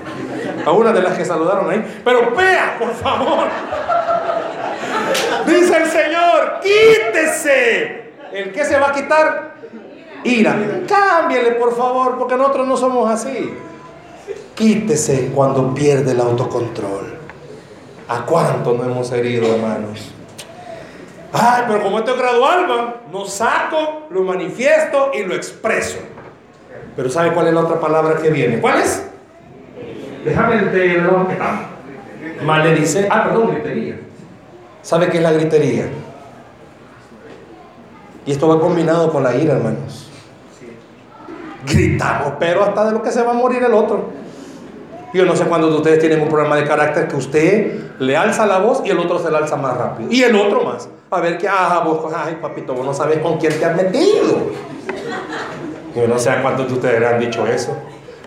A 0.66 0.72
una 0.72 0.92
de 0.92 1.02
las 1.02 1.18
que 1.18 1.26
saludaron 1.26 1.70
ahí. 1.70 2.02
Pero 2.04 2.36
vea, 2.36 2.76
por 2.78 2.94
favor. 2.94 3.48
Dice 5.46 5.78
el 5.78 5.86
Señor, 5.88 6.60
quítese. 6.62 8.12
¿El 8.32 8.52
que 8.52 8.64
se 8.64 8.78
va 8.78 8.90
a 8.90 8.92
quitar? 8.92 9.54
Ira. 10.24 10.56
Cámbiele, 10.88 11.52
por 11.54 11.76
favor, 11.76 12.18
porque 12.18 12.36
nosotros 12.36 12.68
no 12.68 12.78
somos 12.78 13.10
así. 13.10 13.54
Quítese 14.54 15.32
cuando 15.34 15.74
pierde 15.74 16.12
el 16.12 16.20
autocontrol. 16.20 17.18
¿A 18.08 18.26
cuánto 18.26 18.74
no 18.74 18.84
hemos 18.84 19.12
herido, 19.12 19.56
hermanos? 19.56 20.12
Ay, 21.32 21.64
pero 21.68 21.84
como 21.84 22.00
esto 22.00 22.12
es 22.12 22.18
gradual, 22.18 22.96
no 23.12 23.26
saco, 23.26 24.08
lo 24.10 24.24
manifiesto 24.24 25.12
y 25.14 25.24
lo 25.24 25.36
expreso. 25.36 26.00
Pero 27.00 27.10
¿sabe 27.10 27.32
cuál 27.32 27.48
es 27.48 27.54
la 27.54 27.62
otra 27.62 27.80
palabra 27.80 28.18
que 28.22 28.30
viene? 28.30 28.60
¿Cuál 28.60 28.82
es? 28.82 29.06
Déjame 30.26 30.58
de 30.66 30.98
lo 30.98 31.26
que 31.28 31.32
está. 31.32 31.62
Maledice. 32.44 33.08
Ah, 33.10 33.24
perdón, 33.24 33.54
gritería. 33.54 34.02
¿Sabe 34.82 35.08
qué 35.08 35.16
es 35.16 35.24
la 35.24 35.32
gritería? 35.32 35.86
Y 38.26 38.32
esto 38.34 38.50
va 38.50 38.60
combinado 38.60 39.14
con 39.14 39.24
la 39.24 39.34
ira, 39.34 39.54
hermanos. 39.54 40.12
Gritamos, 41.66 42.34
pero 42.38 42.66
hasta 42.66 42.88
de 42.88 42.92
lo 42.92 43.02
que 43.02 43.12
se 43.12 43.24
va 43.24 43.32
a 43.32 43.34
morir 43.34 43.64
el 43.64 43.74
otro. 43.74 44.10
Yo 45.14 45.26
no 45.26 45.38
sé 45.38 45.46
cuándo 45.46 45.70
ustedes 45.70 46.00
tienen 46.00 46.20
un 46.20 46.28
problema 46.28 46.58
de 46.58 46.66
carácter 46.66 47.08
que 47.08 47.16
usted 47.16 47.80
le 48.00 48.18
alza 48.18 48.46
la 48.46 48.58
voz 48.58 48.82
y 48.84 48.90
el 48.90 49.00
otro 49.00 49.20
se 49.20 49.32
la 49.32 49.38
alza 49.38 49.56
más 49.56 49.78
rápido. 49.78 50.12
Y 50.12 50.22
el 50.24 50.36
otro 50.36 50.66
más. 50.66 50.90
A 51.12 51.22
ver 51.22 51.38
qué, 51.38 51.48
ah, 51.48 51.82
vos, 51.86 52.12
ay, 52.14 52.40
papito, 52.42 52.74
vos 52.74 52.86
no 52.86 52.94
sabes 52.94 53.20
con 53.20 53.38
quién 53.38 53.58
te 53.58 53.64
has 53.64 53.78
metido. 53.78 54.52
Yo 55.96 56.08
no 56.08 56.20
sé 56.20 56.30
a 56.30 56.42
cuántos 56.42 56.68
de 56.68 56.74
ustedes 56.74 57.04
han 57.04 57.20
dicho 57.20 57.46
eso. 57.48 57.78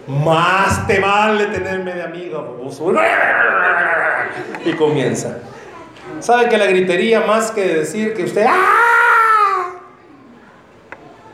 Más 0.06 0.86
te 0.86 0.98
vale 0.98 1.46
tenerme 1.46 1.94
de 1.94 2.02
amigo. 2.02 2.58
Y 4.64 4.72
comienza. 4.72 5.38
¿Sabe 6.20 6.48
que 6.48 6.58
la 6.58 6.66
gritería 6.66 7.20
más 7.20 7.50
que 7.50 7.66
decir 7.66 8.14
que 8.14 8.24
usted 8.24 8.46
¡ah! 8.48 9.74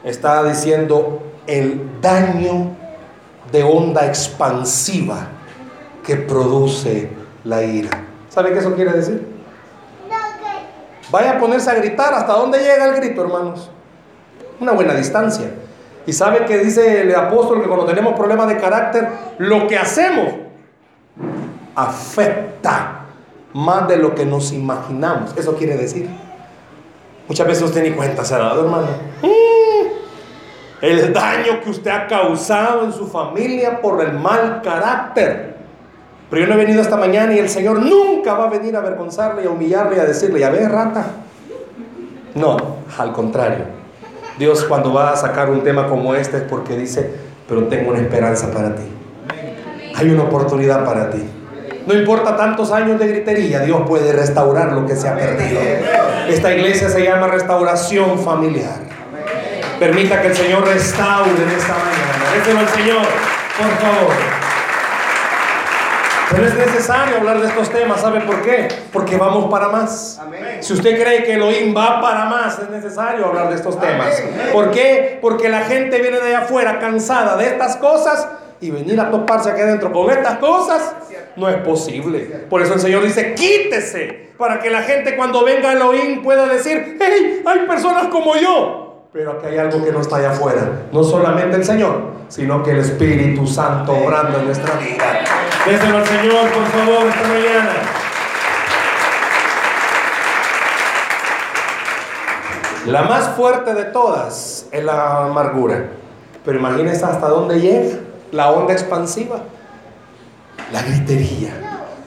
está 0.04 0.44
diciendo 0.44 1.22
el 1.46 2.00
daño 2.00 2.76
de 3.50 3.62
onda 3.62 4.06
expansiva 4.06 5.28
que 6.04 6.16
produce 6.16 7.10
la 7.44 7.62
ira? 7.62 7.90
¿Sabe 8.28 8.52
qué 8.52 8.58
eso 8.58 8.74
quiere 8.74 8.92
decir? 8.92 9.26
Vaya 11.10 11.32
a 11.32 11.38
ponerse 11.38 11.70
a 11.70 11.74
gritar. 11.74 12.12
¿Hasta 12.12 12.34
dónde 12.34 12.58
llega 12.58 12.86
el 12.86 12.96
grito, 12.96 13.22
hermanos? 13.22 13.70
Una 14.60 14.72
buena 14.72 14.94
distancia. 14.94 15.50
Y 16.08 16.14
sabe 16.14 16.46
que 16.46 16.56
dice 16.56 17.02
el 17.02 17.14
apóstol 17.14 17.60
que 17.60 17.68
cuando 17.68 17.84
tenemos 17.84 18.14
problemas 18.14 18.48
de 18.48 18.56
carácter, 18.56 19.10
lo 19.36 19.66
que 19.66 19.76
hacemos 19.76 20.32
afecta 21.74 23.00
más 23.52 23.86
de 23.88 23.98
lo 23.98 24.14
que 24.14 24.24
nos 24.24 24.50
imaginamos. 24.52 25.36
Eso 25.36 25.54
quiere 25.54 25.76
decir. 25.76 26.08
Muchas 27.28 27.46
veces 27.46 27.62
usted 27.62 27.82
ni 27.82 27.90
cuenta 27.90 28.24
se 28.24 28.34
ha 28.34 28.38
dado, 28.38 28.64
hermano. 28.64 28.86
El 30.80 31.12
daño 31.12 31.60
que 31.62 31.68
usted 31.68 31.90
ha 31.90 32.06
causado 32.06 32.84
en 32.84 32.92
su 32.94 33.06
familia 33.06 33.78
por 33.82 34.02
el 34.02 34.14
mal 34.14 34.62
carácter. 34.62 35.58
Pero 36.30 36.40
yo 36.40 36.48
no 36.48 36.54
he 36.54 36.64
venido 36.64 36.80
esta 36.80 36.96
mañana 36.96 37.34
y 37.34 37.38
el 37.38 37.50
Señor 37.50 37.80
nunca 37.82 38.32
va 38.32 38.46
a 38.46 38.48
venir 38.48 38.74
a 38.76 38.78
avergonzarle 38.78 39.44
a 39.44 39.50
humillarle 39.50 39.98
y 39.98 40.00
a 40.00 40.06
decirle, 40.06 40.40
ya 40.40 40.48
ves, 40.48 40.70
rata. 40.70 41.04
No, 42.34 42.56
al 42.96 43.12
contrario. 43.12 43.77
Dios 44.38 44.64
cuando 44.64 44.92
va 44.92 45.12
a 45.12 45.16
sacar 45.16 45.50
un 45.50 45.62
tema 45.62 45.88
como 45.88 46.14
este 46.14 46.38
es 46.38 46.42
porque 46.44 46.76
dice, 46.76 47.10
pero 47.48 47.64
tengo 47.64 47.90
una 47.90 48.00
esperanza 48.00 48.50
para 48.52 48.74
ti. 48.74 48.84
Hay 49.94 50.10
una 50.10 50.24
oportunidad 50.24 50.84
para 50.84 51.10
ti. 51.10 51.22
No 51.86 51.94
importa 51.94 52.36
tantos 52.36 52.70
años 52.70 53.00
de 53.00 53.08
gritería, 53.08 53.60
Dios 53.60 53.82
puede 53.88 54.12
restaurar 54.12 54.72
lo 54.72 54.86
que 54.86 54.94
se 54.94 55.08
ha 55.08 55.16
perdido. 55.16 55.60
Esta 56.28 56.54
iglesia 56.54 56.88
se 56.88 57.02
llama 57.02 57.28
restauración 57.28 58.18
familiar. 58.18 58.78
Permita 59.80 60.20
que 60.20 60.28
el 60.28 60.36
Señor 60.36 60.66
restaure 60.66 61.30
en 61.30 61.50
esta 61.50 61.74
mañana. 61.74 62.34
Déselo 62.34 62.60
al 62.60 62.68
Señor, 62.68 63.06
por 63.56 63.70
favor. 63.78 64.47
Pero 66.30 66.46
es 66.46 66.54
necesario 66.54 67.16
hablar 67.16 67.40
de 67.40 67.48
estos 67.48 67.70
temas, 67.70 68.00
¿sabe 68.00 68.20
por 68.20 68.42
qué? 68.42 68.68
Porque 68.92 69.16
vamos 69.16 69.50
para 69.50 69.68
más. 69.68 70.20
Si 70.60 70.72
usted 70.72 71.00
cree 71.00 71.24
que 71.24 71.34
Elohim 71.34 71.74
va 71.76 72.00
para 72.00 72.26
más, 72.26 72.58
es 72.58 72.68
necesario 72.70 73.26
hablar 73.26 73.48
de 73.48 73.56
estos 73.56 73.80
temas. 73.80 74.22
¿Por 74.52 74.70
qué? 74.70 75.18
Porque 75.22 75.48
la 75.48 75.60
gente 75.60 76.00
viene 76.00 76.18
de 76.18 76.28
allá 76.28 76.40
afuera 76.40 76.78
cansada 76.78 77.36
de 77.36 77.46
estas 77.46 77.76
cosas 77.76 78.28
y 78.60 78.70
venir 78.70 79.00
a 79.00 79.10
toparse 79.10 79.50
aquí 79.50 79.60
adentro 79.60 79.92
con 79.92 80.10
estas 80.10 80.38
cosas 80.38 80.94
no 81.38 81.48
es 81.48 81.56
posible. 81.58 82.20
Por 82.50 82.62
eso 82.62 82.74
el 82.74 82.80
Señor 82.80 83.04
dice, 83.04 83.34
quítese, 83.34 84.30
para 84.36 84.60
que 84.60 84.70
la 84.70 84.82
gente 84.82 85.16
cuando 85.16 85.44
venga 85.44 85.70
a 85.70 85.72
Elohim 85.72 86.22
pueda 86.22 86.46
decir, 86.46 86.98
hey, 87.00 87.42
hay 87.44 87.60
personas 87.60 88.08
como 88.08 88.36
yo. 88.36 88.87
Pero 89.10 89.32
aquí 89.32 89.46
hay 89.46 89.56
algo 89.56 89.82
que 89.82 89.90
no 89.90 90.02
está 90.02 90.16
allá 90.16 90.32
afuera. 90.32 90.82
No 90.92 91.02
solamente 91.02 91.56
el 91.56 91.64
Señor, 91.64 92.02
sino 92.28 92.62
que 92.62 92.72
el 92.72 92.78
Espíritu 92.78 93.46
Santo 93.46 93.92
obrando 93.92 94.38
en 94.38 94.46
nuestra 94.46 94.74
vida. 94.74 95.20
Déselo 95.66 95.96
al 95.96 96.06
Señor, 96.06 96.50
por 96.50 96.66
favor, 96.66 97.06
esta 97.06 97.28
mañana. 97.28 97.72
La 102.86 103.02
más 103.02 103.30
fuerte 103.30 103.72
de 103.72 103.84
todas 103.84 104.66
es 104.70 104.84
la 104.84 105.24
amargura. 105.24 105.86
Pero 106.44 106.58
imagínense 106.58 107.04
hasta 107.04 107.28
dónde 107.28 107.60
llega 107.60 107.96
la 108.30 108.50
onda 108.50 108.74
expansiva 108.74 109.40
la 110.70 110.82
gritería. 110.82 111.50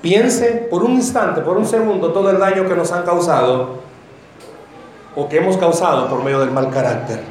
Piense 0.01 0.67
por 0.69 0.83
un 0.83 0.91
instante, 0.91 1.41
por 1.41 1.57
un 1.57 1.65
segundo, 1.65 2.11
todo 2.11 2.29
el 2.29 2.37
daño 2.37 2.67
que 2.67 2.75
nos 2.75 2.91
han 2.91 3.03
causado 3.03 3.90
o 5.15 5.27
que 5.27 5.37
hemos 5.37 5.57
causado 5.57 6.09
por 6.09 6.23
medio 6.23 6.39
del 6.39 6.51
mal 6.51 6.69
carácter. 6.69 7.21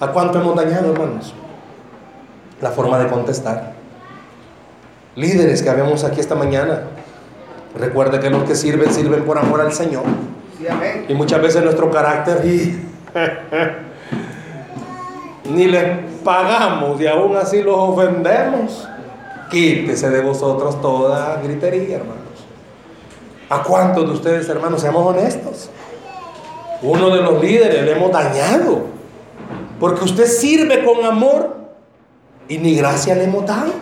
¿A 0.00 0.08
cuánto 0.08 0.38
hemos 0.38 0.54
dañado, 0.54 0.92
hermanos? 0.92 1.34
La 2.60 2.70
forma 2.70 2.98
de 2.98 3.08
contestar. 3.08 3.72
Líderes 5.14 5.62
que 5.62 5.68
habíamos 5.68 6.04
aquí 6.04 6.20
esta 6.20 6.34
mañana, 6.34 6.82
recuerde 7.76 8.20
que 8.20 8.30
los 8.30 8.44
que 8.44 8.54
sirven, 8.54 8.92
sirven 8.92 9.24
por 9.24 9.38
amor 9.38 9.60
al 9.60 9.72
Señor. 9.72 10.04
Y 11.08 11.14
muchas 11.14 11.40
veces 11.42 11.62
nuestro 11.62 11.90
carácter, 11.90 12.44
ni 15.44 15.66
les 15.66 15.98
pagamos 16.24 17.00
y 17.00 17.06
aún 17.06 17.36
así 17.36 17.62
los 17.62 17.76
ofendemos. 17.76 18.88
Quítese 19.50 20.10
de 20.10 20.20
vosotros 20.20 20.80
toda 20.80 21.40
gritería, 21.42 21.96
hermanos. 21.96 22.18
¿A 23.48 23.62
cuántos 23.62 24.04
de 24.06 24.12
ustedes, 24.12 24.48
hermanos, 24.48 24.82
seamos 24.82 25.06
honestos? 25.06 25.70
Uno 26.82 27.10
de 27.10 27.22
los 27.22 27.42
líderes 27.42 27.84
le 27.84 27.92
hemos 27.92 28.12
dañado. 28.12 28.86
Porque 29.80 30.04
usted 30.04 30.26
sirve 30.26 30.84
con 30.84 31.04
amor 31.04 31.56
y 32.48 32.58
ni 32.58 32.74
gracia 32.76 33.14
le 33.14 33.24
hemos 33.24 33.46
dado. 33.46 33.72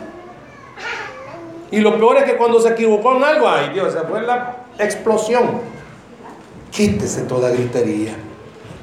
Y 1.71 1.81
lo 1.81 1.97
peor 1.97 2.19
es 2.19 2.25
que 2.25 2.37
cuando 2.37 2.61
se 2.61 2.71
equivocó 2.71 3.17
en 3.17 3.25
algo, 3.25 3.49
ay 3.49 3.71
Dios, 3.73 3.93
se 3.93 4.01
fue 4.01 4.23
la 4.23 4.57
explosión. 4.79 5.61
Quítese 6.71 7.23
toda 7.23 7.51
gritería. 7.51 8.15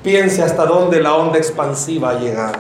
Piense 0.01 0.43
hasta 0.43 0.65
dónde 0.65 1.01
la 1.01 1.15
onda 1.15 1.37
expansiva 1.37 2.11
ha 2.11 2.19
llegado. 2.19 2.57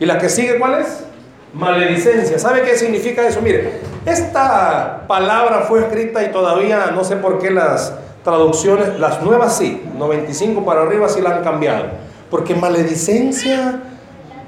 ¿Y 0.00 0.06
la 0.06 0.18
que 0.18 0.28
sigue 0.28 0.58
cuál 0.58 0.80
es? 0.80 1.04
Maledicencia. 1.52 2.38
¿Sabe 2.38 2.62
qué 2.62 2.76
significa 2.76 3.26
eso? 3.26 3.40
Mire, 3.42 3.80
esta 4.06 5.04
palabra 5.06 5.62
fue 5.62 5.80
escrita 5.80 6.22
y 6.22 6.32
todavía 6.32 6.90
no 6.92 7.04
sé 7.04 7.16
por 7.16 7.38
qué 7.38 7.50
las 7.50 7.92
traducciones, 8.24 8.98
las 8.98 9.22
nuevas 9.22 9.56
sí, 9.56 9.82
95 9.96 10.64
para 10.64 10.82
arriba 10.82 11.08
sí 11.08 11.20
la 11.20 11.36
han 11.36 11.44
cambiado. 11.44 11.86
Porque 12.30 12.54
maledicencia 12.54 13.80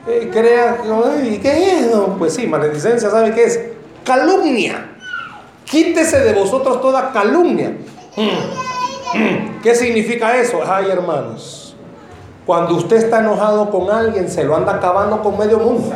eh, 0.06 0.30
crea, 0.32 0.78
¿y 1.24 1.38
qué 1.38 1.80
es? 1.80 1.86
pues 2.18 2.34
sí, 2.34 2.46
maledicencia, 2.46 3.10
¿sabe 3.10 3.32
qué 3.32 3.44
es? 3.44 3.60
Calumnia. 4.04 4.88
Quítese 5.64 6.20
de 6.20 6.32
vosotros 6.32 6.80
toda 6.80 7.12
calumnia. 7.12 7.76
Mm, 8.16 9.18
mm. 9.18 9.60
¿Qué 9.62 9.74
significa 9.74 10.36
eso? 10.36 10.60
Ay, 10.66 10.90
hermanos, 10.90 11.74
cuando 12.44 12.74
usted 12.74 12.96
está 12.96 13.20
enojado 13.20 13.70
con 13.70 13.90
alguien, 13.90 14.28
se 14.28 14.44
lo 14.44 14.56
anda 14.56 14.74
acabando 14.74 15.22
con 15.22 15.38
medio 15.38 15.58
mundo. 15.58 15.92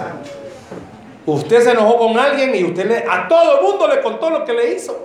Usted 1.26 1.62
se 1.62 1.72
enojó 1.72 1.98
con 1.98 2.16
alguien 2.16 2.54
y 2.54 2.64
usted 2.64 2.86
le, 2.86 2.98
a 2.98 3.26
todo 3.28 3.58
el 3.58 3.64
mundo 3.64 3.88
le 3.88 4.00
contó 4.00 4.30
lo 4.30 4.44
que 4.44 4.52
le 4.52 4.74
hizo. 4.74 4.96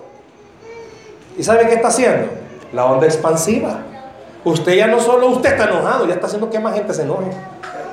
¿Y 1.37 1.43
sabe 1.43 1.67
qué 1.67 1.73
está 1.73 1.87
haciendo? 1.87 2.27
La 2.73 2.85
onda 2.85 3.05
expansiva. 3.05 3.79
Usted 4.43 4.73
ya 4.73 4.87
no 4.87 4.99
solo 4.99 5.27
usted 5.27 5.51
está 5.53 5.65
enojado, 5.65 6.07
ya 6.07 6.15
está 6.15 6.27
haciendo 6.27 6.49
que 6.49 6.59
más 6.59 6.73
gente 6.73 6.93
se 6.93 7.03
enoje. 7.03 7.31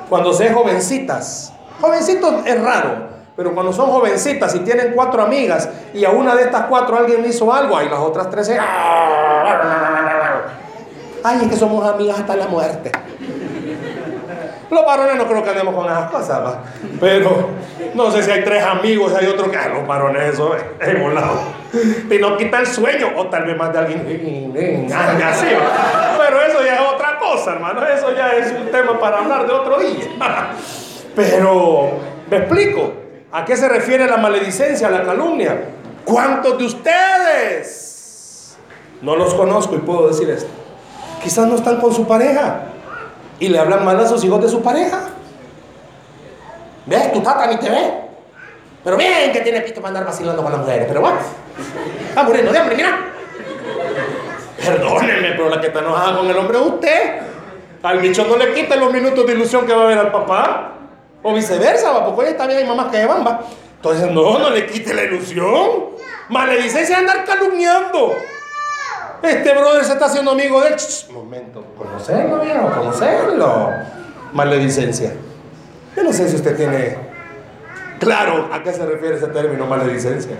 Cuando 0.09 0.33
sean 0.33 0.55
jovencitas, 0.55 1.53
jovencitos 1.79 2.33
es 2.45 2.61
raro, 2.61 3.09
pero 3.35 3.53
cuando 3.53 3.71
son 3.71 3.91
jovencitas 3.91 4.55
y 4.55 4.59
tienen 4.59 4.93
cuatro 4.95 5.21
amigas 5.21 5.69
y 5.93 6.03
a 6.05 6.09
una 6.09 6.35
de 6.35 6.43
estas 6.43 6.63
cuatro 6.63 6.97
alguien 6.97 7.23
hizo 7.25 7.53
algo, 7.53 7.77
ahí 7.77 7.87
las 7.87 7.99
otras 7.99 8.29
tres 8.29 8.47
se... 8.47 8.57
Ay, 11.21 11.39
es 11.43 11.49
que 11.49 11.55
somos 11.55 11.85
amigas 11.85 12.19
hasta 12.19 12.35
la 12.35 12.47
muerte. 12.47 12.91
Los 14.69 14.85
varones 14.85 15.15
no 15.15 15.25
creo 15.27 15.43
que 15.43 15.49
andemos 15.49 15.73
con 15.73 15.85
esas 15.85 16.11
cosas, 16.11 16.45
¿va? 16.45 16.59
pero 16.99 17.49
no 17.95 18.11
sé 18.11 18.21
si 18.21 18.29
hay 18.29 18.43
tres 18.43 18.63
amigos, 18.63 19.13
hay 19.15 19.25
otro 19.25 19.49
que, 19.49 19.57
ah, 19.57 19.69
los 19.69 19.87
varones, 19.87 20.33
eso 20.33 20.55
es 20.55 21.01
volado. 21.01 21.39
Y 22.09 22.17
no 22.19 22.37
quita 22.37 22.59
el 22.59 22.67
sueño, 22.67 23.09
o 23.15 23.25
tal 23.27 23.45
vez 23.45 23.57
más 23.57 23.73
de 23.73 23.79
alguien, 23.79 24.53
así, 25.23 25.47
pero 26.17 26.41
eso 26.41 26.63
ya 26.63 26.75
es 26.75 26.81
otra 26.81 27.17
cosa, 27.17 27.53
hermano, 27.53 27.83
eso 27.85 28.15
ya 28.15 28.33
es 28.33 28.51
un 28.51 28.69
tema 28.69 28.99
para 28.99 29.19
hablar 29.19 29.47
de 29.47 29.53
otro 29.53 29.79
día. 29.79 30.05
Pero, 31.15 31.89
me 32.29 32.37
explico, 32.37 32.93
¿a 33.31 33.43
qué 33.43 33.57
se 33.57 33.67
refiere 33.67 34.05
la 34.05 34.17
maledicencia, 34.17 34.89
la 34.89 35.03
calumnia? 35.03 35.65
¿Cuántos 36.05 36.57
de 36.57 36.65
ustedes? 36.65 38.57
No 39.01 39.15
los 39.15 39.33
conozco 39.33 39.75
y 39.75 39.79
puedo 39.79 40.07
decir 40.07 40.29
esto. 40.29 40.49
Quizás 41.21 41.47
no 41.47 41.55
están 41.55 41.81
con 41.81 41.93
su 41.93 42.07
pareja 42.07 42.68
y 43.39 43.47
le 43.47 43.59
hablan 43.59 43.85
mal 43.85 43.99
a 43.99 44.07
sus 44.07 44.23
hijos 44.23 44.41
de 44.41 44.49
su 44.49 44.61
pareja. 44.61 44.99
¿Ves? 46.85 47.13
Tu 47.13 47.21
tata 47.21 47.47
ni 47.47 47.57
te 47.57 47.69
ve. 47.69 47.93
Pero 48.83 48.97
bien 48.97 49.31
que 49.31 49.41
tiene 49.41 49.61
pito 49.61 49.81
para 49.81 49.89
andar 49.89 50.05
vacilando 50.05 50.41
con 50.41 50.51
las 50.51 50.61
mujeres. 50.61 50.85
Pero 50.87 51.01
bueno, 51.01 51.17
está 52.07 52.23
muriendo 52.23 52.51
de 52.51 52.57
hambre, 52.57 52.75
mira. 52.75 52.97
Perdóneme, 54.57 55.31
pero 55.31 55.49
la 55.49 55.61
que 55.61 55.67
está 55.67 55.79
enojada 55.79 56.17
con 56.17 56.29
el 56.29 56.37
hombre 56.37 56.57
es 56.57 56.65
usted. 56.65 57.19
Al 57.81 57.99
bicho 57.99 58.25
no 58.25 58.35
le 58.35 58.53
quita 58.53 58.75
los 58.75 58.91
minutos 58.91 59.25
de 59.25 59.33
ilusión 59.33 59.65
que 59.65 59.73
va 59.73 59.83
a 59.83 59.87
ver 59.87 59.97
al 59.97 60.11
papá. 60.11 60.73
O 61.21 61.33
viceversa, 61.33 61.91
va, 61.91 62.15
porque 62.15 62.33
también 62.33 62.59
hay 62.59 62.65
mamás 62.65 62.91
que 62.91 63.05
van, 63.05 63.25
va. 63.25 63.41
Entonces, 63.75 64.11
no, 64.11 64.39
no 64.39 64.49
le 64.49 64.65
quite 64.65 64.93
la 64.93 65.03
ilusión. 65.03 65.89
Maledicencia 66.29 66.95
es 66.95 66.99
andar 66.99 67.25
calumniando. 67.25 68.15
Este 69.21 69.53
brother 69.53 69.83
se 69.83 69.93
está 69.93 70.05
haciendo 70.05 70.31
amigo 70.31 70.61
de 70.61 70.69
él. 70.69 70.75
momento, 71.11 71.63
conocerlo, 71.77 72.39
viejo, 72.39 72.69
conocerlo. 72.71 73.69
Maledicencia. 74.31 75.13
Yo 75.95 76.03
no 76.03 76.13
sé 76.13 76.29
si 76.29 76.37
usted 76.37 76.55
tiene 76.55 76.97
claro 77.99 78.47
a 78.51 78.63
qué 78.63 78.71
se 78.71 78.85
refiere 78.85 79.17
ese 79.17 79.27
término, 79.27 79.65
maledicencia. 79.65 80.37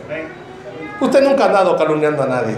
Usted 1.01 1.23
nunca 1.23 1.43
ha 1.43 1.47
andado 1.47 1.75
calumniando 1.75 2.23
a 2.23 2.27
nadie. 2.27 2.55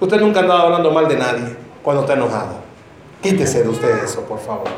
Usted 0.00 0.20
nunca 0.20 0.40
ha 0.40 0.42
andado 0.42 0.62
hablando 0.62 0.90
mal 0.92 1.08
de 1.08 1.16
nadie 1.16 1.56
cuando 1.82 2.02
está 2.02 2.14
enojado. 2.14 2.60
Quítese 3.20 3.62
de 3.64 3.68
usted 3.68 4.04
eso, 4.04 4.22
por 4.22 4.38
favor. 4.38 4.68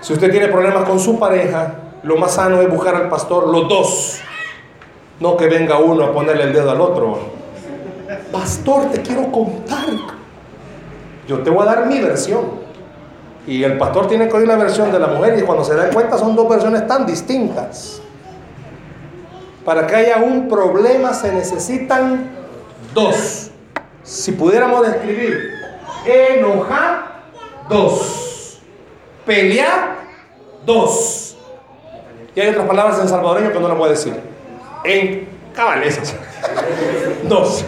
Si 0.00 0.12
usted 0.12 0.30
tiene 0.30 0.48
problemas 0.48 0.84
con 0.86 1.00
su 1.00 1.18
pareja, 1.18 1.74
lo 2.02 2.16
más 2.16 2.34
sano 2.34 2.60
es 2.60 2.68
buscar 2.68 2.94
al 2.94 3.08
pastor, 3.08 3.48
los 3.48 3.68
dos. 3.68 4.20
No 5.20 5.36
que 5.36 5.46
venga 5.46 5.78
uno 5.78 6.04
a 6.04 6.12
ponerle 6.12 6.44
el 6.44 6.52
dedo 6.52 6.70
al 6.70 6.80
otro 6.80 7.37
pastor, 8.32 8.90
te 8.90 9.02
quiero 9.02 9.30
contar. 9.30 9.86
Yo 11.26 11.42
te 11.42 11.50
voy 11.50 11.62
a 11.62 11.74
dar 11.74 11.86
mi 11.86 12.00
versión. 12.00 12.68
Y 13.46 13.64
el 13.64 13.78
pastor 13.78 14.08
tiene 14.08 14.28
que 14.28 14.36
oír 14.36 14.46
la 14.46 14.56
versión 14.56 14.92
de 14.92 14.98
la 14.98 15.06
mujer 15.06 15.38
y 15.38 15.42
cuando 15.42 15.64
se 15.64 15.74
da 15.74 15.88
cuenta 15.90 16.18
son 16.18 16.36
dos 16.36 16.48
versiones 16.48 16.86
tan 16.86 17.06
distintas. 17.06 18.02
Para 19.64 19.86
que 19.86 19.96
haya 19.96 20.18
un 20.18 20.48
problema 20.48 21.14
se 21.14 21.32
necesitan 21.32 22.30
dos. 22.92 23.50
Si 24.02 24.32
pudiéramos 24.32 24.86
describir, 24.86 25.52
enojar, 26.06 27.22
dos. 27.68 28.60
Pelear, 29.24 29.96
dos. 30.64 31.36
Y 32.34 32.40
hay 32.40 32.50
otras 32.50 32.66
palabras 32.66 32.98
en 33.00 33.08
salvadoreño 33.08 33.52
que 33.52 33.60
no 33.60 33.68
las 33.68 33.78
voy 33.78 33.88
a 33.88 33.90
decir. 33.92 34.14
En 34.84 35.28
cabalesas. 35.54 36.14
dos. 37.28 37.64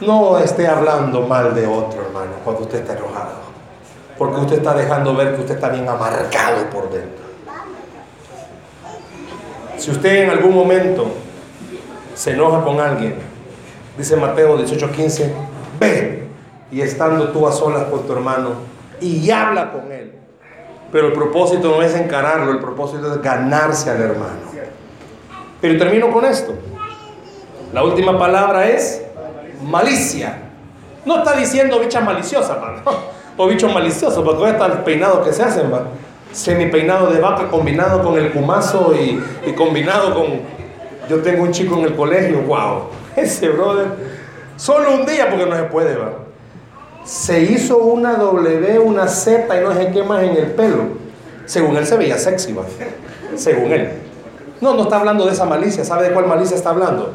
No 0.00 0.38
esté 0.38 0.66
hablando 0.68 1.22
mal 1.22 1.54
de 1.54 1.66
otro, 1.66 2.02
hermano, 2.02 2.32
cuando 2.44 2.62
usted 2.62 2.80
está 2.80 2.92
enojado. 2.96 3.48
Porque 4.16 4.40
usted 4.40 4.56
está 4.58 4.74
dejando 4.74 5.14
ver 5.14 5.34
que 5.34 5.40
usted 5.40 5.54
está 5.56 5.68
bien 5.70 5.88
amargado 5.88 6.70
por 6.70 6.90
dentro. 6.90 7.24
Si 9.76 9.90
usted 9.90 10.24
en 10.24 10.30
algún 10.30 10.54
momento 10.54 11.06
se 12.14 12.32
enoja 12.32 12.64
con 12.64 12.80
alguien, 12.80 13.14
dice 13.96 14.16
Mateo 14.16 14.58
18:15, 14.58 15.30
ve 15.78 16.28
y 16.70 16.80
estando 16.80 17.28
tú 17.28 17.46
a 17.46 17.52
solas 17.52 17.84
con 17.84 18.06
tu 18.06 18.12
hermano 18.12 18.50
y 19.00 19.30
habla 19.30 19.72
con 19.72 19.90
él. 19.92 20.12
Pero 20.90 21.08
el 21.08 21.12
propósito 21.12 21.70
no 21.70 21.82
es 21.82 21.94
encararlo, 21.94 22.50
el 22.50 22.60
propósito 22.60 23.12
es 23.12 23.22
ganarse 23.22 23.90
al 23.90 24.00
hermano. 24.00 24.48
Pero 25.60 25.78
termino 25.78 26.10
con 26.12 26.24
esto. 26.24 26.54
La 27.72 27.84
última 27.84 28.18
palabra 28.18 28.68
es 28.68 29.02
malicia. 29.62 30.38
No 31.04 31.18
está 31.18 31.34
diciendo 31.34 31.78
bicha 31.80 32.00
maliciosa, 32.00 32.58
o 33.36 33.46
bicho 33.46 33.68
malicioso, 33.68 34.24
porque 34.24 34.50
está 34.50 34.66
el 34.66 34.78
peinado 34.78 35.22
que 35.24 35.32
se 35.32 35.42
hacen, 35.42 35.72
¿va? 35.72 35.82
Semi 36.32 36.66
peinado 36.66 37.10
de 37.10 37.20
vaca 37.20 37.48
combinado 37.48 38.02
con 38.02 38.18
el 38.18 38.30
cumazo 38.32 38.94
y, 38.94 39.52
combinado 39.52 40.14
con. 40.14 40.58
Yo 41.08 41.22
tengo 41.22 41.44
un 41.44 41.52
chico 41.52 41.76
en 41.78 41.84
el 41.84 41.96
colegio, 41.96 42.42
wow, 42.42 42.88
ese 43.16 43.48
brother, 43.48 43.86
solo 44.56 44.92
un 44.94 45.06
día 45.06 45.30
porque 45.30 45.46
no 45.46 45.56
se 45.56 45.62
puede. 45.62 45.96
Se 47.04 47.40
hizo 47.40 47.78
una 47.78 48.16
W, 48.16 48.78
una 48.80 49.08
Z 49.08 49.58
y 49.58 49.64
no 49.64 49.72
sé 49.72 49.90
qué 49.90 50.02
más 50.02 50.22
en 50.22 50.36
el 50.36 50.50
pelo. 50.52 51.08
Según 51.46 51.78
él 51.78 51.86
se 51.86 51.96
veía 51.96 52.18
sexy. 52.18 52.54
Según 53.34 53.72
él. 53.72 53.92
No, 54.60 54.74
no 54.74 54.82
está 54.82 54.98
hablando 54.98 55.24
de 55.24 55.32
esa 55.32 55.46
malicia. 55.46 55.82
¿Sabe 55.82 56.08
de 56.08 56.12
cuál 56.12 56.26
malicia 56.26 56.54
está 56.54 56.70
hablando? 56.70 57.14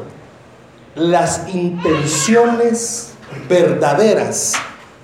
Las 0.94 1.48
intenciones 1.52 3.14
verdaderas 3.48 4.54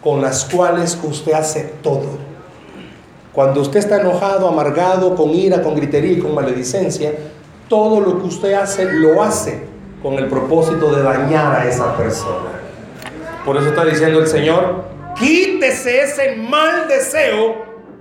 con 0.02 0.22
las 0.22 0.44
cuales 0.44 0.98
usted 1.02 1.32
hace 1.32 1.74
todo. 1.82 2.18
Cuando 3.32 3.60
usted 3.60 3.80
está 3.80 4.00
enojado, 4.00 4.48
amargado, 4.48 5.14
con 5.14 5.30
ira, 5.30 5.62
con 5.62 5.74
gritería 5.74 6.12
y 6.12 6.18
con 6.18 6.34
maledicencia, 6.34 7.12
todo 7.68 8.00
lo 8.00 8.20
que 8.20 8.26
usted 8.26 8.54
hace 8.54 8.84
lo 8.84 9.22
hace 9.22 9.62
con 10.02 10.14
el 10.14 10.28
propósito 10.28 10.94
de 10.94 11.02
dañar 11.02 11.54
a 11.54 11.68
esa 11.68 11.96
persona. 11.96 12.50
Por 13.44 13.56
eso 13.56 13.68
está 13.68 13.84
diciendo 13.84 14.20
el 14.20 14.26
Señor, 14.26 14.84
quítese 15.18 16.02
ese 16.02 16.36
mal 16.36 16.88
deseo 16.88 17.56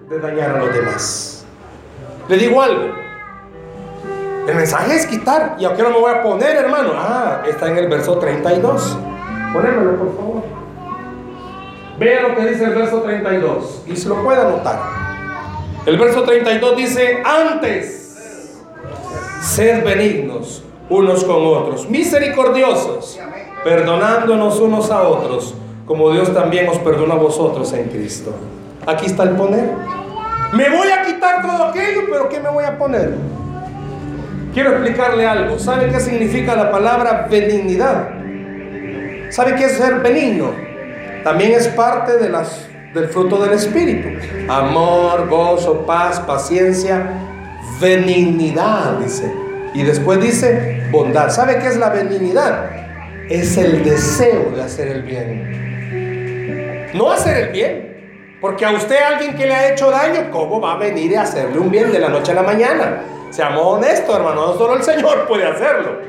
de 0.09 0.19
dañar 0.19 0.57
a 0.57 0.59
los 0.59 0.73
demás. 0.73 1.45
Le 2.27 2.37
digo 2.37 2.61
algo, 2.61 2.93
el 4.49 4.55
mensaje 4.55 4.95
es 4.95 5.05
quitar. 5.05 5.55
¿Y 5.59 5.65
a 5.65 5.73
qué 5.73 5.83
no 5.83 5.89
me 5.89 5.99
voy 5.99 6.11
a 6.11 6.21
poner, 6.23 6.55
hermano? 6.55 6.91
Ah, 6.95 7.43
está 7.47 7.67
en 7.69 7.77
el 7.77 7.87
verso 7.87 8.17
32. 8.17 8.97
Ponémelo, 9.53 9.97
por 9.97 10.15
favor. 10.15 10.43
Vea 11.97 12.21
lo 12.21 12.35
que 12.35 12.45
dice 12.47 12.63
el 12.63 12.75
verso 12.75 13.01
32 13.01 13.83
y 13.87 13.95
se 13.95 14.09
lo 14.09 14.23
puede 14.23 14.41
anotar. 14.41 14.79
El 15.85 15.97
verso 15.97 16.23
32 16.23 16.77
dice, 16.77 17.21
antes, 17.23 18.63
sed 19.41 19.83
benignos 19.83 20.63
unos 20.89 21.23
con 21.23 21.45
otros, 21.45 21.89
misericordiosos, 21.89 23.19
perdonándonos 23.63 24.59
unos 24.59 24.89
a 24.91 25.03
otros, 25.03 25.53
como 25.85 26.11
Dios 26.11 26.33
también 26.33 26.67
os 26.67 26.77
perdona 26.79 27.13
a 27.15 27.17
vosotros 27.17 27.71
en 27.73 27.89
Cristo. 27.89 28.31
Aquí 28.87 29.05
está 29.05 29.23
el 29.23 29.31
poner. 29.31 29.71
Me 30.53 30.69
voy 30.69 30.87
a 30.89 31.03
quitar 31.03 31.41
todo 31.41 31.65
aquello, 31.65 32.01
pero 32.09 32.29
¿qué 32.29 32.39
me 32.39 32.49
voy 32.49 32.63
a 32.63 32.77
poner? 32.77 33.38
Quiero 34.53 34.71
explicarle 34.71 35.25
algo. 35.25 35.59
¿Sabe 35.59 35.89
qué 35.91 35.99
significa 35.99 36.55
la 36.55 36.71
palabra 36.71 37.27
benignidad? 37.29 38.09
¿Sabe 39.29 39.55
qué 39.55 39.65
es 39.65 39.73
ser 39.73 39.99
benigno? 39.99 40.69
también 41.23 41.51
es 41.51 41.67
parte 41.69 42.17
del 42.17 43.07
fruto 43.09 43.41
del 43.41 43.53
Espíritu. 43.53 44.09
Amor, 44.47 45.27
gozo, 45.29 45.85
paz, 45.85 46.19
paciencia, 46.21 47.07
benignidad, 47.79 48.97
dice. 48.99 49.31
Y 49.73 49.83
después 49.83 50.19
dice 50.21 50.83
bondad. 50.91 51.29
¿Sabe 51.29 51.59
qué 51.59 51.67
es 51.67 51.77
la 51.77 51.89
benignidad? 51.89 52.71
Es 53.29 53.57
el 53.57 53.83
deseo 53.83 54.51
de 54.55 54.63
hacer 54.63 54.87
el 54.87 55.03
bien. 55.03 56.89
No 56.95 57.11
hacer 57.11 57.37
el 57.37 57.49
bien. 57.51 57.89
Porque 58.41 58.65
a 58.65 58.71
usted 58.71 58.95
alguien 58.95 59.35
que 59.35 59.45
le 59.45 59.53
ha 59.53 59.71
hecho 59.73 59.91
daño, 59.91 60.31
¿cómo 60.31 60.61
va 60.61 60.73
a 60.73 60.77
venir 60.77 61.17
a 61.17 61.23
hacerle 61.23 61.59
un 61.59 61.69
bien 61.69 61.91
de 61.91 61.99
la 61.99 62.07
noche 62.09 62.31
a 62.31 62.35
la 62.35 62.43
mañana? 62.43 63.01
Seamos 63.29 63.63
honestos, 63.63 64.15
hermano, 64.15 64.47
no 64.47 64.57
solo 64.57 64.75
el 64.75 64.83
Señor 64.83 65.25
puede 65.27 65.45
hacerlo. 65.45 65.99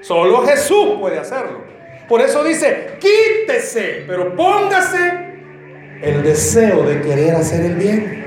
Solo 0.00 0.46
Jesús 0.46 0.96
puede 1.00 1.18
hacerlo. 1.18 1.60
Por 2.08 2.20
eso 2.20 2.42
dice, 2.42 2.98
quítese, 3.00 4.04
pero 4.06 4.34
póngase 4.34 5.28
el 6.00 6.22
deseo 6.22 6.84
de 6.84 7.02
querer 7.02 7.34
hacer 7.34 7.64
el 7.64 7.74
bien. 7.74 8.18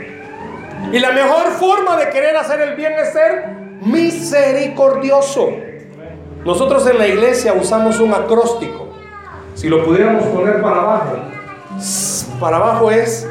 Y 0.91 0.99
la 0.99 1.11
mejor 1.11 1.51
forma 1.51 1.97
de 1.97 2.09
querer 2.09 2.35
hacer 2.35 2.59
el 2.61 2.75
bien 2.75 2.93
es 2.93 3.13
ser 3.13 3.47
misericordioso. 3.81 5.51
Nosotros 6.45 6.85
en 6.87 6.97
la 6.97 7.07
iglesia 7.07 7.53
usamos 7.53 7.99
un 7.99 8.13
acróstico. 8.13 8.89
Si 9.55 9.69
lo 9.69 9.85
pudiéramos 9.85 10.23
poner 10.25 10.61
para 10.61 10.77
abajo, 10.77 11.17
para 12.39 12.57
abajo 12.57 12.91
es 12.91 13.27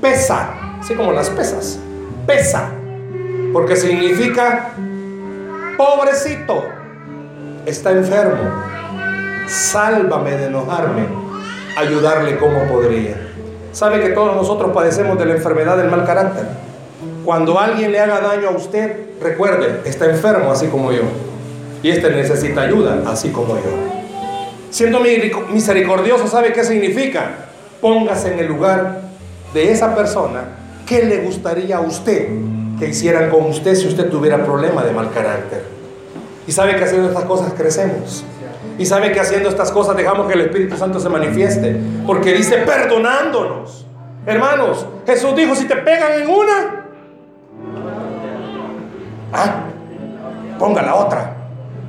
pesa, 0.00 0.50
así 0.80 0.94
como 0.94 1.12
las 1.12 1.30
pesas, 1.30 1.78
pesa, 2.26 2.70
porque 3.52 3.76
significa 3.76 4.72
pobrecito, 5.76 6.64
está 7.66 7.92
enfermo, 7.92 8.64
sálvame 9.48 10.32
de 10.32 10.46
enojarme, 10.46 11.06
ayudarle 11.76 12.38
como 12.38 12.64
podría. 12.64 13.28
Sabe 13.72 14.00
que 14.00 14.10
todos 14.10 14.36
nosotros 14.36 14.72
padecemos 14.72 15.18
de 15.18 15.26
la 15.26 15.34
enfermedad 15.34 15.76
del 15.76 15.90
mal 15.90 16.04
carácter. 16.04 16.44
Cuando 17.24 17.58
alguien 17.58 17.92
le 17.92 18.00
haga 18.00 18.20
daño 18.20 18.48
a 18.48 18.52
usted, 18.52 19.10
recuerde, 19.22 19.82
está 19.84 20.06
enfermo 20.06 20.50
así 20.50 20.66
como 20.66 20.92
yo. 20.92 21.02
Y 21.82 21.90
este 21.90 22.10
necesita 22.10 22.62
ayuda 22.62 23.02
así 23.06 23.30
como 23.30 23.54
yo. 23.54 23.70
Siendo 24.70 25.00
misericordioso, 25.50 26.26
¿sabe 26.26 26.52
qué 26.52 26.64
significa? 26.64 27.30
Póngase 27.80 28.34
en 28.34 28.40
el 28.40 28.46
lugar 28.46 29.00
de 29.54 29.72
esa 29.72 29.94
persona. 29.94 30.44
¿Qué 30.86 31.04
le 31.04 31.18
gustaría 31.18 31.78
a 31.78 31.80
usted 31.80 32.28
que 32.80 32.88
hicieran 32.88 33.30
con 33.30 33.44
usted 33.44 33.76
si 33.76 33.86
usted 33.86 34.08
tuviera 34.08 34.44
problema 34.44 34.82
de 34.82 34.90
mal 34.90 35.12
carácter? 35.12 35.62
Y 36.48 36.52
sabe 36.52 36.74
que 36.74 36.82
haciendo 36.82 37.08
estas 37.08 37.24
cosas 37.24 37.52
crecemos. 37.52 38.24
Y 38.78 38.86
sabe 38.86 39.12
que 39.12 39.20
haciendo 39.20 39.48
estas 39.48 39.70
cosas 39.70 39.96
dejamos 39.96 40.26
que 40.26 40.32
el 40.32 40.40
Espíritu 40.40 40.76
Santo 40.76 40.98
se 40.98 41.08
manifieste. 41.08 41.78
Porque 42.06 42.32
dice 42.32 42.56
perdonándonos. 42.58 43.86
Hermanos, 44.26 44.86
Jesús 45.06 45.36
dijo, 45.36 45.54
si 45.54 45.66
te 45.66 45.76
pegan 45.76 46.12
en 46.12 46.28
una, 46.28 46.86
ah, 49.32 49.54
ponga 50.58 50.82
la 50.82 50.94
otra. 50.94 51.36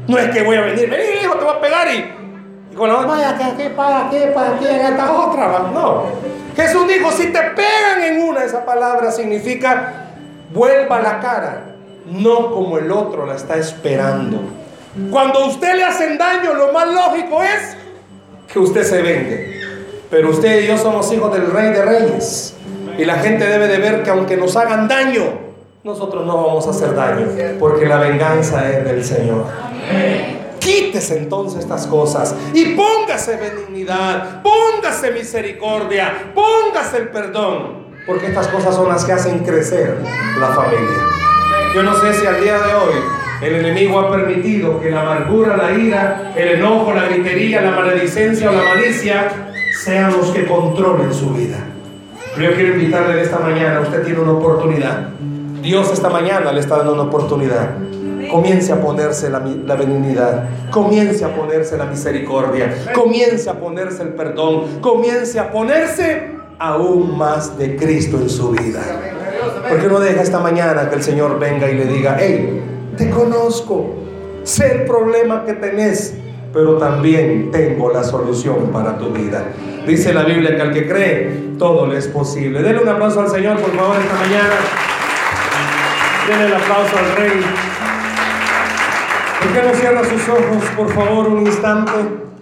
No 0.07 0.17
es 0.17 0.29
que 0.29 0.43
voy 0.43 0.57
a 0.57 0.61
venir, 0.61 0.89
vení 0.89 1.21
hijo, 1.23 1.35
te 1.35 1.43
voy 1.43 1.55
a 1.55 1.61
pegar 1.61 1.87
y, 1.93 2.75
con 2.75 2.89
la 2.89 2.97
otra, 2.97 3.07
vaya, 3.07 3.37
que 3.37 3.43
aquí, 3.43 3.73
para 3.75 4.07
aquí, 4.07 4.17
para 4.33 4.55
aquí, 4.55 4.65
en 4.65 4.81
esta 4.81 5.11
otra. 5.11 5.59
No. 5.73 6.03
Jesús 6.55 6.87
dijo, 6.87 7.11
si 7.11 7.27
te 7.27 7.39
pegan 7.39 8.01
en 8.03 8.23
una, 8.23 8.43
esa 8.43 8.65
palabra 8.65 9.11
significa 9.11 10.01
vuelva 10.54 11.02
la 11.02 11.20
cara, 11.20 11.76
no 12.06 12.52
como 12.52 12.78
el 12.78 12.91
otro 12.91 13.26
la 13.26 13.36
está 13.36 13.58
esperando. 13.58 14.39
Cuando 15.10 15.45
usted 15.47 15.76
le 15.76 15.84
hacen 15.84 16.18
daño, 16.18 16.54
lo 16.54 16.74
más 16.74 16.88
lógico 16.93 17.41
es 17.41 17.78
que 18.52 18.60
usted 18.60 18.84
se 18.84 19.02
vende. 19.02 19.62
Pero 20.10 20.30
usted 20.30 20.64
y 20.64 20.68
yo 20.68 20.78
somos 20.78 21.12
hijos 21.14 21.34
del 21.34 21.49
Rey 21.49 21.72
de 21.72 21.86
Reyes. 21.86 22.56
Y 22.97 23.06
la 23.06 23.16
gente 23.16 23.45
debe 23.47 23.68
de 23.68 23.78
ver 23.78 24.04
que 24.04 24.10
aunque 24.10 24.36
nos 24.36 24.58
hagan 24.58 24.89
daño, 24.89 25.24
nosotros 25.84 26.26
no 26.26 26.36
vamos 26.36 26.68
a 26.68 26.72
hacer 26.72 26.93
daño. 26.93 27.28
Porque 27.58 27.86
la 27.86 27.97
venganza 27.97 28.70
es 28.70 28.84
del 28.84 29.04
Señor. 29.04 29.45
Quítese 30.60 31.18
entonces 31.18 31.62
estas 31.62 31.88
cosas 31.88 32.36
y 32.54 32.76
póngase 32.76 33.36
benignidad, 33.38 34.43
póngase 34.43 35.10
misericordia, 35.10 36.32
póngase 36.36 36.97
el 36.97 37.10
perdón. 37.10 37.80
Porque 38.06 38.28
estas 38.28 38.47
cosas 38.47 38.76
son 38.76 38.89
las 38.89 39.06
que 39.06 39.12
hacen 39.12 39.39
crecer 39.39 39.97
la 40.39 40.47
familia. 40.47 41.06
Yo 41.76 41.84
no 41.84 41.95
sé 41.95 42.14
si 42.14 42.26
al 42.26 42.41
día 42.41 42.54
de 42.56 42.74
hoy 42.74 42.95
el 43.41 43.56
enemigo 43.56 43.99
ha 43.99 44.12
permitido 44.12 44.80
que 44.80 44.91
la 44.91 45.02
amargura, 45.02 45.56
la 45.56 45.72
ira, 45.72 46.32
el 46.36 46.60
enojo, 46.60 46.93
la 46.93 47.08
gritería, 47.08 47.62
la 47.62 47.72
maledicencia 47.72 48.49
o 48.49 48.54
la 48.54 48.64
malicia 48.64 49.32
sean 49.84 50.12
los 50.12 50.32
que 50.32 50.45
controlen 50.45 51.14
su 51.14 51.32
vida. 51.32 51.58
Pero 52.36 52.52
yo 52.52 52.56
quiero 52.56 52.74
invitarle 52.76 53.22
esta 53.22 53.39
mañana, 53.39 53.82
usted 53.82 54.04
tiene 54.04 54.20
una 54.20 54.34
oportunidad. 54.34 55.10
Dios 55.62 55.91
esta 55.91 56.10
mañana 56.10 56.52
le 56.52 56.60
está 56.60 56.78
dando 56.78 56.93
una 56.93 57.04
oportunidad. 57.04 57.70
Comience 58.32 58.72
a 58.72 58.82
ponerse 58.82 59.30
la, 59.30 59.39
la, 59.39 59.76
benignidad, 59.76 60.49
comience 60.70 61.26
a 61.26 61.36
ponerse 61.36 61.78
la 61.78 61.86
misericordia, 61.86 62.74
comience 62.93 63.49
a 63.49 63.54
ponerse 63.54 64.04
el 64.04 64.10
perdón, 64.10 64.80
comience 64.80 65.39
a 65.39 65.52
ponerse 65.52 66.40
aún 66.62 67.18
más 67.18 67.57
de 67.57 67.76
Cristo 67.76 68.18
en 68.18 68.30
su 68.30 68.51
vida. 68.51 68.82
Porque 69.68 69.88
no 69.88 69.99
deja 69.99 70.22
esta 70.22 70.39
mañana 70.39 70.89
que 70.89 70.95
el 70.95 71.03
Señor 71.03 71.39
venga 71.39 71.68
y 71.68 71.74
le 71.74 71.86
diga, 71.86 72.18
hey, 72.20 72.62
te 72.95 73.09
conozco, 73.09 73.95
sé 74.43 74.72
el 74.76 74.86
problema 74.86 75.43
que 75.43 75.53
tenés, 75.53 76.14
pero 76.53 76.78
también 76.78 77.49
tengo 77.51 77.91
la 77.91 78.03
solución 78.03 78.70
para 78.72 78.97
tu 78.99 79.09
vida. 79.09 79.43
Dice 79.88 80.14
la 80.14 80.24
Biblia 80.24 80.55
que 80.55 80.62
al 80.62 80.72
que 80.72 80.88
cree, 80.88 81.53
todo 81.57 81.88
le 81.88 81.97
es 81.97 82.07
posible. 82.07 82.62
Denle 82.62 82.84
un 82.84 82.89
aplauso 82.89 83.22
al 83.22 83.30
Señor, 83.30 83.57
por 83.59 83.76
favor, 83.76 83.95
esta 83.99 84.16
mañana. 84.16 84.55
Denle 86.28 86.45
el 86.45 86.53
aplauso 86.53 86.95
al 86.95 87.16
Rey. 87.18 87.41
¿Por 89.41 89.51
qué 89.53 89.68
no 89.68 89.74
cierra 89.74 90.03
sus 90.03 90.30
ojos, 90.30 90.64
por 90.78 90.93
favor, 90.93 91.28
un 91.28 91.39
instante? 91.47 92.30